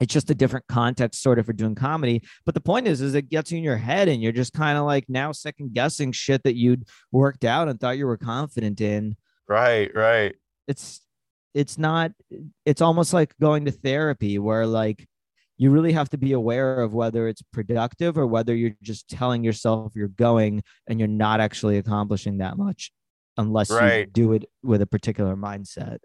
It's 0.00 0.14
just 0.14 0.30
a 0.30 0.34
different 0.34 0.64
context, 0.68 1.20
sort 1.22 1.40
of, 1.40 1.46
for 1.46 1.52
doing 1.52 1.74
comedy. 1.74 2.22
But 2.46 2.54
the 2.54 2.60
point 2.60 2.86
is, 2.86 3.00
is 3.00 3.16
it 3.16 3.28
gets 3.28 3.50
you 3.50 3.58
in 3.58 3.64
your 3.64 3.76
head, 3.78 4.08
and 4.08 4.22
you're 4.22 4.30
just 4.30 4.52
kind 4.52 4.78
of 4.78 4.84
like 4.84 5.06
now 5.08 5.32
second 5.32 5.72
guessing 5.74 6.12
shit 6.12 6.44
that 6.44 6.54
you'd 6.54 6.84
worked 7.10 7.44
out 7.44 7.66
and 7.66 7.80
thought 7.80 7.98
you 7.98 8.06
were 8.06 8.16
confident 8.16 8.80
in 8.80 9.16
Right, 9.48 9.90
right. 9.94 10.34
It's 10.68 11.00
it's 11.54 11.78
not 11.78 12.12
it's 12.64 12.80
almost 12.80 13.12
like 13.12 13.34
going 13.40 13.64
to 13.64 13.72
therapy 13.72 14.38
where 14.38 14.66
like 14.66 15.08
you 15.56 15.70
really 15.70 15.92
have 15.92 16.08
to 16.10 16.18
be 16.18 16.32
aware 16.32 16.80
of 16.80 16.94
whether 16.94 17.26
it's 17.26 17.42
productive 17.52 18.16
or 18.16 18.28
whether 18.28 18.54
you're 18.54 18.76
just 18.80 19.08
telling 19.08 19.42
yourself 19.42 19.92
you're 19.96 20.06
going 20.06 20.62
and 20.86 21.00
you're 21.00 21.08
not 21.08 21.40
actually 21.40 21.78
accomplishing 21.78 22.38
that 22.38 22.56
much 22.56 22.92
unless 23.36 23.70
you 23.70 24.06
do 24.06 24.32
it 24.34 24.44
with 24.62 24.80
a 24.82 24.86
particular 24.86 25.34
mindset 25.34 25.98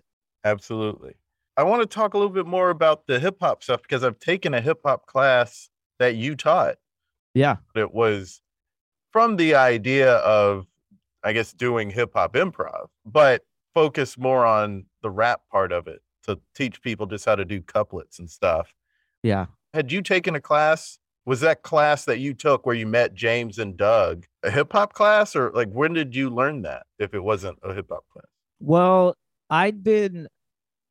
Absolutely. 0.44 1.16
I 1.56 1.64
want 1.64 1.82
to 1.82 1.86
talk 1.86 2.14
a 2.14 2.18
little 2.18 2.34
bit 2.34 2.48
more 2.48 2.70
about 2.70 3.08
the 3.08 3.20
hip 3.20 3.38
hop 3.40 3.64
stuff 3.64 3.82
because 3.82 4.04
I've 4.04 4.20
taken 4.20 4.54
a 4.54 4.62
hip 4.62 4.80
hop 4.86 5.06
class 5.06 5.70
that 6.00 6.16
you 6.16 6.36
taught. 6.36 6.76
yeah 7.34 7.58
It 7.76 7.94
was 7.94 8.42
from 9.12 9.38
the 9.38 9.56
idea 9.56 10.16
of, 10.16 10.66
I 11.24 11.34
guess, 11.34 11.54
doing 11.54 11.90
hip 11.90 12.12
hop 12.16 12.34
improv, 12.34 12.88
but 13.06 13.44
focus 13.74 14.18
more 14.18 14.46
on 14.46 14.86
the 15.02 15.10
rap 15.10 15.42
part 15.52 15.72
of 15.72 15.88
it 15.88 16.02
to 16.24 16.40
teach 16.56 16.82
people 16.82 17.06
just 17.06 17.26
how 17.26 17.36
to 17.36 17.46
do 17.46 17.62
couplets 17.62 18.20
and 18.20 18.30
stuff. 18.30 18.74
yeah 19.24 19.48
Had 19.74 19.92
you 19.92 20.02
taken 20.02 20.36
a 20.36 20.42
class? 20.42 20.98
Was 21.26 21.40
that 21.40 21.64
class 21.64 22.06
that 22.06 22.20
you 22.20 22.34
took 22.34 22.66
where 22.66 22.76
you 22.76 22.86
met 22.86 23.14
James 23.14 23.58
and 23.60 23.78
Doug 23.78 24.26
a 24.44 24.52
hip 24.52 24.72
hop 24.74 24.94
class, 24.94 25.36
or 25.36 25.52
like 25.52 25.70
when 25.72 25.94
did 25.94 26.16
you 26.16 26.30
learn 26.30 26.62
that 26.64 26.86
if 27.00 27.14
it 27.14 27.24
wasn't 27.24 27.58
a 27.64 27.74
hip 27.74 27.88
hop 27.90 28.04
class? 28.12 28.26
well 28.60 29.16
i'd 29.50 29.84
been 29.84 30.28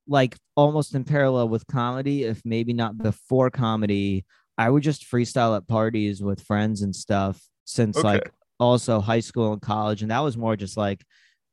like 0.07 0.36
almost 0.57 0.94
in 0.94 1.04
parallel 1.04 1.48
with 1.48 1.66
comedy, 1.68 2.24
if 2.24 2.42
maybe 2.44 2.72
not 2.72 2.98
before 2.98 3.50
comedy, 3.50 4.24
I 4.59 4.68
would 4.68 4.82
just 4.82 5.11
freestyle 5.11 5.57
at 5.57 5.66
parties 5.68 6.20
with 6.22 6.42
friends 6.42 6.82
and 6.82 6.94
stuff 6.94 7.40
since 7.64 7.96
Okay. 7.96 8.07
like 8.09 8.30
also 8.59 9.00
high 9.00 9.20
school 9.20 9.52
and 9.52 9.62
college. 9.62 10.02
And 10.02 10.11
that 10.11 10.18
was 10.20 10.36
more 10.36 10.57
just 10.57 10.76
like 10.76 11.04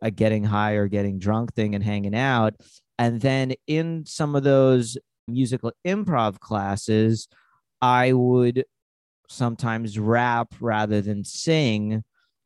a 0.02 0.12
getting 0.12 0.44
high 0.44 0.74
or 0.74 0.88
getting 0.88 1.20
drunk 1.20 1.54
thing 1.54 1.76
and 1.76 1.84
hanging 1.84 2.16
out. 2.16 2.56
And 2.98 3.22
then 3.22 3.54
in 3.68 4.06
some 4.06 4.36
of 4.36 4.44
those 4.44 4.98
musical 5.28 5.72
improv 5.86 6.40
classes, 6.40 7.28
I 7.82 8.14
would 8.14 8.66
sometimes 9.30 10.00
rap 10.00 10.54
rather 10.60 11.02
than 11.02 11.24
sing. 11.24 12.04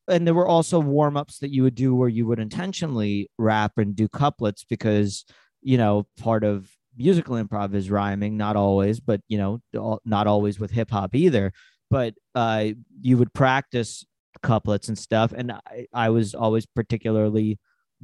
And 0.08 0.28
there 0.28 0.34
were 0.34 0.48
also 0.48 0.80
warm 0.80 1.16
ups 1.16 1.40
that 1.40 1.52
you 1.52 1.64
would 1.64 1.76
do 1.76 1.96
where 1.96 2.10
you 2.10 2.28
would 2.28 2.40
intentionally 2.40 3.30
rap 3.38 3.74
and 3.78 3.96
do 3.96 4.08
couplets 4.08 4.64
because, 4.64 5.26
you 5.62 5.78
know, 5.78 6.06
part 6.20 6.44
of 6.44 6.70
musical 6.98 7.36
improv 7.36 7.74
is 7.74 7.90
rhyming, 7.90 8.38
not 8.38 8.56
always, 8.56 9.00
but, 9.00 9.22
you 9.30 9.38
know, 9.38 10.00
not 10.06 10.28
always 10.28 10.60
with 10.60 10.72
hip 10.72 10.92
hop 10.92 11.16
either. 11.16 11.54
But 11.90 12.16
uh, 12.36 12.70
you 13.02 13.18
would 13.18 13.34
practice 13.34 14.06
couplets 14.42 14.88
and 14.88 14.98
stuff. 14.98 15.34
And 15.34 15.52
I, 15.52 15.88
I 15.94 16.10
was 16.10 16.34
always 16.34 16.66
particularly 16.66 17.60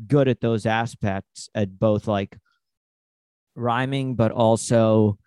good 0.08 0.28
at 0.28 0.42
those 0.42 0.66
aspects 0.66 1.50
at 1.56 1.80
both 1.80 2.08
like 2.08 2.38
rhyming, 3.56 4.16
but 4.16 4.32
also 4.32 5.18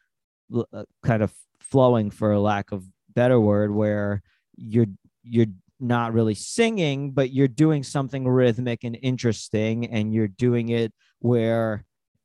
uh, 0.54 0.84
kind 1.02 1.22
of 1.22 1.32
flowing 1.60 2.10
for 2.10 2.32
a 2.32 2.40
lack 2.40 2.72
of 2.72 2.84
better 3.14 3.40
word 3.40 3.74
where 3.74 4.22
you're 4.56 4.86
you're 5.22 5.46
not 5.80 6.12
really 6.12 6.34
singing 6.34 7.10
but 7.10 7.32
you're 7.32 7.48
doing 7.48 7.82
something 7.82 8.26
rhythmic 8.26 8.84
and 8.84 8.96
interesting 9.02 9.86
and 9.86 10.14
you're 10.14 10.28
doing 10.28 10.68
it 10.68 10.92
where 11.20 11.84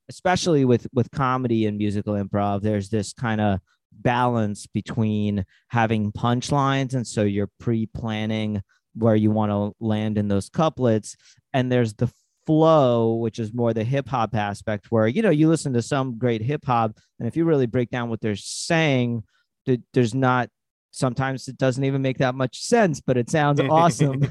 especially 0.09 0.65
with 0.65 0.87
with 0.93 1.09
comedy 1.11 1.65
and 1.65 1.77
musical 1.77 2.13
improv 2.13 2.61
there's 2.61 2.89
this 2.89 3.13
kind 3.13 3.41
of 3.41 3.59
balance 3.91 4.67
between 4.67 5.45
having 5.69 6.11
punchlines 6.11 6.93
and 6.93 7.05
so 7.05 7.23
you're 7.23 7.49
pre-planning 7.59 8.61
where 8.95 9.15
you 9.15 9.31
want 9.31 9.51
to 9.51 9.75
land 9.83 10.17
in 10.17 10.27
those 10.27 10.49
couplets 10.49 11.15
and 11.53 11.71
there's 11.71 11.93
the 11.95 12.11
flow 12.45 13.15
which 13.15 13.39
is 13.39 13.53
more 13.53 13.73
the 13.73 13.83
hip 13.83 14.07
hop 14.07 14.33
aspect 14.33 14.87
where 14.89 15.07
you 15.07 15.21
know 15.21 15.29
you 15.29 15.49
listen 15.49 15.73
to 15.73 15.81
some 15.81 16.17
great 16.17 16.41
hip 16.41 16.65
hop 16.65 16.97
and 17.19 17.27
if 17.27 17.35
you 17.35 17.43
really 17.43 17.65
break 17.65 17.89
down 17.89 18.09
what 18.09 18.21
they're 18.21 18.35
saying 18.35 19.21
th- 19.65 19.81
there's 19.93 20.15
not 20.15 20.49
sometimes 20.91 21.47
it 21.49 21.57
doesn't 21.57 21.83
even 21.83 22.01
make 22.01 22.17
that 22.17 22.35
much 22.35 22.61
sense 22.61 23.01
but 23.01 23.17
it 23.17 23.29
sounds 23.29 23.59
awesome 23.69 24.23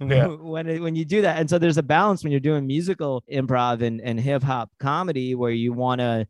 yeah. 0.00 0.26
when 0.40 0.66
it, 0.66 0.80
when 0.80 0.96
you 0.96 1.04
do 1.04 1.20
that 1.20 1.38
and 1.38 1.48
so 1.48 1.58
there's 1.58 1.76
a 1.76 1.82
balance 1.82 2.24
when 2.24 2.30
you're 2.30 2.40
doing 2.40 2.66
musical 2.66 3.22
improv 3.30 3.82
and, 3.82 4.00
and 4.00 4.18
hip 4.18 4.42
hop 4.42 4.70
comedy 4.80 5.34
where 5.34 5.50
you 5.50 5.74
want 5.74 6.00
to 6.00 6.26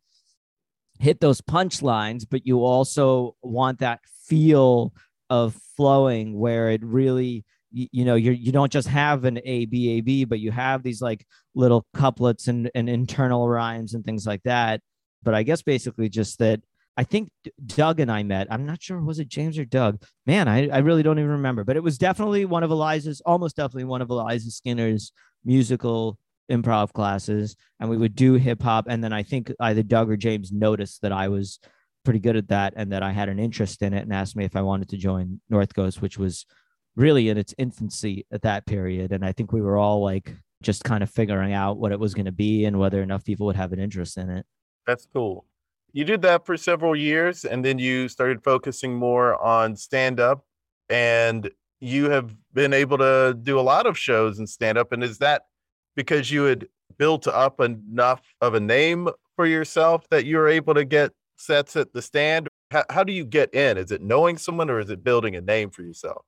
hit 0.99 1.21
those 1.21 1.41
punchlines 1.41 2.25
but 2.29 2.47
you 2.47 2.65
also 2.65 3.37
want 3.43 3.79
that 3.79 4.01
feel 4.27 4.93
of 5.31 5.55
flowing 5.77 6.39
where 6.39 6.71
it 6.71 6.83
really 6.85 7.45
you, 7.73 8.05
know 8.05 8.15
you 8.15 8.33
you 8.33 8.53
don't 8.53 8.73
just 8.73 8.89
have 8.89 9.25
an 9.25 9.39
a 9.45 9.67
b 9.67 9.99
a 9.99 10.01
b 10.01 10.25
but 10.25 10.41
you 10.41 10.51
have 10.51 10.83
these 10.83 11.03
like 11.03 11.27
little 11.55 11.85
couplets 11.95 12.49
and, 12.49 12.71
and 12.75 12.89
internal 12.89 13.49
rhymes 13.49 13.95
and 13.95 14.05
things 14.05 14.27
like 14.27 14.43
that. 14.45 14.81
But 15.23 15.35
i 15.35 15.43
guess 15.43 15.63
basically 15.63 16.09
just 16.09 16.39
that 16.39 16.61
i 16.97 17.05
think 17.05 17.29
doug 17.67 18.01
and 18.01 18.11
i 18.11 18.23
met. 18.23 18.47
I'm 18.51 18.65
not 18.65 18.83
sure 18.83 19.01
was 19.01 19.19
it 19.19 19.29
james 19.29 19.59
or 19.59 19.65
doug? 19.65 20.03
Man 20.27 20.49
I, 20.49 20.69
I 20.69 20.79
really 20.79 21.03
don't 21.03 21.19
even 21.19 21.31
remember 21.33 21.65
but 21.65 21.77
it 21.77 21.83
was 21.83 21.99
definitely 21.99 22.45
one 22.45 22.63
of 22.63 22.71
eliza's 22.71 23.21
almost 23.27 23.57
definitely 23.57 23.85
one 23.85 24.01
of 24.01 24.09
eliza 24.09 24.51
skinner's 24.51 25.13
musical 25.45 26.19
improv 26.51 26.93
classes 26.93 27.57
and 27.81 27.91
we 27.91 27.97
would 27.97 28.15
do 28.15 28.35
hip 28.35 28.63
hop. 28.63 28.87
And 28.89 29.03
then 29.03 29.13
i 29.13 29.23
think 29.23 29.53
either 29.61 29.83
doug 29.83 30.11
or 30.11 30.17
james 30.17 30.53
noticed 30.53 31.03
that 31.03 31.13
i 31.13 31.29
was 31.29 31.59
pretty 32.05 32.21
good 32.21 32.37
at 32.37 32.49
that 32.49 32.75
and 32.77 32.93
that 32.93 33.03
i 33.03 33.11
had 33.11 33.29
an 33.29 33.39
interest 33.39 33.83
in 33.83 33.93
it 33.93 34.03
and 34.03 34.13
asked 34.13 34.37
me 34.37 34.45
if 34.45 34.57
i 34.57 34.63
wanted 34.63 34.89
to 34.91 34.97
join 34.97 35.41
north 35.51 35.75
coast 35.75 36.01
which 36.01 36.19
was 36.19 36.47
really 36.95 37.29
in 37.29 37.37
its 37.37 37.55
infancy 37.59 38.27
at 38.33 38.43
that 38.43 38.67
period. 38.67 39.13
And 39.13 39.25
i 39.25 39.33
think 39.33 39.53
we 39.53 39.61
were 39.61 39.77
all 39.77 40.03
like 40.03 40.35
just 40.63 40.85
kind 40.85 41.03
of 41.03 41.11
figuring 41.11 41.53
out 41.53 41.79
what 41.79 41.93
it 41.93 42.01
was 42.01 42.15
going 42.15 42.25
to 42.25 42.33
be 42.33 42.65
and 42.65 42.79
whether 42.79 43.03
enough 43.03 43.25
people 43.25 43.47
would 43.47 43.57
have 43.57 43.73
an 43.73 43.79
interest 43.79 44.17
in 44.17 44.31
it. 44.31 44.47
That's 44.87 45.07
cool. 45.13 45.45
You 45.93 46.05
did 46.05 46.23
that 46.23 46.45
for 46.45 46.57
several 46.57 46.97
years 46.97 47.45
and 47.45 47.65
then 47.65 47.79
you 47.79 48.09
started 48.09 48.43
focusing 48.43 48.95
more 48.95 49.41
on 49.43 49.77
stand 49.77 50.19
up 50.19 50.45
and 50.89 51.51
you 51.81 52.11
have 52.11 52.35
been 52.53 52.73
able 52.73 52.99
to 52.99 53.37
do 53.41 53.59
a 53.59 53.63
lot 53.63 53.87
of 53.87 53.99
shows 53.99 54.39
and 54.39 54.49
stand 54.49 54.79
up 54.79 54.93
and 54.93 55.03
is 55.03 55.19
that 55.19 55.43
because 55.97 56.31
you 56.31 56.45
had 56.45 56.69
built 56.99 57.27
up 57.27 57.61
enough 57.61 58.23
of 58.41 58.55
a 58.55 58.61
name 58.61 59.09
for 59.35 59.47
yourself 59.47 60.07
that 60.11 60.25
you 60.25 60.37
were 60.37 60.49
able 60.49 60.75
to 60.75 60.85
get 60.85 61.13
sets 61.37 61.75
at 61.77 61.93
the 61.93 62.03
stand? 62.03 62.49
How, 62.71 62.85
how 62.91 63.05
do 63.05 63.13
you 63.13 63.25
get 63.25 63.53
in? 63.55 63.77
Is 63.79 63.91
it 63.91 64.03
knowing 64.03 64.39
someone 64.39 64.71
or 64.71 64.79
is 64.81 64.91
it 64.91 65.03
building 65.03 65.37
a 65.37 65.41
name 65.41 65.71
for 65.71 65.83
yourself? 65.83 66.23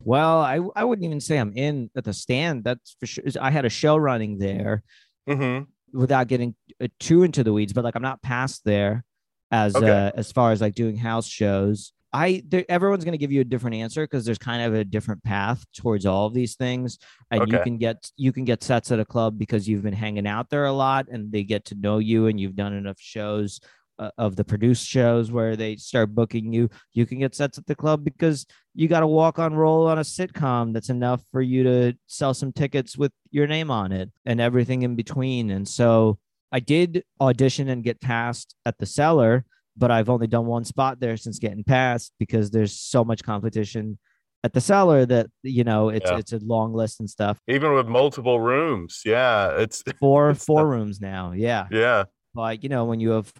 well 0.00 0.40
i 0.40 0.60
i 0.74 0.84
wouldn't 0.84 1.06
even 1.06 1.18
say 1.20 1.38
i'm 1.38 1.54
in 1.54 1.88
at 1.96 2.04
the 2.04 2.12
stand 2.12 2.62
that's 2.62 2.94
for 3.00 3.06
sure 3.06 3.24
i 3.40 3.50
had 3.50 3.64
a 3.64 3.70
show 3.70 3.96
running 3.96 4.36
there 4.36 4.82
hmm 5.26 5.60
without 5.92 6.28
getting 6.28 6.54
uh, 6.82 6.88
too 7.00 7.22
into 7.22 7.42
the 7.42 7.52
weeds, 7.52 7.72
but 7.72 7.82
like 7.82 7.94
I'm 7.96 8.02
not 8.02 8.20
past 8.22 8.62
there 8.64 9.04
as 9.50 9.74
Okay. 9.74 9.86
uh, 9.86 10.10
as 10.14 10.32
far 10.32 10.52
as 10.52 10.60
like 10.60 10.74
doing 10.74 10.96
house 10.96 11.26
shows. 11.26 11.92
I 12.12 12.42
there, 12.46 12.64
everyone's 12.68 13.04
going 13.04 13.12
to 13.12 13.18
give 13.18 13.32
you 13.32 13.40
a 13.40 13.44
different 13.44 13.76
answer 13.76 14.04
because 14.04 14.24
there's 14.24 14.38
kind 14.38 14.62
of 14.62 14.74
a 14.74 14.84
different 14.84 15.22
path 15.22 15.64
towards 15.74 16.06
all 16.06 16.26
of 16.26 16.34
these 16.34 16.54
things, 16.54 16.98
and 17.30 17.50
you 17.50 17.58
can 17.58 17.78
get 17.78 18.10
you 18.16 18.32
can 18.32 18.44
get 18.44 18.62
sets 18.62 18.90
at 18.92 19.00
a 19.00 19.04
club 19.04 19.38
because 19.38 19.68
you've 19.68 19.82
been 19.82 19.92
hanging 19.92 20.26
out 20.26 20.48
there 20.50 20.66
a 20.66 20.72
lot, 20.72 21.08
and 21.08 21.30
they 21.32 21.42
get 21.42 21.64
to 21.66 21.74
know 21.74 21.98
you, 21.98 22.26
and 22.26 22.40
you've 22.40 22.56
done 22.56 22.72
enough 22.72 22.98
shows 22.98 23.60
uh, 23.98 24.10
of 24.18 24.36
the 24.36 24.44
produced 24.44 24.86
shows 24.86 25.30
where 25.30 25.56
they 25.56 25.76
start 25.76 26.14
booking 26.14 26.52
you. 26.52 26.68
You 26.92 27.06
can 27.06 27.18
get 27.18 27.34
sets 27.34 27.58
at 27.58 27.66
the 27.66 27.74
club 27.74 28.04
because 28.04 28.46
you 28.74 28.88
got 28.88 29.00
to 29.00 29.06
walk 29.06 29.38
on 29.38 29.54
roll 29.54 29.86
on 29.86 29.98
a 29.98 30.02
sitcom 30.02 30.72
that's 30.72 30.90
enough 30.90 31.22
for 31.32 31.40
you 31.40 31.62
to 31.64 31.94
sell 32.06 32.34
some 32.34 32.52
tickets 32.52 32.96
with 32.96 33.12
your 33.30 33.46
name 33.46 33.70
on 33.70 33.92
it 33.92 34.10
and 34.24 34.40
everything 34.40 34.82
in 34.82 34.96
between. 34.96 35.50
And 35.50 35.66
so 35.66 36.18
I 36.52 36.60
did 36.60 37.04
audition 37.20 37.68
and 37.68 37.82
get 37.82 38.00
passed 38.00 38.54
at 38.64 38.78
the 38.78 38.86
cellar, 38.86 39.44
but 39.76 39.90
I've 39.90 40.08
only 40.08 40.26
done 40.26 40.46
one 40.46 40.64
spot 40.64 41.00
there 41.00 41.16
since 41.16 41.38
getting 41.38 41.64
passed 41.64 42.12
because 42.18 42.50
there's 42.50 42.72
so 42.78 43.04
much 43.04 43.22
competition 43.22 43.98
at 44.44 44.52
the 44.52 44.60
cellar 44.60 45.04
that 45.06 45.26
you 45.42 45.64
know 45.64 45.88
it's 45.88 46.08
Yeah. 46.10 46.18
it's 46.18 46.32
a 46.32 46.38
long 46.38 46.72
list 46.72 47.00
and 47.00 47.08
stuff. 47.10 47.38
Even 47.48 47.72
with 47.74 47.86
multiple 47.86 48.40
rooms. 48.40 49.02
Yeah. 49.04 49.56
It's, 49.58 49.82
Four 50.00 50.30
It's 50.30 50.44
four 50.44 50.60
tough. 50.60 50.68
rooms 50.70 51.00
now. 51.00 51.32
Yeah. 51.32 51.66
yeah. 51.70 52.04
But 52.34 52.62
you 52.62 52.68
know, 52.68 52.84
when 52.84 53.00
you 53.00 53.10
have 53.10 53.32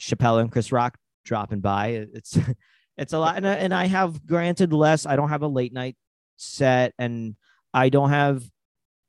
Chappelle 0.00 0.40
and 0.40 0.50
Chris 0.52 0.70
Rock 0.72 0.96
dropping 1.24 1.60
by, 1.60 1.88
it's 2.12 2.38
it's 2.96 3.12
a 3.12 3.18
lot. 3.18 3.36
And, 3.36 3.46
I- 3.48 3.54
and 3.56 3.74
I 3.74 3.86
have 3.86 4.24
granted 4.26 4.72
less. 4.72 5.06
I 5.06 5.16
don't 5.16 5.30
have 5.30 5.42
a 5.42 5.48
late 5.48 5.72
night 5.72 5.96
set, 6.36 6.92
and 6.98 7.36
I 7.72 7.88
don't 7.88 8.10
have. 8.10 8.44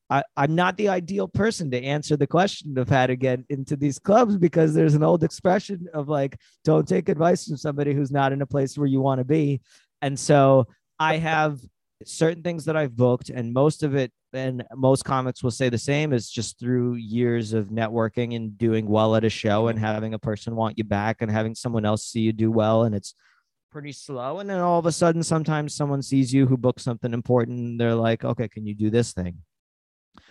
I, 0.10 0.24
I'm 0.38 0.54
not 0.54 0.78
the 0.78 0.90
ideal 0.90 1.28
person 1.28 1.72
to 1.72 1.84
answer 1.84 2.16
the 2.16 2.28
question 2.28 2.78
of 2.78 2.90
how 2.90 3.08
to 3.08 3.16
get 3.16 3.40
into 3.50 3.76
these 3.76 3.98
clubs 3.98 4.38
because 4.38 4.74
there's 4.74 4.94
an 4.94 5.04
old 5.04 5.24
expression 5.24 5.88
of 5.94 6.08
like, 6.08 6.40
don't 6.64 6.88
take 6.88 7.10
advice 7.10 7.48
from 7.48 7.58
somebody 7.58 7.94
who's 7.94 8.12
not 8.12 8.32
in 8.32 8.42
a 8.42 8.46
place 8.46 8.78
where 8.78 8.88
you 8.88 9.02
want 9.02 9.20
to 9.20 9.26
be. 9.26 9.62
And 10.02 10.20
so 10.20 10.68
I 11.00 11.18
have 11.18 11.60
certain 12.06 12.44
things 12.44 12.66
that 12.66 12.76
I've 12.76 12.96
booked, 12.96 13.30
and 13.30 13.54
most 13.54 13.82
of 13.82 13.96
it, 13.96 14.12
and 14.34 14.64
most 14.76 15.06
comics 15.06 15.42
will 15.42 15.52
say 15.52 15.70
the 15.70 15.78
same, 15.78 16.14
is 16.14 16.30
just 16.30 16.60
through 16.60 16.96
years 16.96 17.54
of 17.54 17.70
networking 17.70 18.36
and 18.36 18.58
doing 18.58 18.88
well 18.88 19.16
at 19.16 19.24
a 19.24 19.30
show 19.30 19.70
and 19.70 19.80
having 19.80 20.14
a 20.14 20.20
person 20.20 20.56
want 20.56 20.78
you 20.78 20.84
back 20.84 21.22
and 21.22 21.32
having 21.32 21.56
someone 21.56 21.86
else 21.86 22.06
see 22.06 22.20
you 22.20 22.34
do 22.34 22.52
well. 22.52 22.84
And 22.84 22.94
it's 22.94 23.16
pretty 23.72 23.94
slow. 23.94 24.40
And 24.40 24.50
then 24.50 24.60
all 24.60 24.78
of 24.78 24.86
a 24.86 24.92
sudden, 24.92 25.24
sometimes 25.24 25.74
someone 25.74 26.02
sees 26.02 26.34
you 26.34 26.46
who 26.46 26.58
books 26.58 26.84
something 26.84 27.14
important. 27.14 27.80
They're 27.80 27.96
like, 27.96 28.24
okay, 28.24 28.48
can 28.48 28.68
you 28.68 28.76
do 28.76 28.90
this 28.90 29.14
thing? 29.14 29.40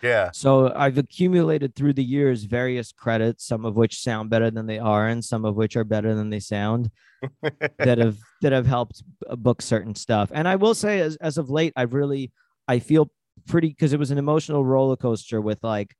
Yeah. 0.02 0.30
So 0.32 0.72
I've 0.74 0.98
accumulated 0.98 1.74
through 1.74 1.94
the 1.94 2.04
years 2.04 2.44
various 2.44 2.92
credits, 2.92 3.46
some 3.46 3.64
of 3.64 3.76
which 3.76 4.00
sound 4.00 4.30
better 4.30 4.50
than 4.50 4.66
they 4.66 4.78
are, 4.78 5.08
and 5.08 5.24
some 5.24 5.44
of 5.44 5.56
which 5.56 5.76
are 5.76 5.84
better 5.84 6.14
than 6.14 6.30
they 6.30 6.40
sound 6.40 6.90
that 7.78 7.98
have 7.98 8.18
that 8.42 8.52
have 8.52 8.66
helped 8.66 9.02
book 9.38 9.62
certain 9.62 9.94
stuff. 9.94 10.30
And 10.34 10.46
I 10.46 10.56
will 10.56 10.74
say, 10.74 11.00
as 11.00 11.16
as 11.16 11.38
of 11.38 11.50
late, 11.50 11.72
I've 11.76 11.94
really 11.94 12.32
I 12.68 12.78
feel 12.78 13.10
pretty 13.48 13.68
because 13.68 13.92
it 13.92 13.98
was 13.98 14.10
an 14.10 14.18
emotional 14.18 14.64
roller 14.64 14.96
coaster 14.96 15.40
with 15.40 15.62
like 15.62 15.94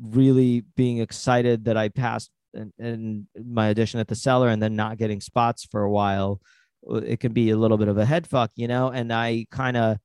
really 0.00 0.64
being 0.76 0.98
excited 0.98 1.64
that 1.66 1.76
I 1.76 1.88
passed 1.88 2.30
in, 2.54 2.72
in 2.78 3.26
my 3.44 3.70
audition 3.70 4.00
at 4.00 4.08
the 4.08 4.14
cellar 4.14 4.48
and 4.48 4.62
then 4.62 4.76
not 4.76 4.98
getting 4.98 5.20
spots 5.20 5.64
for 5.64 5.82
a 5.82 5.90
while. 5.90 6.40
Uh, 6.88 6.96
It 6.96 7.20
can 7.20 7.32
be 7.32 7.50
a 7.50 7.56
little 7.56 7.78
bit 7.78 7.88
of 7.88 7.98
a 7.98 8.04
head 8.04 8.26
fuck, 8.26 8.50
you 8.56 8.68
know. 8.68 8.88
And 8.88 9.12
I 9.12 9.46
kind 9.50 9.76
of 9.76 9.98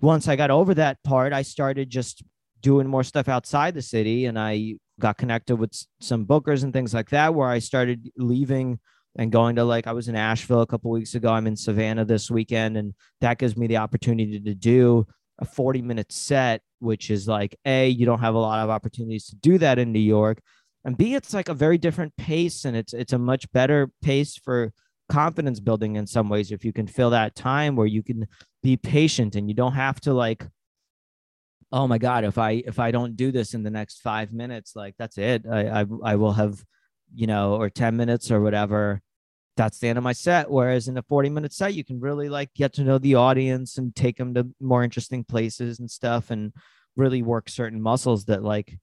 once 0.00 0.28
I 0.28 0.36
got 0.36 0.50
over 0.50 0.74
that 0.74 1.02
part, 1.02 1.32
I 1.32 1.42
started 1.42 1.90
just 1.90 2.22
doing 2.60 2.86
more 2.86 3.04
stuff 3.04 3.28
outside 3.28 3.74
the 3.74 3.82
city 3.82 4.26
and 4.26 4.38
I 4.38 4.76
got 4.98 5.18
connected 5.18 5.56
with 5.56 5.72
some 6.00 6.26
bookers 6.26 6.64
and 6.64 6.72
things 6.72 6.94
like 6.94 7.10
that 7.10 7.34
where 7.34 7.48
I 7.48 7.58
started 7.58 8.10
leaving 8.16 8.78
and 9.18 9.32
going 9.32 9.56
to 9.56 9.64
like 9.64 9.86
I 9.86 9.92
was 9.92 10.08
in 10.08 10.16
Asheville 10.16 10.62
a 10.62 10.66
couple 10.66 10.90
weeks 10.90 11.14
ago. 11.14 11.30
I'm 11.30 11.46
in 11.46 11.56
Savannah 11.56 12.04
this 12.04 12.30
weekend 12.30 12.76
and 12.76 12.94
that 13.20 13.38
gives 13.38 13.56
me 13.56 13.66
the 13.66 13.78
opportunity 13.78 14.40
to 14.40 14.54
do 14.54 15.06
a 15.38 15.44
40 15.44 15.82
minute 15.82 16.12
set 16.12 16.62
which 16.78 17.10
is 17.10 17.28
like 17.28 17.56
a 17.64 17.88
you 17.88 18.06
don't 18.06 18.20
have 18.20 18.34
a 18.34 18.38
lot 18.38 18.60
of 18.60 18.70
opportunities 18.70 19.26
to 19.26 19.36
do 19.36 19.58
that 19.58 19.78
in 19.78 19.92
New 19.92 19.98
York 19.98 20.40
and 20.84 20.96
b 20.96 21.14
it's 21.14 21.34
like 21.34 21.50
a 21.50 21.54
very 21.54 21.76
different 21.76 22.16
pace 22.16 22.64
and 22.64 22.74
it's 22.74 22.94
it's 22.94 23.12
a 23.12 23.18
much 23.18 23.50
better 23.52 23.90
pace 24.02 24.36
for 24.36 24.72
confidence 25.08 25.60
building 25.60 25.96
in 25.96 26.06
some 26.06 26.28
ways 26.28 26.50
if 26.50 26.64
you 26.64 26.72
can 26.72 26.86
fill 26.86 27.10
that 27.10 27.34
time 27.34 27.76
where 27.76 27.86
you 27.86 28.02
can 28.02 28.26
be 28.66 28.76
patient 28.76 29.36
and 29.36 29.48
you 29.48 29.54
don't 29.54 29.74
have 29.74 30.00
to 30.00 30.12
like 30.12 30.44
oh 31.70 31.86
my 31.86 31.98
god 31.98 32.24
if 32.24 32.36
i 32.36 32.50
if 32.66 32.80
i 32.80 32.90
don't 32.90 33.14
do 33.14 33.30
this 33.30 33.54
in 33.54 33.62
the 33.62 33.70
next 33.70 34.00
five 34.00 34.32
minutes 34.32 34.74
like 34.74 34.94
that's 34.98 35.18
it. 35.18 35.44
I 35.48 35.82
i, 35.82 35.84
I 36.02 36.16
will 36.16 36.32
have 36.32 36.64
you 37.14 37.28
know 37.28 37.54
or 37.54 37.70
10 37.70 37.96
minutes 37.96 38.32
or 38.32 38.40
whatever. 38.40 39.00
That's 39.56 39.78
the 39.78 39.88
end 39.88 39.96
of 39.96 40.04
my 40.04 40.12
set. 40.12 40.50
Whereas 40.50 40.88
in 40.88 40.98
a 40.98 41.02
40 41.02 41.30
minute 41.30 41.52
set 41.52 41.74
you 41.74 41.84
can 41.84 42.00
really 42.00 42.28
like 42.28 42.52
get 42.54 42.72
to 42.74 42.82
know 42.82 42.98
the 42.98 43.14
audience 43.14 43.78
and 43.78 43.94
take 43.94 44.16
them 44.16 44.34
to 44.34 44.48
more 44.60 44.82
interesting 44.82 45.22
places 45.22 45.78
and 45.78 45.88
stuff 45.88 46.32
and 46.32 46.52
really 46.96 47.22
work 47.22 47.48
certain 47.48 47.80
muscles 47.80 48.24
that 48.24 48.42
like 48.42 48.78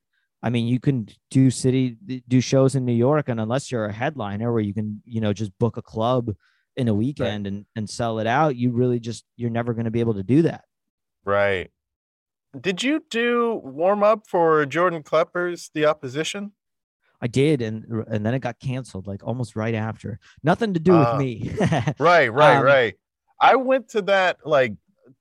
I 0.46 0.50
mean, 0.50 0.68
you 0.68 0.80
can 0.80 1.08
do 1.32 1.50
city 1.50 1.98
do 2.28 2.42
shows 2.42 2.76
in 2.76 2.84
New 2.84 3.00
York, 3.08 3.30
and 3.30 3.40
unless 3.40 3.72
you're 3.72 3.86
a 3.86 3.94
headliner 3.94 4.52
where 4.52 4.62
you 4.62 4.74
can, 4.74 5.02
you 5.06 5.22
know, 5.22 5.32
just 5.32 5.58
book 5.58 5.78
a 5.78 5.82
club 5.82 6.36
in 6.76 6.88
a 6.88 6.94
weekend 6.94 7.46
right. 7.46 7.54
and 7.54 7.66
and 7.76 7.90
sell 7.90 8.20
it 8.20 8.28
out, 8.28 8.56
you 8.56 8.72
really 8.72 9.00
just 9.00 9.26
you're 9.36 9.50
never 9.50 9.74
going 9.74 9.86
to 9.86 9.92
be 9.92 10.00
able 10.00 10.16
to 10.16 10.24
do 10.24 10.42
that. 10.44 10.66
Right. 11.26 11.72
Did 12.60 12.84
you 12.84 13.04
do 13.10 13.62
warm 13.64 14.04
up 14.04 14.28
for 14.28 14.66
Jordan 14.66 15.02
Klepper's 15.02 15.72
The 15.74 15.86
Opposition? 15.86 16.52
I 17.22 17.28
did, 17.28 17.62
and 17.62 17.86
and 18.08 18.26
then 18.26 18.34
it 18.34 18.40
got 18.40 18.60
canceled 18.60 19.08
like 19.08 19.24
almost 19.24 19.56
right 19.56 19.74
after. 19.74 20.20
Nothing 20.44 20.74
to 20.74 20.80
do 20.80 20.94
uh, 20.94 21.14
with 21.14 21.20
me. 21.20 21.52
right, 22.00 22.32
right, 22.32 22.58
um, 22.58 22.64
right. 22.64 22.96
I 23.40 23.56
went 23.56 23.90
to 23.90 24.02
that 24.04 24.46
like 24.46 24.74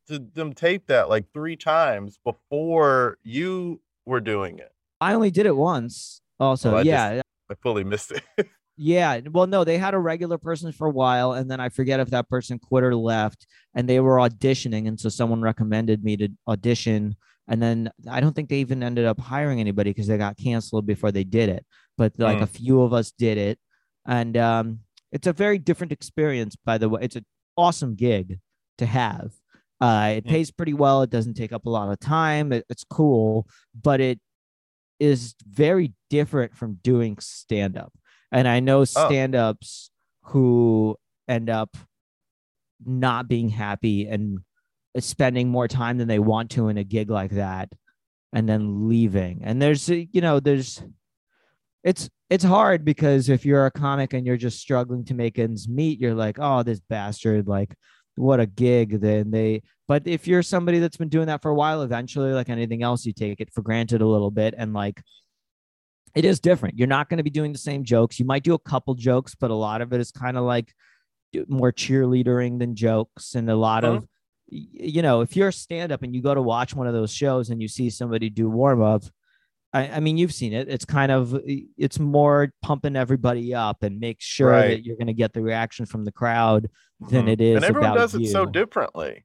to 0.09 0.18
them 0.18 0.53
tape 0.53 0.88
that 0.88 1.09
like 1.09 1.26
three 1.32 1.57
times 1.57 2.18
before 2.24 3.18
you 3.22 3.80
were 4.05 4.20
doing 4.20 4.59
it. 4.59 4.72
I 5.00 5.14
only 5.14 5.30
did 5.30 5.46
it 5.46 5.57
once. 5.57 6.20
Also, 6.40 6.76
I 6.76 6.82
yeah, 6.82 7.14
just, 7.14 7.26
I 7.50 7.55
fully 7.62 7.84
missed 7.84 8.12
it. 8.12 8.22
yeah, 8.77 9.20
well, 9.31 9.47
no, 9.47 9.64
they 9.64 9.79
had 9.79 9.95
a 9.95 9.99
regular 9.99 10.39
person 10.39 10.73
for 10.73 10.87
a 10.87 10.91
while, 10.91 11.33
and 11.33 11.51
then 11.51 11.61
I 11.61 11.68
forget 11.68 12.01
if 12.01 12.11
that 12.11 12.29
person 12.29 12.59
quit 12.59 12.85
or 12.85 12.97
left, 12.97 13.47
and 13.75 13.89
they 13.89 14.01
were 14.01 14.16
auditioning, 14.16 14.89
and 14.89 14.99
so 14.99 15.09
someone 15.09 15.43
recommended 15.43 16.03
me 16.03 16.16
to 16.16 16.29
audition, 16.49 17.16
and 17.49 17.62
then 17.62 17.91
I 18.11 18.20
don't 18.20 18.35
think 18.35 18.49
they 18.49 18.59
even 18.59 18.83
ended 18.83 19.05
up 19.05 19.20
hiring 19.20 19.61
anybody 19.61 19.91
because 19.91 20.07
they 20.07 20.16
got 20.16 20.39
canceled 20.39 20.87
before 20.87 21.12
they 21.12 21.25
did 21.25 21.49
it. 21.49 21.66
But 21.99 22.14
like 22.18 22.39
mm. 22.39 22.43
a 22.43 22.47
few 22.47 22.81
of 22.83 22.93
us 22.93 23.12
did 23.12 23.37
it, 23.37 23.59
and 24.07 24.37
um, 24.37 24.81
it's 25.11 25.27
a 25.27 25.33
very 25.33 25.59
different 25.59 25.93
experience. 25.93 26.57
By 26.57 26.79
the 26.79 26.89
way, 26.89 27.01
it's 27.03 27.16
an 27.16 27.27
awesome 27.57 27.95
gig 27.95 28.39
to 28.79 28.87
have. 28.87 29.33
Uh, 29.81 30.14
it 30.16 30.25
mm. 30.25 30.31
pays 30.31 30.51
pretty 30.51 30.75
well. 30.75 31.03
It 31.03 31.11
doesn't 31.11 31.35
take 31.35 31.53
up 31.53 31.66
a 31.66 31.70
lot 31.70 31.91
of 31.91 32.01
time. 32.01 32.53
It, 32.53 32.64
it's 32.70 32.85
cool, 32.85 33.47
but 33.81 34.01
it 34.01 34.18
is 34.99 35.35
very 35.47 35.93
different 36.09 36.55
from 36.57 36.79
doing 36.83 37.18
stand 37.20 37.77
up. 37.77 37.93
And 38.33 38.49
I 38.49 38.61
know 38.61 38.85
stand 38.85 39.35
ups 39.37 39.91
oh. 40.24 40.30
who 40.30 40.97
end 41.28 41.51
up 41.51 41.76
not 42.85 43.28
being 43.28 43.51
happy 43.51 44.09
and 44.09 44.39
spending 44.99 45.49
more 45.49 45.68
time 45.68 45.99
than 45.99 46.09
they 46.09 46.18
want 46.18 46.51
to 46.53 46.68
in 46.68 46.78
a 46.78 46.85
gig 46.85 47.11
like 47.11 47.33
that 47.33 47.70
and 48.33 48.49
then 48.49 48.89
leaving. 48.89 49.43
And 49.45 49.61
there's, 49.61 49.89
uh, 49.89 50.01
you 50.12 50.20
know, 50.20 50.41
there's, 50.41 50.83
it's, 51.85 52.09
it's 52.30 52.45
hard 52.45 52.85
because 52.85 53.28
if 53.28 53.45
you're 53.45 53.66
a 53.66 53.70
comic 53.70 54.14
and 54.14 54.26
you're 54.26 54.37
just 54.37 54.59
struggling 54.59 55.05
to 55.05 55.14
make 55.14 55.39
ends 55.39 55.68
meet, 55.68 56.01
you're 56.01 56.14
like, 56.14 56.39
oh, 56.41 56.62
this 56.62 56.80
bastard, 56.80 57.47
like, 57.47 57.74
what 58.14 58.41
a 58.41 58.47
gig. 58.47 59.01
Then 59.01 59.30
they, 59.30 59.62
but 59.89 60.07
if 60.07 60.26
you're 60.26 60.43
somebody 60.43 60.78
that's 60.78 60.97
been 60.97 61.09
doing 61.09 61.26
that 61.26 61.43
for 61.43 61.51
a 61.51 61.55
while, 61.55 61.83
eventually, 61.83 62.33
like 62.33 62.49
anything 62.49 62.83
else, 62.83 63.05
you 63.05 63.12
take 63.12 63.41
it 63.41 63.53
for 63.53 63.62
granted 63.62 64.01
a 64.01 64.07
little 64.07 64.30
bit. 64.30 64.55
And 64.57 64.72
like, 64.72 65.03
it 66.14 66.24
is 66.24 66.40
different. 66.40 66.78
You're 66.78 66.88
not 66.88 67.08
going 67.08 67.18
to 67.18 67.24
be 67.24 67.30
doing 67.30 67.52
the 67.52 67.58
same 67.58 67.84
jokes. 67.84 68.18
You 68.18 68.26
might 68.26 68.42
do 68.42 68.54
a 68.54 68.58
couple 68.58 68.94
jokes, 68.94 69.34
but 69.34 69.50
a 69.50 69.54
lot 69.54 69.80
of 69.80 69.92
it 69.92 70.00
is 70.00 70.10
kind 70.10 70.36
of 70.36 70.44
like 70.44 70.74
more 71.48 71.72
cheerleadering 71.72 72.58
than 72.58 72.74
jokes. 72.74 73.34
And 73.34 73.48
a 73.48 73.56
lot 73.56 73.84
of, 73.84 74.06
you 74.48 75.00
know, 75.00 75.22
if 75.22 75.36
you're 75.36 75.48
a 75.48 75.52
stand 75.52 75.92
up 75.92 76.02
and 76.02 76.14
you 76.14 76.22
go 76.22 76.34
to 76.34 76.42
watch 76.42 76.74
one 76.74 76.86
of 76.86 76.92
those 76.92 77.12
shows 77.12 77.50
and 77.50 77.62
you 77.62 77.68
see 77.68 77.88
somebody 77.88 78.28
do 78.28 78.50
warm 78.50 78.82
up, 78.82 79.04
I, 79.72 79.88
I, 79.88 80.00
mean, 80.00 80.18
you've 80.18 80.34
seen 80.34 80.52
it. 80.52 80.68
It's 80.68 80.84
kind 80.84 81.10
of, 81.10 81.40
it's 81.46 81.98
more 81.98 82.52
pumping 82.60 82.94
everybody 82.94 83.54
up 83.54 83.82
and 83.82 83.98
make 83.98 84.20
sure 84.20 84.50
right. 84.50 84.68
that 84.68 84.84
you're 84.84 84.96
going 84.96 85.06
to 85.06 85.14
get 85.14 85.32
the 85.32 85.40
reaction 85.40 85.86
from 85.86 86.04
the 86.04 86.12
crowd 86.12 86.68
than 87.00 87.22
mm-hmm. 87.22 87.28
it 87.28 87.40
is. 87.40 87.56
And 87.56 87.64
everyone 87.64 87.96
does 87.96 88.14
it 88.14 88.26
so 88.26 88.44
differently. 88.44 89.24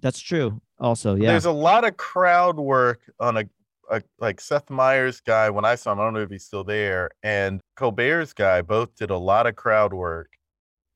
That's 0.00 0.18
true. 0.18 0.62
Also, 0.80 1.14
yeah. 1.14 1.32
There's 1.32 1.44
a 1.44 1.52
lot 1.52 1.84
of 1.84 1.98
crowd 1.98 2.58
work 2.58 3.02
on 3.20 3.36
a, 3.36 3.44
a 3.92 4.02
like 4.18 4.40
Seth 4.40 4.70
Meyers 4.70 5.20
guy. 5.20 5.50
When 5.50 5.64
I 5.64 5.76
saw 5.76 5.92
him, 5.92 6.00
I 6.00 6.04
don't 6.04 6.14
know 6.14 6.20
if 6.20 6.30
he's 6.30 6.44
still 6.44 6.64
there, 6.64 7.10
and 7.22 7.60
Colbert's 7.76 8.32
guy 8.32 8.62
both 8.62 8.96
did 8.96 9.10
a 9.10 9.18
lot 9.18 9.46
of 9.46 9.54
crowd 9.54 9.92
work, 9.92 10.30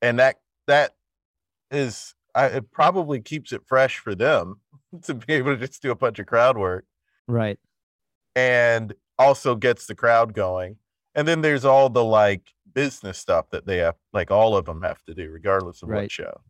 and 0.01 0.19
that 0.19 0.37
that 0.67 0.95
is 1.71 2.15
I, 2.35 2.47
it 2.47 2.71
probably 2.71 3.21
keeps 3.21 3.53
it 3.53 3.61
fresh 3.65 3.99
for 3.99 4.15
them 4.15 4.61
to 5.03 5.13
be 5.13 5.33
able 5.33 5.55
to 5.55 5.65
just 5.65 5.81
do 5.81 5.91
a 5.91 5.95
bunch 5.95 6.19
of 6.19 6.25
crowd 6.25 6.57
work, 6.57 6.85
right? 7.27 7.59
And 8.35 8.93
also 9.17 9.55
gets 9.55 9.85
the 9.85 9.95
crowd 9.95 10.33
going. 10.33 10.77
And 11.15 11.27
then 11.27 11.41
there's 11.41 11.65
all 11.65 11.89
the 11.89 12.03
like 12.03 12.53
business 12.73 13.17
stuff 13.17 13.49
that 13.51 13.65
they 13.65 13.77
have, 13.77 13.95
like 14.13 14.29
all 14.29 14.55
of 14.55 14.65
them 14.65 14.83
have 14.83 15.03
to 15.05 15.13
do, 15.13 15.31
regardless 15.31 15.81
of 15.81 15.89
right. 15.89 16.03
what 16.03 16.11
show. 16.11 16.41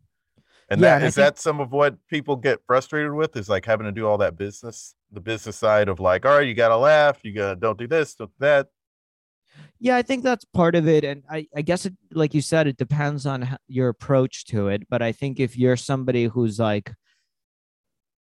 And 0.70 0.80
yeah, 0.80 0.98
that 0.98 1.06
is 1.06 1.14
think, 1.14 1.24
that 1.24 1.38
some 1.38 1.60
of 1.60 1.72
what 1.72 1.96
people 2.08 2.36
get 2.36 2.60
frustrated 2.66 3.12
with 3.12 3.36
is 3.36 3.48
like 3.48 3.64
having 3.64 3.86
to 3.86 3.92
do 3.92 4.06
all 4.06 4.18
that 4.18 4.36
business, 4.36 4.94
the 5.10 5.20
business 5.20 5.56
side 5.56 5.88
of 5.88 5.98
like, 5.98 6.26
all 6.26 6.36
right, 6.36 6.46
you 6.46 6.54
got 6.54 6.68
to 6.68 6.76
laugh, 6.76 7.20
you 7.22 7.32
got 7.32 7.54
to 7.54 7.56
don't 7.56 7.78
do 7.78 7.86
this, 7.86 8.14
don't 8.14 8.28
do 8.28 8.34
that. 8.40 8.68
Yeah, 9.80 9.96
I 9.96 10.02
think 10.02 10.22
that's 10.22 10.44
part 10.44 10.74
of 10.74 10.86
it, 10.86 11.04
and 11.04 11.22
I, 11.30 11.46
I 11.56 11.62
guess 11.62 11.86
it, 11.86 11.94
like 12.12 12.34
you 12.34 12.42
said, 12.42 12.66
it 12.66 12.76
depends 12.76 13.26
on 13.26 13.56
your 13.66 13.88
approach 13.88 14.44
to 14.46 14.68
it. 14.68 14.82
But 14.88 15.02
I 15.02 15.12
think 15.12 15.40
if 15.40 15.56
you're 15.56 15.76
somebody 15.76 16.24
who's 16.24 16.58
like 16.58 16.92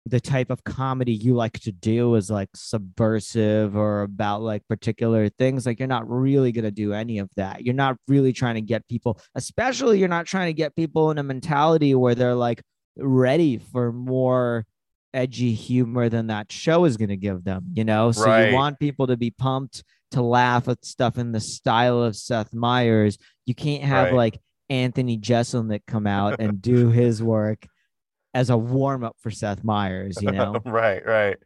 the 0.07 0.21
type 0.21 0.51
of 0.51 0.63
comedy 0.63 1.13
you 1.13 1.35
like 1.35 1.59
to 1.59 1.73
do 1.73 2.15
is 2.15 2.31
like 2.31 2.49
subversive 2.55 3.77
or 3.77 4.03
about 4.03 4.41
like 4.41 4.67
particular 4.69 5.29
things 5.29 5.67
like 5.67 5.81
you're 5.81 5.89
not 5.89 6.09
really 6.09 6.53
going 6.53 6.65
to 6.65 6.71
do 6.71 6.93
any 6.93 7.19
of 7.19 7.29
that 7.37 7.65
you're 7.65 7.75
not 7.75 7.97
really 8.07 8.33
trying 8.33 8.55
to 8.55 8.61
get 8.61 8.87
people 8.89 9.21
especially 9.35 9.99
you're 9.99 10.09
not 10.09 10.25
trying 10.25 10.47
to 10.47 10.53
get 10.53 10.77
people 10.77 11.11
in 11.11 11.19
a 11.19 11.23
mentality 11.23 11.95
where 11.95 12.15
they're 12.15 12.37
like 12.37 12.63
ready 12.97 13.59
for 13.59 13.93
more 13.93 14.65
edgy 15.13 15.53
humor 15.53 16.09
than 16.09 16.29
that 16.29 16.53
show 16.53 16.85
is 16.85 16.97
going 16.97 17.09
to 17.09 17.17
give 17.17 17.43
them 17.45 17.65
you 17.73 17.85
know 17.85 18.13
so 18.13 18.25
right. 18.25 18.51
you 18.51 18.55
want 18.55 18.79
people 18.79 19.09
to 19.09 19.17
be 19.17 19.31
pumped 19.31 19.83
to 20.13 20.23
laugh 20.23 20.69
at 20.69 20.85
stuff 20.85 21.19
in 21.19 21.33
the 21.33 21.41
style 21.41 22.01
of 22.01 22.15
Seth 22.15 22.55
Meyers 22.55 23.19
you 23.45 23.55
can't 23.55 23.83
have 23.83 24.07
right. 24.07 24.15
like 24.15 24.41
Anthony 24.69 25.19
Jeselnik 25.19 25.83
come 25.87 26.07
out 26.07 26.37
and 26.39 26.63
do 26.63 26.91
his 26.91 27.23
work 27.23 27.67
as 28.37 28.51
a 28.51 28.57
warm 28.57 29.03
up 29.03 29.17
for 29.19 29.31
Seth 29.31 29.65
Meyers, 29.65 30.19
you 30.21 30.31
know? 30.31 30.61
right, 30.67 31.03
right. 31.07 31.39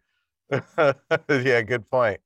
yeah, 1.29 1.63
good 1.63 1.89
point. 1.89 2.19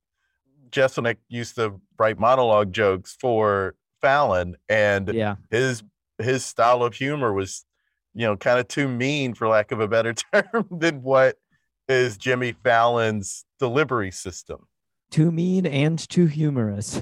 Jeselnik 0.71 1.17
used 1.29 1.55
to 1.57 1.79
write 1.99 2.17
monologue 2.17 2.73
jokes 2.73 3.15
for 3.21 3.75
Fallon, 4.01 4.55
and 4.67 5.13
yeah. 5.13 5.35
his 5.51 5.83
his 6.17 6.43
style 6.43 6.81
of 6.81 6.95
humor 6.95 7.31
was, 7.31 7.63
you 8.15 8.25
know, 8.25 8.35
kind 8.35 8.57
of 8.57 8.67
too 8.67 8.87
mean, 8.87 9.35
for 9.35 9.47
lack 9.47 9.71
of 9.71 9.79
a 9.79 9.87
better 9.87 10.13
term, 10.33 10.67
than 10.71 11.03
what 11.03 11.35
is 11.87 12.17
Jimmy 12.17 12.53
Fallon's 12.63 13.45
delivery 13.59 14.09
system. 14.09 14.65
Too 15.11 15.31
mean 15.31 15.67
and 15.67 15.99
too 16.09 16.25
humorous. 16.25 16.99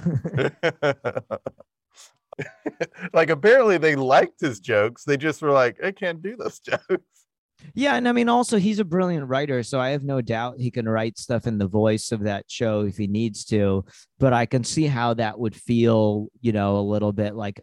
like 3.13 3.29
apparently 3.29 3.77
they 3.77 3.95
liked 3.95 4.41
his 4.41 4.59
jokes. 4.59 5.05
They 5.05 5.15
just 5.15 5.41
were 5.41 5.51
like, 5.51 5.81
I 5.81 5.91
can't 5.91 6.21
do 6.21 6.35
those 6.35 6.59
jokes. 6.59 7.22
Yeah, 7.75 7.95
and 7.95 8.07
I 8.07 8.11
mean, 8.11 8.29
also 8.29 8.57
he's 8.57 8.79
a 8.79 8.85
brilliant 8.85 9.27
writer, 9.27 9.63
so 9.63 9.79
I 9.79 9.89
have 9.89 10.03
no 10.03 10.21
doubt 10.21 10.59
he 10.59 10.71
can 10.71 10.87
write 10.87 11.17
stuff 11.17 11.47
in 11.47 11.57
the 11.57 11.67
voice 11.67 12.11
of 12.11 12.23
that 12.23 12.45
show 12.47 12.81
if 12.81 12.97
he 12.97 13.07
needs 13.07 13.45
to. 13.45 13.85
But 14.19 14.33
I 14.33 14.45
can 14.45 14.63
see 14.63 14.85
how 14.85 15.13
that 15.15 15.39
would 15.39 15.55
feel, 15.55 16.27
you 16.41 16.51
know, 16.51 16.77
a 16.77 16.81
little 16.81 17.11
bit 17.11 17.35
like 17.35 17.61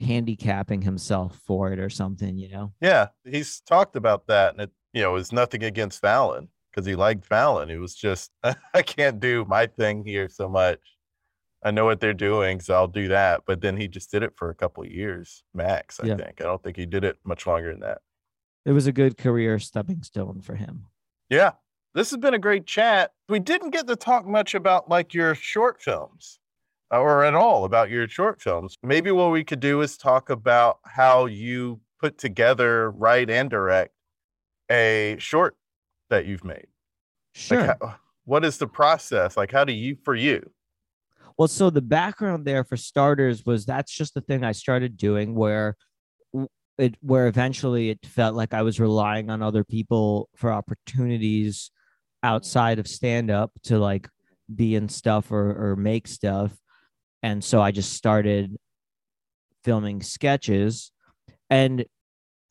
handicapping 0.00 0.82
himself 0.82 1.38
for 1.46 1.72
it 1.72 1.78
or 1.78 1.90
something, 1.90 2.36
you 2.36 2.48
know. 2.48 2.72
Yeah, 2.80 3.08
he's 3.24 3.60
talked 3.60 3.96
about 3.96 4.26
that, 4.26 4.52
and 4.52 4.62
it, 4.62 4.70
you 4.92 5.02
know, 5.02 5.12
was 5.12 5.32
nothing 5.32 5.62
against 5.62 6.00
Fallon 6.00 6.48
because 6.70 6.86
he 6.86 6.94
liked 6.94 7.24
Fallon. 7.26 7.70
It 7.70 7.78
was 7.78 7.94
just 7.94 8.30
I 8.74 8.82
can't 8.82 9.20
do 9.20 9.44
my 9.48 9.66
thing 9.66 10.04
here 10.04 10.28
so 10.28 10.48
much. 10.48 10.80
I 11.64 11.70
know 11.70 11.84
what 11.84 12.00
they're 12.00 12.12
doing, 12.12 12.58
so 12.58 12.74
I'll 12.74 12.88
do 12.88 13.08
that. 13.08 13.42
But 13.46 13.60
then 13.60 13.76
he 13.76 13.86
just 13.86 14.10
did 14.10 14.24
it 14.24 14.32
for 14.36 14.50
a 14.50 14.54
couple 14.54 14.84
years 14.84 15.44
max. 15.54 16.00
I 16.00 16.06
yeah. 16.06 16.16
think 16.16 16.40
I 16.40 16.44
don't 16.44 16.62
think 16.62 16.76
he 16.76 16.86
did 16.86 17.04
it 17.04 17.18
much 17.24 17.46
longer 17.46 17.70
than 17.70 17.80
that 17.80 17.98
it 18.64 18.72
was 18.72 18.86
a 18.86 18.92
good 18.92 19.16
career 19.16 19.58
stepping 19.58 20.02
stone 20.02 20.40
for 20.40 20.54
him. 20.54 20.86
Yeah. 21.28 21.52
This 21.94 22.10
has 22.10 22.18
been 22.18 22.34
a 22.34 22.38
great 22.38 22.66
chat. 22.66 23.12
We 23.28 23.38
didn't 23.38 23.70
get 23.70 23.86
to 23.86 23.96
talk 23.96 24.26
much 24.26 24.54
about 24.54 24.88
like 24.88 25.12
your 25.12 25.34
short 25.34 25.82
films 25.82 26.38
uh, 26.92 27.00
or 27.00 27.24
at 27.24 27.34
all 27.34 27.64
about 27.64 27.90
your 27.90 28.08
short 28.08 28.40
films. 28.40 28.76
Maybe 28.82 29.10
what 29.10 29.30
we 29.30 29.44
could 29.44 29.60
do 29.60 29.80
is 29.82 29.96
talk 29.96 30.30
about 30.30 30.78
how 30.84 31.26
you 31.26 31.80
put 32.00 32.18
together, 32.18 32.90
write, 32.90 33.30
and 33.30 33.50
direct 33.50 33.92
a 34.70 35.16
short 35.18 35.56
that 36.10 36.26
you've 36.26 36.44
made. 36.44 36.66
Sure. 37.34 37.66
Like 37.66 37.78
how, 37.80 37.94
what 38.24 38.44
is 38.44 38.58
the 38.58 38.66
process? 38.66 39.36
Like, 39.36 39.52
how 39.52 39.64
do 39.64 39.72
you, 39.72 39.96
for 40.04 40.14
you? 40.14 40.50
Well, 41.38 41.48
so 41.48 41.70
the 41.70 41.82
background 41.82 42.44
there 42.44 42.64
for 42.64 42.76
starters 42.76 43.44
was 43.44 43.66
that's 43.66 43.92
just 43.92 44.14
the 44.14 44.20
thing 44.20 44.44
I 44.44 44.52
started 44.52 44.96
doing 44.96 45.34
where 45.34 45.76
it 46.78 46.96
where 47.00 47.26
eventually 47.26 47.90
it 47.90 48.04
felt 48.04 48.34
like 48.34 48.54
I 48.54 48.62
was 48.62 48.80
relying 48.80 49.30
on 49.30 49.42
other 49.42 49.64
people 49.64 50.28
for 50.34 50.52
opportunities 50.52 51.70
outside 52.22 52.78
of 52.78 52.86
stand 52.86 53.30
up 53.30 53.52
to 53.64 53.78
like 53.78 54.08
be 54.54 54.74
in 54.74 54.88
stuff 54.88 55.30
or 55.30 55.72
or 55.72 55.76
make 55.76 56.08
stuff. 56.08 56.52
And 57.22 57.42
so 57.42 57.60
I 57.60 57.70
just 57.70 57.92
started 57.92 58.56
filming 59.64 60.02
sketches 60.02 60.90
and 61.50 61.84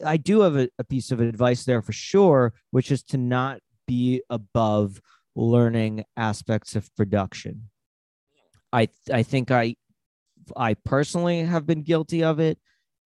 I 0.05 0.17
do 0.17 0.41
have 0.41 0.55
a, 0.55 0.69
a 0.80 0.84
piece 0.84 1.11
of 1.11 1.19
advice 1.19 1.65
there 1.65 1.82
for 1.82 1.91
sure, 1.91 2.53
which 2.72 2.91
is 2.91 3.03
to 3.05 3.17
not 3.17 3.59
be 3.88 4.22
above 4.30 5.01
learning 5.36 6.05
aspects 6.17 6.76
of 6.76 6.93
production. 6.95 7.69
I 8.72 8.89
I 9.11 9.24
think 9.24 9.51
I 9.51 9.76
I 10.55 10.76
personally 10.76 11.43
have 11.43 11.65
been 11.65 11.84
guilty 11.84 12.24
of 12.24 12.39
it 12.39 12.57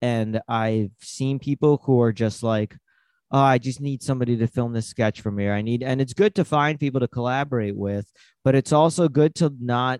and 0.05 0.39
I've 0.47 0.91
seen 1.01 1.39
people 1.39 1.81
who 1.83 1.99
are 2.01 2.13
just 2.13 2.43
like 2.43 2.75
oh, 3.31 3.39
I 3.39 3.57
just 3.57 3.81
need 3.81 4.03
somebody 4.03 4.37
to 4.37 4.47
film 4.47 4.71
this 4.71 4.85
sketch 4.87 5.19
for 5.19 5.31
me. 5.31 5.49
I 5.49 5.61
need 5.61 5.81
and 5.81 5.99
it's 5.99 6.13
good 6.13 6.35
to 6.35 6.45
find 6.45 6.79
people 6.79 7.01
to 7.01 7.07
collaborate 7.07 7.75
with, 7.75 8.05
but 8.43 8.55
it's 8.55 8.71
also 8.71 9.09
good 9.09 9.33
to 9.35 9.51
not 9.59 9.99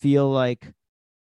feel 0.00 0.30
like 0.30 0.72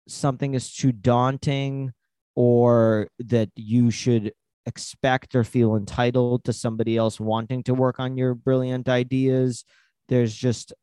something 0.07 0.53
is 0.53 0.73
too 0.73 0.91
daunting 0.91 1.93
or 2.35 3.07
that 3.19 3.49
you 3.55 3.91
should 3.91 4.33
expect 4.65 5.33
or 5.33 5.43
feel 5.43 5.75
entitled 5.75 6.43
to 6.43 6.53
somebody 6.53 6.97
else 6.97 7.19
wanting 7.19 7.63
to 7.63 7.73
work 7.73 7.99
on 7.99 8.17
your 8.17 8.35
brilliant 8.35 8.89
ideas. 8.89 9.63
There's 10.09 10.35
just 10.35 10.73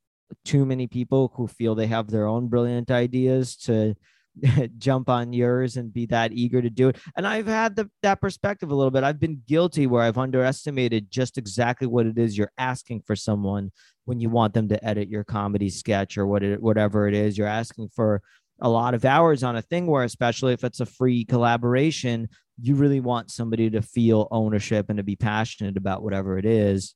too 0.44 0.64
many 0.64 0.86
people 0.86 1.32
who 1.36 1.46
feel 1.46 1.74
they 1.74 1.86
have 1.86 2.08
their 2.08 2.26
own 2.26 2.48
brilliant 2.48 2.90
ideas 2.90 3.54
to 3.56 3.94
jump 4.78 5.08
on 5.08 5.32
yours 5.32 5.76
and 5.76 5.92
be 5.92 6.06
that 6.06 6.32
eager 6.32 6.62
to 6.62 6.70
do 6.70 6.88
it. 6.88 6.96
And 7.16 7.26
I've 7.26 7.46
had 7.46 7.76
the, 7.76 7.90
that 8.02 8.20
perspective 8.20 8.70
a 8.70 8.74
little 8.74 8.90
bit. 8.90 9.04
I've 9.04 9.20
been 9.20 9.42
guilty 9.46 9.86
where 9.86 10.02
I've 10.02 10.18
underestimated 10.18 11.10
just 11.10 11.38
exactly 11.38 11.86
what 11.86 12.06
it 12.06 12.18
is 12.18 12.36
you're 12.36 12.52
asking 12.58 13.02
for 13.02 13.16
someone 13.16 13.70
when 14.04 14.20
you 14.20 14.30
want 14.30 14.54
them 14.54 14.68
to 14.68 14.84
edit 14.84 15.08
your 15.08 15.24
comedy 15.24 15.68
sketch 15.68 16.16
or 16.16 16.26
what 16.26 16.42
it, 16.42 16.62
whatever 16.62 17.08
it 17.08 17.14
is 17.14 17.36
you're 17.36 17.46
asking 17.46 17.88
for 17.88 18.22
a 18.60 18.68
lot 18.68 18.94
of 18.94 19.04
hours 19.04 19.42
on 19.42 19.56
a 19.56 19.62
thing 19.62 19.86
where 19.86 20.02
especially 20.02 20.52
if 20.52 20.64
it's 20.64 20.80
a 20.80 20.86
free 20.86 21.24
collaboration 21.24 22.28
you 22.60 22.74
really 22.74 23.00
want 23.00 23.30
somebody 23.30 23.70
to 23.70 23.82
feel 23.82 24.26
ownership 24.32 24.86
and 24.88 24.96
to 24.96 25.04
be 25.04 25.14
passionate 25.14 25.76
about 25.76 26.02
whatever 26.02 26.38
it 26.38 26.44
is. 26.44 26.94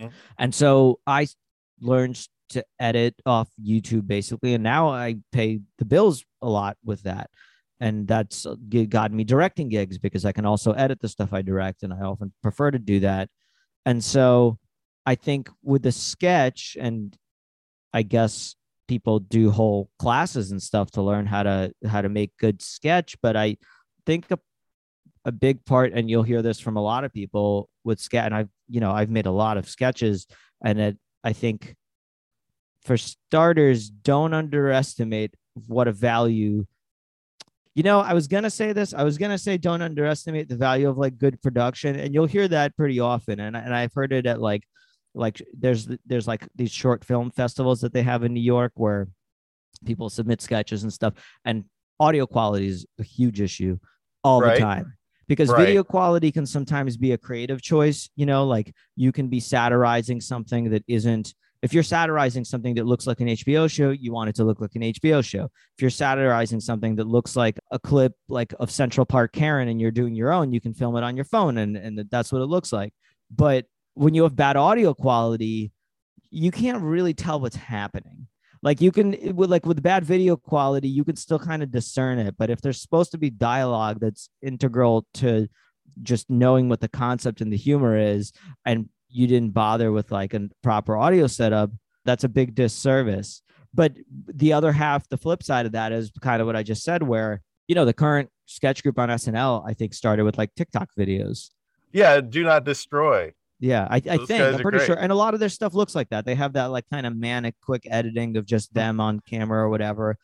Mm-hmm. 0.00 0.14
and 0.38 0.54
so 0.54 1.00
i 1.06 1.26
learned 1.80 2.22
to 2.50 2.64
edit 2.78 3.14
off 3.24 3.48
youtube 3.62 4.06
basically. 4.06 4.54
And 4.54 4.62
now 4.62 4.88
i 4.88 5.16
pay 5.32 5.60
the 5.78 5.84
bills 5.84 6.24
a 6.42 6.48
lot 6.48 6.76
with 6.84 7.02
that. 7.02 7.30
And 7.78 8.08
that's 8.08 8.46
uh, 8.46 8.54
gotten 8.88 9.16
me 9.16 9.24
directing 9.24 9.68
gigs 9.68 9.98
because 9.98 10.24
i 10.24 10.32
can 10.32 10.46
also 10.46 10.72
edit 10.72 11.00
the 11.00 11.08
stuff 11.08 11.32
i 11.32 11.42
direct 11.42 11.82
and 11.82 11.92
i 11.92 12.00
often 12.00 12.32
prefer 12.42 12.70
to 12.70 12.78
do 12.78 13.00
that. 13.00 13.28
And 13.84 14.02
so 14.02 14.58
i 15.04 15.14
think 15.14 15.48
with 15.62 15.82
the 15.82 15.92
sketch 15.92 16.76
and 16.78 17.16
i 17.94 18.02
guess 18.02 18.56
people 18.88 19.18
do 19.18 19.50
whole 19.50 19.90
classes 19.98 20.50
and 20.50 20.62
stuff 20.62 20.90
to 20.90 21.02
learn 21.02 21.26
how 21.26 21.42
to 21.42 21.72
how 21.86 22.02
to 22.02 22.08
make 22.08 22.36
good 22.38 22.60
sketch 22.60 23.16
but 23.22 23.36
i 23.36 23.56
think 24.04 24.30
a, 24.30 24.38
a 25.24 25.32
big 25.32 25.64
part 25.64 25.92
and 25.92 26.10
you'll 26.10 26.22
hear 26.22 26.42
this 26.42 26.60
from 26.60 26.76
a 26.76 26.82
lot 26.82 27.04
of 27.04 27.12
people 27.12 27.68
with 27.84 28.00
sketch 28.00 28.26
and 28.26 28.34
i've 28.34 28.48
you 28.68 28.80
know 28.80 28.92
i've 28.92 29.10
made 29.10 29.26
a 29.26 29.30
lot 29.30 29.56
of 29.56 29.68
sketches 29.68 30.26
and 30.64 30.80
it, 30.80 30.98
i 31.24 31.32
think 31.32 31.74
for 32.86 32.96
starters 32.96 33.90
don't 33.90 34.32
underestimate 34.32 35.34
what 35.66 35.88
a 35.88 35.92
value 35.92 36.64
you 37.74 37.82
know 37.82 38.00
i 38.00 38.14
was 38.14 38.26
gonna 38.26 38.50
say 38.50 38.72
this 38.72 38.94
i 38.94 39.02
was 39.02 39.18
gonna 39.18 39.38
say 39.38 39.56
don't 39.56 39.82
underestimate 39.82 40.48
the 40.48 40.56
value 40.56 40.88
of 40.88 40.96
like 40.96 41.18
good 41.18 41.40
production 41.42 41.96
and 41.96 42.14
you'll 42.14 42.26
hear 42.26 42.48
that 42.48 42.76
pretty 42.76 43.00
often 43.00 43.40
and, 43.40 43.56
and 43.56 43.74
i've 43.74 43.92
heard 43.94 44.12
it 44.12 44.26
at 44.26 44.40
like 44.40 44.62
like 45.16 45.42
there's 45.58 45.88
there's 46.04 46.28
like 46.28 46.46
these 46.54 46.70
short 46.70 47.04
film 47.04 47.30
festivals 47.30 47.80
that 47.80 47.92
they 47.92 48.02
have 48.02 48.22
in 48.22 48.34
New 48.34 48.40
York 48.40 48.72
where 48.76 49.08
people 49.84 50.10
submit 50.10 50.40
sketches 50.40 50.82
and 50.82 50.92
stuff 50.92 51.14
and 51.44 51.64
audio 51.98 52.26
quality 52.26 52.68
is 52.68 52.86
a 53.00 53.02
huge 53.02 53.40
issue 53.40 53.78
all 54.22 54.40
right. 54.40 54.54
the 54.54 54.60
time 54.60 54.94
because 55.26 55.48
right. 55.48 55.58
video 55.58 55.82
quality 55.82 56.30
can 56.30 56.46
sometimes 56.46 56.96
be 56.96 57.12
a 57.12 57.18
creative 57.18 57.62
choice 57.62 58.10
you 58.14 58.26
know 58.26 58.46
like 58.46 58.74
you 58.94 59.10
can 59.10 59.28
be 59.28 59.40
satirizing 59.40 60.20
something 60.20 60.70
that 60.70 60.84
isn't 60.86 61.34
if 61.66 61.74
you're 61.74 61.82
satirizing 61.82 62.44
something 62.44 62.76
that 62.76 62.86
looks 62.86 63.08
like 63.08 63.18
an 63.18 63.26
HBO 63.26 63.68
show, 63.68 63.90
you 63.90 64.12
want 64.12 64.30
it 64.30 64.36
to 64.36 64.44
look 64.44 64.60
like 64.60 64.76
an 64.76 64.82
HBO 64.82 65.24
show. 65.24 65.46
If 65.74 65.82
you're 65.82 65.90
satirizing 65.90 66.60
something 66.60 66.94
that 66.94 67.08
looks 67.08 67.34
like 67.34 67.58
a 67.72 67.78
clip 67.80 68.12
like 68.28 68.54
of 68.60 68.70
Central 68.70 69.04
Park 69.04 69.32
Karen 69.32 69.66
and 69.66 69.80
you're 69.80 69.90
doing 69.90 70.14
your 70.14 70.32
own, 70.32 70.52
you 70.52 70.60
can 70.60 70.74
film 70.74 70.96
it 70.96 71.02
on 71.02 71.16
your 71.16 71.24
phone 71.24 71.58
and, 71.58 71.76
and 71.76 72.04
that's 72.08 72.32
what 72.32 72.40
it 72.40 72.46
looks 72.46 72.72
like. 72.72 72.94
But 73.34 73.64
when 73.94 74.14
you 74.14 74.22
have 74.22 74.36
bad 74.36 74.56
audio 74.56 74.94
quality, 74.94 75.72
you 76.30 76.52
can't 76.52 76.84
really 76.84 77.14
tell 77.14 77.40
what's 77.40 77.56
happening. 77.56 78.28
Like 78.62 78.80
you 78.80 78.92
can 78.92 79.34
with 79.34 79.50
like 79.50 79.66
with 79.66 79.82
bad 79.82 80.04
video 80.04 80.36
quality, 80.36 80.88
you 80.88 81.02
can 81.02 81.16
still 81.16 81.40
kind 81.40 81.64
of 81.64 81.72
discern 81.72 82.20
it. 82.20 82.36
But 82.38 82.48
if 82.48 82.60
there's 82.60 82.80
supposed 82.80 83.10
to 83.10 83.18
be 83.18 83.30
dialogue 83.30 83.98
that's 84.00 84.28
integral 84.40 85.04
to 85.14 85.48
just 86.00 86.30
knowing 86.30 86.68
what 86.68 86.80
the 86.80 86.88
concept 86.88 87.40
and 87.40 87.52
the 87.52 87.56
humor 87.56 87.98
is, 87.98 88.32
and 88.64 88.88
you 89.16 89.26
didn't 89.26 89.50
bother 89.50 89.90
with 89.90 90.12
like 90.12 90.34
a 90.34 90.48
proper 90.62 90.96
audio 90.96 91.26
setup, 91.26 91.70
that's 92.04 92.24
a 92.24 92.28
big 92.28 92.54
disservice. 92.54 93.42
But 93.72 93.96
the 94.26 94.52
other 94.52 94.72
half, 94.72 95.08
the 95.08 95.16
flip 95.16 95.42
side 95.42 95.66
of 95.66 95.72
that 95.72 95.92
is 95.92 96.12
kind 96.20 96.40
of 96.40 96.46
what 96.46 96.56
I 96.56 96.62
just 96.62 96.82
said, 96.82 97.02
where 97.02 97.42
you 97.66 97.74
know 97.74 97.84
the 97.84 97.94
current 97.94 98.30
sketch 98.44 98.82
group 98.82 98.98
on 98.98 99.08
SNL, 99.08 99.64
I 99.66 99.74
think 99.74 99.94
started 99.94 100.24
with 100.24 100.38
like 100.38 100.54
TikTok 100.54 100.90
videos. 100.98 101.50
Yeah, 101.92 102.20
do 102.20 102.44
not 102.44 102.64
destroy. 102.64 103.32
Yeah, 103.58 103.88
I, 103.90 103.96
I 103.96 104.18
think 104.18 104.30
I'm 104.30 104.58
pretty 104.58 104.78
great. 104.78 104.86
sure, 104.86 104.96
and 104.96 105.10
a 105.10 105.14
lot 105.14 105.32
of 105.32 105.40
their 105.40 105.48
stuff 105.48 105.72
looks 105.72 105.94
like 105.94 106.10
that. 106.10 106.26
They 106.26 106.34
have 106.34 106.52
that 106.54 106.66
like 106.66 106.84
kind 106.90 107.06
of 107.06 107.16
manic, 107.16 107.54
quick 107.62 107.86
editing 107.90 108.36
of 108.36 108.44
just 108.44 108.70
mm. 108.70 108.74
them 108.74 109.00
on 109.00 109.20
camera 109.20 109.62
or 109.62 109.70
whatever. 109.70 110.18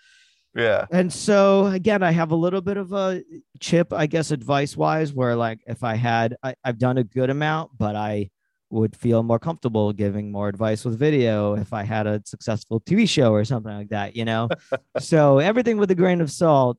Yeah. 0.55 0.84
And 0.90 1.11
so 1.11 1.66
again, 1.66 2.03
I 2.03 2.11
have 2.11 2.30
a 2.30 2.36
little 2.36 2.61
bit 2.61 2.76
of 2.76 2.93
a 2.93 3.22
chip, 3.59 3.93
I 3.93 4.07
guess, 4.07 4.30
advice 4.30 4.76
wise, 4.76 5.14
where 5.14 5.34
like 5.34 5.61
if 5.66 5.82
I 5.82 5.95
had, 5.95 6.36
I, 6.43 6.55
I've 6.62 6.78
done 6.78 6.99
a 6.99 7.05
good 7.05 7.30
amount, 7.30 7.70
but 7.78 7.97
I 7.97 8.30
would 8.73 8.97
feel 8.97 9.23
more 9.23 9.39
comfortable 9.39 9.93
giving 9.93 10.33
more 10.33 10.49
advice 10.49 10.85
with 10.85 10.99
video 10.99 11.55
if 11.55 11.75
I 11.75 11.85
had 11.85 12.07
a 12.07 12.23
successful 12.25 12.81
TV 12.81 13.09
show 13.09 13.33
or 13.33 13.45
something 13.45 13.73
like 13.73 13.91
that, 13.91 14.16
you 14.16 14.25
know? 14.25 14.49
so 14.99 15.39
everything 15.39 15.77
with 15.77 15.91
a 15.91 15.95
grain 15.95 16.20
of 16.23 16.31
salt. 16.31 16.79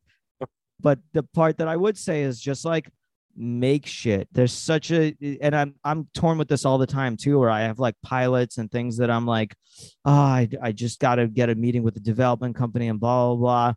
But 0.80 1.00
the 1.14 1.24
part 1.24 1.60
that 1.60 1.68
I 1.68 1.78
would 1.78 1.98
say 1.98 2.24
is 2.24 2.42
just 2.42 2.66
like 2.66 2.90
make 3.38 3.86
shit. 3.86 4.28
There's 4.32 4.52
such 4.52 4.92
a 4.92 5.16
and 5.40 5.56
I'm 5.56 5.76
I'm 5.84 6.08
torn 6.14 6.38
with 6.38 6.48
this 6.48 6.66
all 6.66 6.78
the 6.78 6.88
time 6.88 7.16
too, 7.16 7.40
where 7.40 7.50
I 7.50 7.62
have 7.62 7.80
like 7.80 7.96
pilots 8.04 8.58
and 8.58 8.70
things 8.72 8.98
that 8.98 9.10
I'm 9.10 9.26
like, 9.26 9.56
oh, 10.04 10.12
I, 10.12 10.50
I 10.62 10.72
just 10.72 11.00
gotta 11.00 11.28
get 11.28 11.50
a 11.50 11.56
meeting 11.56 11.84
with 11.84 11.94
the 11.94 12.00
development 12.00 12.56
company 12.56 12.90
and 12.90 13.00
blah 13.00 13.28
blah 13.28 13.36
blah. 13.36 13.74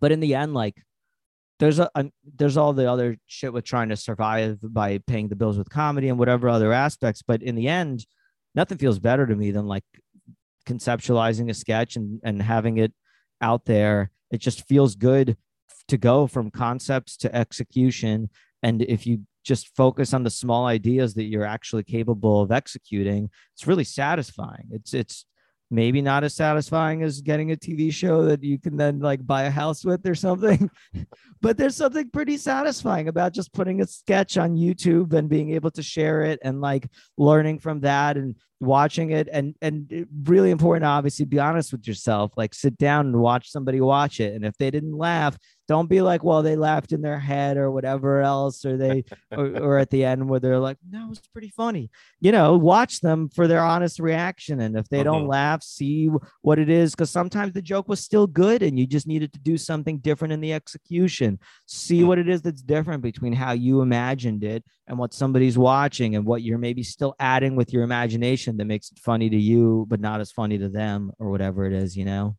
But 0.00 0.12
in 0.12 0.20
the 0.20 0.36
end, 0.36 0.54
like 0.54 0.80
there's 1.58 1.78
a, 1.78 1.90
there's 2.36 2.56
all 2.56 2.72
the 2.72 2.90
other 2.90 3.16
shit 3.26 3.52
with 3.52 3.64
trying 3.64 3.88
to 3.88 3.96
survive 3.96 4.58
by 4.62 4.98
paying 5.06 5.28
the 5.28 5.36
bills 5.36 5.56
with 5.58 5.70
comedy 5.70 6.08
and 6.08 6.18
whatever 6.18 6.48
other 6.48 6.72
aspects. 6.72 7.22
But 7.22 7.42
in 7.42 7.54
the 7.54 7.68
end, 7.68 8.06
nothing 8.54 8.78
feels 8.78 8.98
better 8.98 9.26
to 9.26 9.34
me 9.34 9.50
than 9.50 9.66
like 9.66 9.84
conceptualizing 10.66 11.48
a 11.50 11.54
sketch 11.54 11.96
and 11.96 12.20
and 12.24 12.42
having 12.42 12.78
it 12.78 12.92
out 13.40 13.64
there. 13.64 14.10
It 14.30 14.38
just 14.38 14.66
feels 14.66 14.96
good 14.96 15.36
to 15.88 15.96
go 15.96 16.26
from 16.26 16.50
concepts 16.50 17.16
to 17.18 17.34
execution 17.34 18.28
and 18.62 18.82
if 18.82 19.06
you 19.06 19.20
just 19.44 19.74
focus 19.76 20.12
on 20.12 20.24
the 20.24 20.30
small 20.30 20.66
ideas 20.66 21.14
that 21.14 21.24
you're 21.24 21.44
actually 21.44 21.84
capable 21.84 22.40
of 22.40 22.50
executing, 22.50 23.30
it's 23.54 23.66
really 23.66 23.84
satisfying. 23.84 24.66
It's 24.72 24.92
it's 24.92 25.24
maybe 25.70 26.00
not 26.00 26.24
as 26.24 26.34
satisfying 26.34 27.02
as 27.02 27.20
getting 27.20 27.52
a 27.52 27.56
TV 27.56 27.92
show 27.92 28.24
that 28.24 28.42
you 28.42 28.58
can 28.58 28.76
then 28.76 29.00
like 29.00 29.26
buy 29.26 29.44
a 29.44 29.50
house 29.50 29.84
with 29.84 30.06
or 30.06 30.14
something. 30.26 30.70
but 31.40 31.56
there's 31.56 31.76
something 31.76 32.08
pretty 32.10 32.36
satisfying 32.36 33.08
about 33.08 33.32
just 33.32 33.52
putting 33.52 33.80
a 33.80 33.86
sketch 33.86 34.36
on 34.38 34.56
YouTube 34.56 35.12
and 35.12 35.28
being 35.28 35.52
able 35.52 35.70
to 35.72 35.82
share 35.82 36.22
it 36.22 36.38
and 36.42 36.60
like 36.60 36.88
learning 37.18 37.58
from 37.58 37.80
that 37.80 38.16
and 38.16 38.36
watching 38.60 39.10
it 39.10 39.28
and 39.30 39.54
and 39.60 40.06
really 40.24 40.50
important 40.50 40.84
obviously 40.84 41.26
be 41.26 41.38
honest 41.38 41.72
with 41.72 41.86
yourself 41.86 42.32
like 42.36 42.54
sit 42.54 42.78
down 42.78 43.06
and 43.06 43.20
watch 43.20 43.50
somebody 43.50 43.80
watch 43.80 44.18
it 44.18 44.34
and 44.34 44.46
if 44.46 44.56
they 44.56 44.70
didn't 44.70 44.96
laugh 44.96 45.36
don't 45.68 45.88
be 45.88 46.00
like 46.00 46.22
well 46.22 46.42
they 46.42 46.56
laughed 46.56 46.92
in 46.92 47.02
their 47.02 47.18
head 47.18 47.56
or 47.56 47.70
whatever 47.70 48.20
else 48.20 48.64
or 48.64 48.76
they 48.76 49.04
or, 49.32 49.46
or 49.60 49.78
at 49.78 49.90
the 49.90 50.04
end 50.04 50.28
where 50.28 50.40
they're 50.40 50.58
like 50.58 50.78
no 50.88 51.08
it's 51.10 51.26
pretty 51.28 51.48
funny. 51.48 51.90
You 52.20 52.32
know 52.32 52.56
watch 52.56 53.00
them 53.00 53.28
for 53.28 53.46
their 53.46 53.62
honest 53.62 53.98
reaction 53.98 54.60
and 54.60 54.76
if 54.76 54.88
they 54.88 55.02
don't 55.02 55.22
uh-huh. 55.22 55.28
laugh 55.28 55.62
see 55.62 56.08
what 56.42 56.58
it 56.58 56.70
is 56.70 56.92
because 56.92 57.10
sometimes 57.10 57.52
the 57.52 57.62
joke 57.62 57.88
was 57.88 58.00
still 58.00 58.26
good 58.26 58.62
and 58.62 58.78
you 58.78 58.86
just 58.86 59.06
needed 59.06 59.32
to 59.32 59.38
do 59.40 59.58
something 59.58 59.98
different 59.98 60.32
in 60.32 60.40
the 60.40 60.52
execution. 60.52 61.38
See 61.66 62.04
what 62.04 62.18
it 62.18 62.28
is 62.28 62.42
that's 62.42 62.62
different 62.62 63.02
between 63.02 63.32
how 63.32 63.52
you 63.52 63.80
imagined 63.80 64.44
it 64.44 64.64
and 64.86 64.98
what 64.98 65.12
somebody's 65.12 65.58
watching 65.58 66.14
and 66.14 66.24
what 66.24 66.42
you're 66.42 66.58
maybe 66.58 66.82
still 66.82 67.14
adding 67.18 67.56
with 67.56 67.72
your 67.72 67.82
imagination 67.82 68.45
that 68.56 68.66
makes 68.66 68.90
it 68.90 68.98
funny 68.98 69.28
to 69.30 69.36
you 69.36 69.86
but 69.88 70.00
not 70.00 70.20
as 70.20 70.30
funny 70.30 70.58
to 70.58 70.68
them 70.68 71.10
or 71.18 71.30
whatever 71.30 71.64
it 71.64 71.72
is 71.72 71.96
you 71.96 72.04
know 72.04 72.36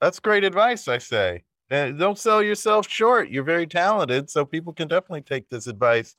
That's 0.00 0.20
great 0.20 0.44
advice, 0.44 0.88
I 0.88 0.98
say. 0.98 1.44
And 1.70 1.98
don't 1.98 2.18
sell 2.18 2.42
yourself 2.42 2.88
short. 2.88 3.30
You're 3.30 3.44
very 3.44 3.66
talented, 3.66 4.28
so 4.28 4.44
people 4.44 4.72
can 4.72 4.86
definitely 4.86 5.22
take 5.22 5.48
this 5.48 5.66
advice 5.66 6.14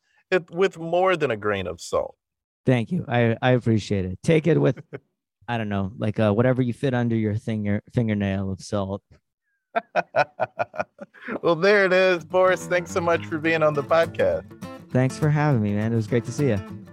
with 0.49 0.79
more 0.79 1.15
than 1.15 1.31
a 1.31 1.37
grain 1.37 1.67
of 1.67 1.79
salt. 1.79 2.15
Thank 2.65 2.91
you. 2.91 3.05
I, 3.07 3.37
I 3.41 3.51
appreciate 3.51 4.05
it. 4.05 4.17
Take 4.23 4.47
it 4.47 4.59
with, 4.59 4.81
I 5.47 5.57
don't 5.57 5.69
know, 5.69 5.91
like 5.97 6.19
uh, 6.19 6.31
whatever 6.33 6.61
you 6.61 6.73
fit 6.73 6.93
under 6.93 7.15
your 7.15 7.35
finger 7.35 7.83
fingernail 7.93 8.51
of 8.51 8.59
salt. 8.61 9.03
well, 11.43 11.55
there 11.55 11.85
it 11.85 11.93
is, 11.93 12.25
Boris. 12.25 12.65
Thanks 12.65 12.91
so 12.91 13.01
much 13.01 13.25
for 13.27 13.37
being 13.37 13.61
on 13.61 13.75
the 13.75 13.83
podcast. 13.83 14.45
Thanks 14.89 15.17
for 15.19 15.29
having 15.29 15.61
me, 15.61 15.73
man. 15.73 15.93
It 15.93 15.95
was 15.95 16.07
great 16.07 16.25
to 16.25 16.31
see 16.31 16.47
you. 16.47 16.84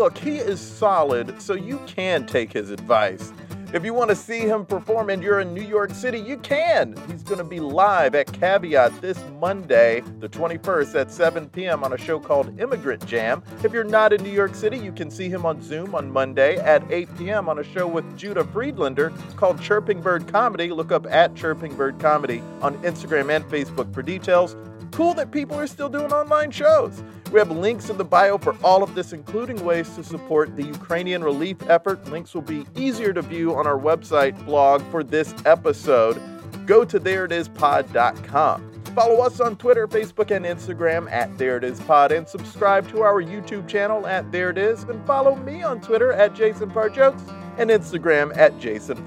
Look, 0.00 0.16
he 0.16 0.38
is 0.38 0.58
solid, 0.58 1.42
so 1.42 1.52
you 1.52 1.78
can 1.86 2.24
take 2.24 2.50
his 2.50 2.70
advice. 2.70 3.34
If 3.74 3.84
you 3.84 3.92
want 3.92 4.08
to 4.08 4.16
see 4.16 4.40
him 4.40 4.64
perform 4.64 5.10
and 5.10 5.22
you're 5.22 5.40
in 5.40 5.52
New 5.52 5.60
York 5.60 5.92
City, 5.92 6.18
you 6.18 6.38
can. 6.38 6.96
He's 7.10 7.22
going 7.22 7.36
to 7.36 7.44
be 7.44 7.60
live 7.60 8.14
at 8.14 8.32
Caveat 8.32 8.98
this 9.02 9.22
Monday, 9.38 10.00
the 10.20 10.28
21st 10.30 10.98
at 10.98 11.12
7 11.12 11.50
p.m. 11.50 11.84
on 11.84 11.92
a 11.92 11.98
show 11.98 12.18
called 12.18 12.58
Immigrant 12.58 13.04
Jam. 13.04 13.42
If 13.62 13.74
you're 13.74 13.84
not 13.84 14.14
in 14.14 14.22
New 14.22 14.32
York 14.32 14.54
City, 14.54 14.78
you 14.78 14.90
can 14.90 15.10
see 15.10 15.28
him 15.28 15.44
on 15.44 15.60
Zoom 15.60 15.94
on 15.94 16.10
Monday 16.10 16.56
at 16.56 16.82
8 16.90 17.18
p.m. 17.18 17.50
on 17.50 17.58
a 17.58 17.62
show 17.62 17.86
with 17.86 18.16
Judah 18.16 18.44
Friedlander 18.44 19.12
called 19.36 19.60
Chirping 19.60 20.00
Bird 20.00 20.26
Comedy. 20.26 20.70
Look 20.70 20.92
up 20.92 21.06
at 21.10 21.36
Chirping 21.36 21.76
Bird 21.76 21.98
Comedy 22.00 22.42
on 22.62 22.74
Instagram 22.78 23.28
and 23.36 23.44
Facebook 23.44 23.92
for 23.92 24.00
details. 24.00 24.56
Cool 24.92 25.14
that 25.14 25.30
people 25.30 25.58
are 25.58 25.66
still 25.66 25.88
doing 25.88 26.12
online 26.12 26.50
shows. 26.50 27.02
We 27.32 27.38
have 27.38 27.50
links 27.50 27.90
in 27.90 27.96
the 27.96 28.04
bio 28.04 28.38
for 28.38 28.56
all 28.64 28.82
of 28.82 28.94
this, 28.94 29.12
including 29.12 29.64
ways 29.64 29.88
to 29.94 30.02
support 30.02 30.56
the 30.56 30.64
Ukrainian 30.64 31.22
relief 31.22 31.58
effort. 31.68 32.04
Links 32.10 32.34
will 32.34 32.42
be 32.42 32.66
easier 32.74 33.12
to 33.12 33.22
view 33.22 33.54
on 33.54 33.66
our 33.66 33.78
website 33.78 34.44
blog 34.44 34.82
for 34.90 35.04
this 35.04 35.32
episode. 35.44 36.20
Go 36.66 36.84
to 36.84 36.98
thereitispod.com. 36.98 38.70
Follow 38.94 39.24
us 39.24 39.40
on 39.40 39.54
Twitter, 39.56 39.86
Facebook, 39.86 40.34
and 40.34 40.44
Instagram 40.44 41.10
at 41.12 41.38
There 41.38 41.56
It 41.56 41.62
Is 41.62 41.78
Pod, 41.80 42.10
and 42.10 42.28
subscribe 42.28 42.88
to 42.88 43.02
our 43.02 43.22
YouTube 43.22 43.68
channel 43.68 44.04
at 44.08 44.32
There 44.32 44.50
It 44.50 44.58
Is, 44.58 44.82
and 44.82 45.06
follow 45.06 45.36
me 45.36 45.62
on 45.62 45.80
Twitter 45.80 46.12
at 46.12 46.34
Jason 46.34 46.70
and 46.72 47.70
Instagram 47.70 48.36
at 48.36 48.58
Jason. 48.58 49.06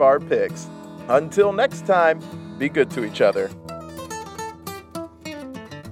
Until 1.10 1.52
next 1.52 1.86
time, 1.86 2.22
be 2.58 2.70
good 2.70 2.90
to 2.92 3.04
each 3.04 3.20
other. 3.20 3.50